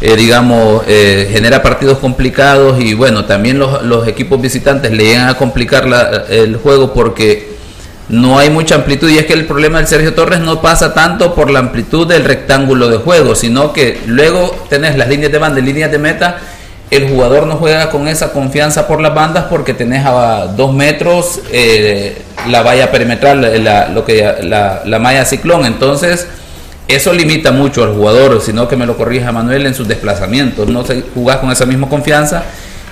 eh, 0.00 0.16
digamos, 0.16 0.82
eh, 0.86 1.28
genera 1.32 1.62
partidos 1.62 1.98
complicados 1.98 2.80
y 2.80 2.94
bueno, 2.94 3.24
también 3.24 3.58
los, 3.58 4.06
equipos 4.08 4.40
visitantes 4.40 4.92
le 4.92 5.04
llegan 5.04 5.28
a 5.28 5.34
complicar 5.34 5.88
el 6.28 6.56
juego 6.56 6.92
porque 6.92 7.56
no 8.08 8.38
hay 8.38 8.50
mucha 8.50 8.76
amplitud 8.76 9.08
y 9.08 9.18
es 9.18 9.26
que 9.26 9.32
el 9.32 9.46
problema 9.46 9.78
del 9.78 9.86
Sergio 9.86 10.14
Torres 10.14 10.40
no 10.40 10.60
pasa 10.60 10.94
tanto 10.94 11.34
por 11.34 11.50
la 11.50 11.58
amplitud 11.58 12.06
del 12.06 12.24
rectángulo 12.24 12.88
de 12.88 12.98
juego, 12.98 13.34
sino 13.34 13.72
que 13.72 14.00
luego 14.06 14.66
tenés 14.68 14.96
las 14.96 15.08
líneas 15.08 15.32
de 15.32 15.38
banda 15.38 15.60
y 15.60 15.62
líneas 15.64 15.90
de 15.90 15.98
meta 15.98 16.38
el 16.90 17.08
jugador 17.08 17.46
no 17.46 17.56
juega 17.56 17.90
con 17.90 18.06
esa 18.06 18.32
confianza 18.32 18.86
por 18.86 19.00
las 19.00 19.12
bandas 19.14 19.46
porque 19.50 19.74
tenés 19.74 20.06
a 20.06 20.46
dos 20.56 20.72
metros 20.72 21.40
eh, 21.50 22.22
la 22.48 22.62
valla 22.62 22.92
perimetral, 22.92 23.64
la, 23.64 23.88
lo 23.88 24.04
que, 24.04 24.36
la, 24.42 24.98
malla 25.00 25.24
ciclón. 25.24 25.66
Entonces, 25.66 26.28
eso 26.86 27.12
limita 27.12 27.50
mucho 27.50 27.82
al 27.82 27.92
jugador, 27.92 28.40
sino 28.40 28.68
que 28.68 28.76
me 28.76 28.86
lo 28.86 28.96
corrija 28.96 29.32
Manuel 29.32 29.66
en 29.66 29.74
sus 29.74 29.88
desplazamientos. 29.88 30.68
No 30.68 30.84
jugás 31.14 31.38
con 31.38 31.50
esa 31.50 31.66
misma 31.66 31.88
confianza. 31.88 32.44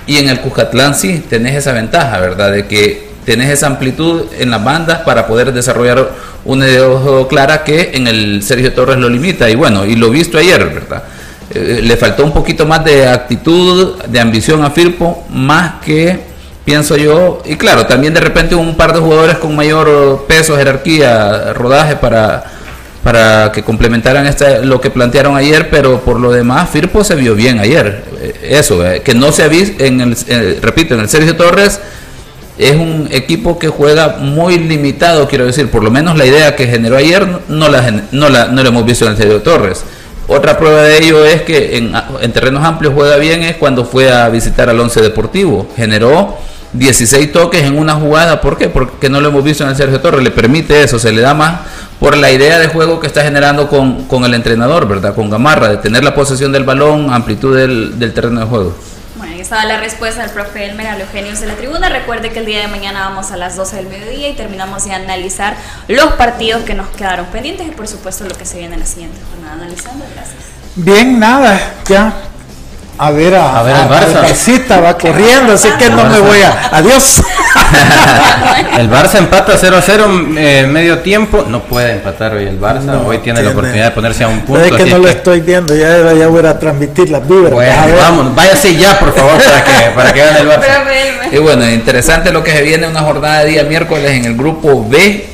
Y 0.07 0.17
en 0.17 0.29
el 0.29 0.41
Cuscatlán 0.41 0.93
sí 0.93 1.23
tenés 1.29 1.55
esa 1.55 1.71
ventaja, 1.71 2.19
¿verdad? 2.19 2.51
De 2.51 2.67
que 2.67 3.07
tenés 3.25 3.49
esa 3.49 3.67
amplitud 3.67 4.25
en 4.37 4.51
las 4.51 4.63
bandas 4.63 4.99
para 4.99 5.25
poder 5.25 5.51
desarrollar 5.51 6.11
una 6.43 6.65
de 6.65 6.81
ojo 6.81 7.27
clara 7.27 7.63
que 7.63 7.91
en 7.95 8.07
el 8.07 8.43
Sergio 8.43 8.73
Torres 8.73 8.97
lo 8.97 9.09
limita. 9.09 9.49
Y 9.49 9.55
bueno, 9.55 9.85
y 9.85 9.95
lo 9.95 10.09
visto 10.09 10.37
ayer, 10.37 10.63
¿verdad? 10.65 11.03
Eh, 11.51 11.81
le 11.83 11.95
faltó 11.95 12.25
un 12.25 12.33
poquito 12.33 12.65
más 12.65 12.83
de 12.83 13.07
actitud, 13.07 14.01
de 14.03 14.19
ambición 14.19 14.63
a 14.63 14.71
Firpo, 14.71 15.25
más 15.29 15.81
que, 15.83 16.19
pienso 16.65 16.97
yo, 16.97 17.43
y 17.45 17.55
claro, 17.55 17.85
también 17.85 18.13
de 18.15 18.19
repente 18.19 18.55
un 18.55 18.75
par 18.75 18.93
de 18.93 18.99
jugadores 18.99 19.37
con 19.37 19.55
mayor 19.55 20.25
peso, 20.27 20.57
jerarquía, 20.57 21.53
rodaje 21.53 21.97
para, 21.97 22.43
para 23.03 23.51
que 23.51 23.61
complementaran 23.63 24.25
esta, 24.25 24.59
lo 24.59 24.81
que 24.81 24.89
plantearon 24.89 25.37
ayer, 25.37 25.69
pero 25.69 26.01
por 26.01 26.19
lo 26.19 26.31
demás 26.31 26.69
Firpo 26.71 27.03
se 27.03 27.13
vio 27.13 27.35
bien 27.35 27.59
ayer. 27.59 28.03
Eh, 28.19 28.49
eso, 28.49 28.83
eh, 28.85 29.03
que 29.03 29.13
no 29.13 29.31
se 29.31 29.43
ha 29.43 29.47
visto, 29.47 29.83
en 29.83 30.01
el, 30.01 30.61
repito, 30.61 30.95
en 30.95 31.01
el 31.01 31.09
Sergio 31.09 31.35
Torres 31.35 31.79
es 32.57 32.75
un 32.75 33.09
equipo 33.11 33.59
que 33.59 33.67
juega 33.67 34.17
muy 34.19 34.57
limitado, 34.57 35.27
quiero 35.27 35.45
decir, 35.45 35.69
por 35.69 35.83
lo 35.83 35.91
menos 35.91 36.17
la 36.17 36.25
idea 36.25 36.55
que 36.55 36.65
generó 36.65 36.97
ayer 36.97 37.27
no 37.49 37.69
la, 37.69 38.03
no 38.11 38.29
la, 38.29 38.47
no 38.47 38.63
la 38.63 38.69
hemos 38.69 38.85
visto 38.85 39.05
en 39.05 39.11
el 39.11 39.17
Sergio 39.17 39.41
Torres. 39.41 39.83
Otra 40.27 40.57
prueba 40.57 40.81
de 40.81 40.97
ello 40.97 41.23
es 41.23 41.43
que 41.43 41.77
en, 41.77 41.93
terrenos 42.33 42.63
amplios 42.63 42.93
juega 42.95 43.17
bien 43.17 43.43
es 43.43 43.57
cuando 43.57 43.85
fue 43.85 44.11
a 44.11 44.27
visitar 44.29 44.69
al 44.69 44.79
Once 44.79 44.99
Deportivo. 44.99 45.67
Generó 45.75 46.35
16 46.73 47.31
toques 47.31 47.63
en 47.63 47.77
una 47.77 47.93
jugada. 47.93 48.41
¿Por 48.41 48.57
qué? 48.57 48.69
Porque 48.69 49.09
no 49.09 49.21
lo 49.21 49.29
hemos 49.29 49.43
visto 49.43 49.63
en 49.63 49.69
el 49.69 49.75
Sergio 49.75 50.01
Torres. 50.01 50.23
Le 50.23 50.31
permite 50.31 50.81
eso, 50.81 50.97
se 50.97 51.11
le 51.11 51.21
da 51.21 51.33
más 51.33 51.59
por 51.99 52.17
la 52.17 52.31
idea 52.31 52.59
de 52.59 52.67
juego 52.67 52.99
que 52.99 53.07
está 53.07 53.23
generando 53.23 53.69
con, 53.69 54.05
con 54.05 54.25
el 54.25 54.33
entrenador, 54.33 54.87
¿verdad? 54.87 55.13
Con 55.13 55.29
Gamarra, 55.29 55.69
de 55.69 55.77
tener 55.77 56.03
la 56.03 56.15
posesión 56.15 56.51
del 56.51 56.63
balón, 56.63 57.13
amplitud 57.13 57.55
del, 57.55 57.99
del 57.99 58.13
terreno 58.13 58.41
de 58.41 58.45
juego. 58.47 58.75
Estaba 59.45 59.63
la 59.65 59.77
respuesta 59.77 60.23
del 60.23 60.31
profe 60.31 60.65
Elmer 60.65 60.87
a 60.87 60.97
los 60.97 61.07
genios 61.09 61.39
de 61.39 61.45
la 61.45 61.53
tribuna. 61.53 61.87
Recuerde 61.87 62.31
que 62.31 62.39
el 62.39 62.47
día 62.47 62.61
de 62.61 62.67
mañana 62.67 63.07
vamos 63.07 63.29
a 63.29 63.37
las 63.37 63.55
12 63.55 63.75
del 63.75 63.85
mediodía 63.85 64.29
y 64.29 64.33
terminamos 64.33 64.85
de 64.85 64.93
analizar 64.93 65.55
los 65.87 66.13
partidos 66.13 66.63
que 66.63 66.73
nos 66.73 66.89
quedaron 66.89 67.27
pendientes 67.27 67.67
y 67.67 67.69
por 67.69 67.87
supuesto 67.87 68.23
lo 68.23 68.35
que 68.35 68.43
se 68.43 68.57
viene 68.57 68.73
en 68.73 68.79
la 68.79 68.87
siguiente 68.87 69.19
jornada. 69.29 69.53
Analizando, 69.53 70.03
gracias. 70.15 70.45
Bien, 70.75 71.19
nada, 71.19 71.75
ya. 71.87 72.11
A 72.97 73.11
ver, 73.11 73.35
a, 73.35 73.59
A 73.59 73.63
ver, 73.63 73.75
el 73.75 73.89
Barça. 73.89 74.21
Barcita 74.21 74.79
va 74.79 74.97
corriendo, 74.97 75.53
así 75.53 75.69
que 75.77 75.89
no 75.89 76.05
me 76.05 76.19
voy 76.19 76.41
a. 76.41 76.69
Adiós. 76.77 77.21
El 78.77 78.89
Barça 78.89 79.17
empata 79.17 79.53
0-0 79.57 80.37
eh, 80.37 80.67
medio 80.67 80.99
tiempo. 80.99 81.45
No 81.47 81.61
puede 81.63 81.93
empatar 81.93 82.33
hoy 82.33 82.45
el 82.45 82.59
Barça. 82.59 82.81
No, 82.83 83.01
hoy 83.07 83.17
tiene, 83.19 83.39
la 83.39 83.43
tiene. 83.45 83.51
oportunidad 83.51 83.85
de 83.85 83.91
ponerse 83.91 84.23
a 84.23 84.27
un 84.27 84.41
punto. 84.41 84.63
es 84.63 84.71
que 84.71 84.85
no 84.85 84.97
lo 84.97 85.03
que- 85.05 85.09
estoy 85.11 85.41
viendo, 85.41 85.75
ya, 85.75 86.13
ya 86.13 86.27
voy 86.27 86.45
a 86.45 86.57
transmitir 86.59 87.09
las 87.09 87.25
vibras. 87.27 87.51
Bueno, 87.51 87.81
a 87.81 87.85
ver. 87.85 87.95
vamos, 87.95 88.35
váyase 88.35 88.75
ya, 88.75 88.97
por 88.99 89.13
favor, 89.13 89.41
para 89.41 89.63
que, 89.63 89.89
para 89.95 90.13
que 90.13 90.19
gane 90.19 90.39
el 90.39 90.47
Barça. 90.49 90.83
Y 91.31 91.37
bueno, 91.39 91.69
interesante 91.69 92.31
lo 92.31 92.43
que 92.43 92.51
se 92.51 92.61
viene 92.61 92.87
una 92.87 93.01
jornada 93.01 93.39
de 93.39 93.51
día 93.51 93.63
miércoles 93.63 94.11
en 94.11 94.25
el 94.25 94.35
grupo 94.35 94.85
B. 94.87 95.27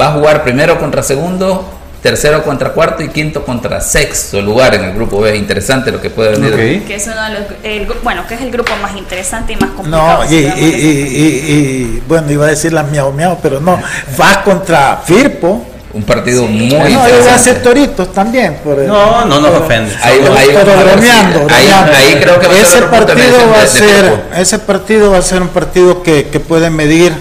Va 0.00 0.08
a 0.08 0.12
jugar 0.12 0.44
primero 0.44 0.78
contra 0.78 1.02
segundo, 1.02 1.68
tercero 2.02 2.42
contra 2.42 2.70
cuarto 2.70 3.02
y 3.02 3.08
quinto 3.08 3.44
contra 3.44 3.80
sexto 3.80 4.40
lugar 4.40 4.74
en 4.74 4.84
el 4.84 4.94
grupo 4.94 5.20
B. 5.20 5.36
Interesante 5.36 5.90
lo 5.92 6.00
que 6.00 6.08
puede 6.10 6.30
venir. 6.38 6.52
Ok. 6.82 6.86
Que 6.86 6.94
es 6.94 7.06
uno 7.06 7.22
de 7.22 7.30
los, 7.30 7.42
el 7.62 7.86
bueno, 8.02 8.26
que 8.26 8.34
es 8.34 8.40
el 8.40 8.50
grupo 8.50 8.72
más 8.80 8.96
interesante 8.96 9.52
y 9.52 9.56
más 9.56 9.70
complicado. 9.70 10.24
No, 10.24 10.30
y, 10.30 10.36
y, 10.36 10.38
y- 10.38 10.42
y- 10.46 11.52
y- 11.52 12.02
bueno, 12.08 12.30
iba 12.32 12.46
a 12.46 12.48
decir 12.48 12.72
las 12.72 12.90
miau 12.90 13.12
miau, 13.12 13.38
pero 13.42 13.60
no. 13.60 13.78
Va 14.20 14.42
contra 14.42 15.02
Firpo. 15.04 15.66
Un 15.92 16.04
partido 16.04 16.44
muy 16.46 16.68
No, 16.68 16.74
iba 16.76 16.84
a 16.84 16.88
interesante. 16.90 17.30
hacer 17.30 17.62
toritos 17.62 18.12
también. 18.12 18.58
Por 18.62 18.78
el- 18.78 18.86
No, 18.86 19.24
no 19.24 19.40
nos 19.40 19.50
ofende. 19.60 19.92
Ahí- 20.00 20.20
pero- 20.22 20.34
ahí 20.36 20.46
pero 20.54 20.72
a 20.72 20.76
bromeando, 20.84 21.38
ahí- 21.40 21.66
bromeando. 21.66 21.92
ahí 21.96 22.14
creo 22.22 22.38
que 22.40 22.46
va 22.46 22.52
a 22.54 22.56
ese 22.58 22.80
de 22.80 22.86
partido 22.86 23.38
va 23.50 23.54
a 23.54 23.58
de- 23.58 23.62
de 23.62 23.68
ser 23.68 24.04
Firpo. 24.04 24.18
ese 24.36 24.58
partido 24.60 25.10
va 25.10 25.18
a 25.18 25.22
ser 25.22 25.42
un 25.42 25.48
partido 25.48 26.02
que, 26.04 26.28
que 26.28 26.38
puede 26.38 26.70
medir 26.70 27.12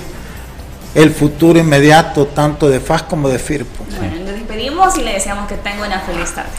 el 0.93 1.11
futuro 1.11 1.57
inmediato 1.59 2.27
tanto 2.27 2.69
de 2.69 2.79
FAS 2.79 3.01
como 3.03 3.27
de 3.27 3.39
Firpo. 3.39 3.83
Bueno, 3.97 4.13
y 4.61 5.03
le 5.03 5.13
deseamos 5.13 5.47
que 5.47 5.55
tenga 5.55 5.85
una 5.85 6.01
feliz 6.01 6.33
tarde. 6.33 6.49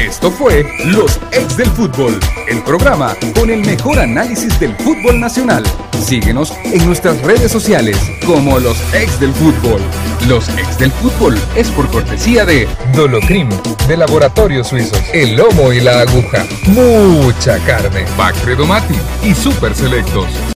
Esto 0.00 0.30
fue 0.32 0.66
Los 0.86 1.20
Ex 1.30 1.56
del 1.56 1.70
Fútbol, 1.70 2.18
el 2.48 2.62
programa 2.62 3.14
con 3.38 3.50
el 3.50 3.60
mejor 3.60 4.00
análisis 4.00 4.58
del 4.58 4.74
fútbol 4.76 5.20
nacional. 5.20 5.62
Síguenos 6.04 6.52
en 6.64 6.84
nuestras 6.86 7.20
redes 7.22 7.52
sociales 7.52 7.96
como 8.26 8.58
Los 8.58 8.78
Ex 8.92 9.20
del 9.20 9.32
Fútbol. 9.32 9.80
Los 10.26 10.48
Ex 10.48 10.78
del 10.78 10.90
Fútbol 10.90 11.38
es 11.54 11.68
por 11.70 11.88
cortesía 11.90 12.44
de 12.44 12.68
Dolocrim, 12.94 13.48
de 13.86 13.96
Laboratorios 13.96 14.68
Suizos. 14.68 14.98
El 15.12 15.36
lomo 15.36 15.72
y 15.72 15.80
la 15.80 16.00
aguja. 16.00 16.44
Mucha 16.66 17.58
carne. 17.60 18.04
Bacredomati 18.16 18.94
y 19.22 19.34
Super 19.34 19.74
Selectos. 19.74 20.26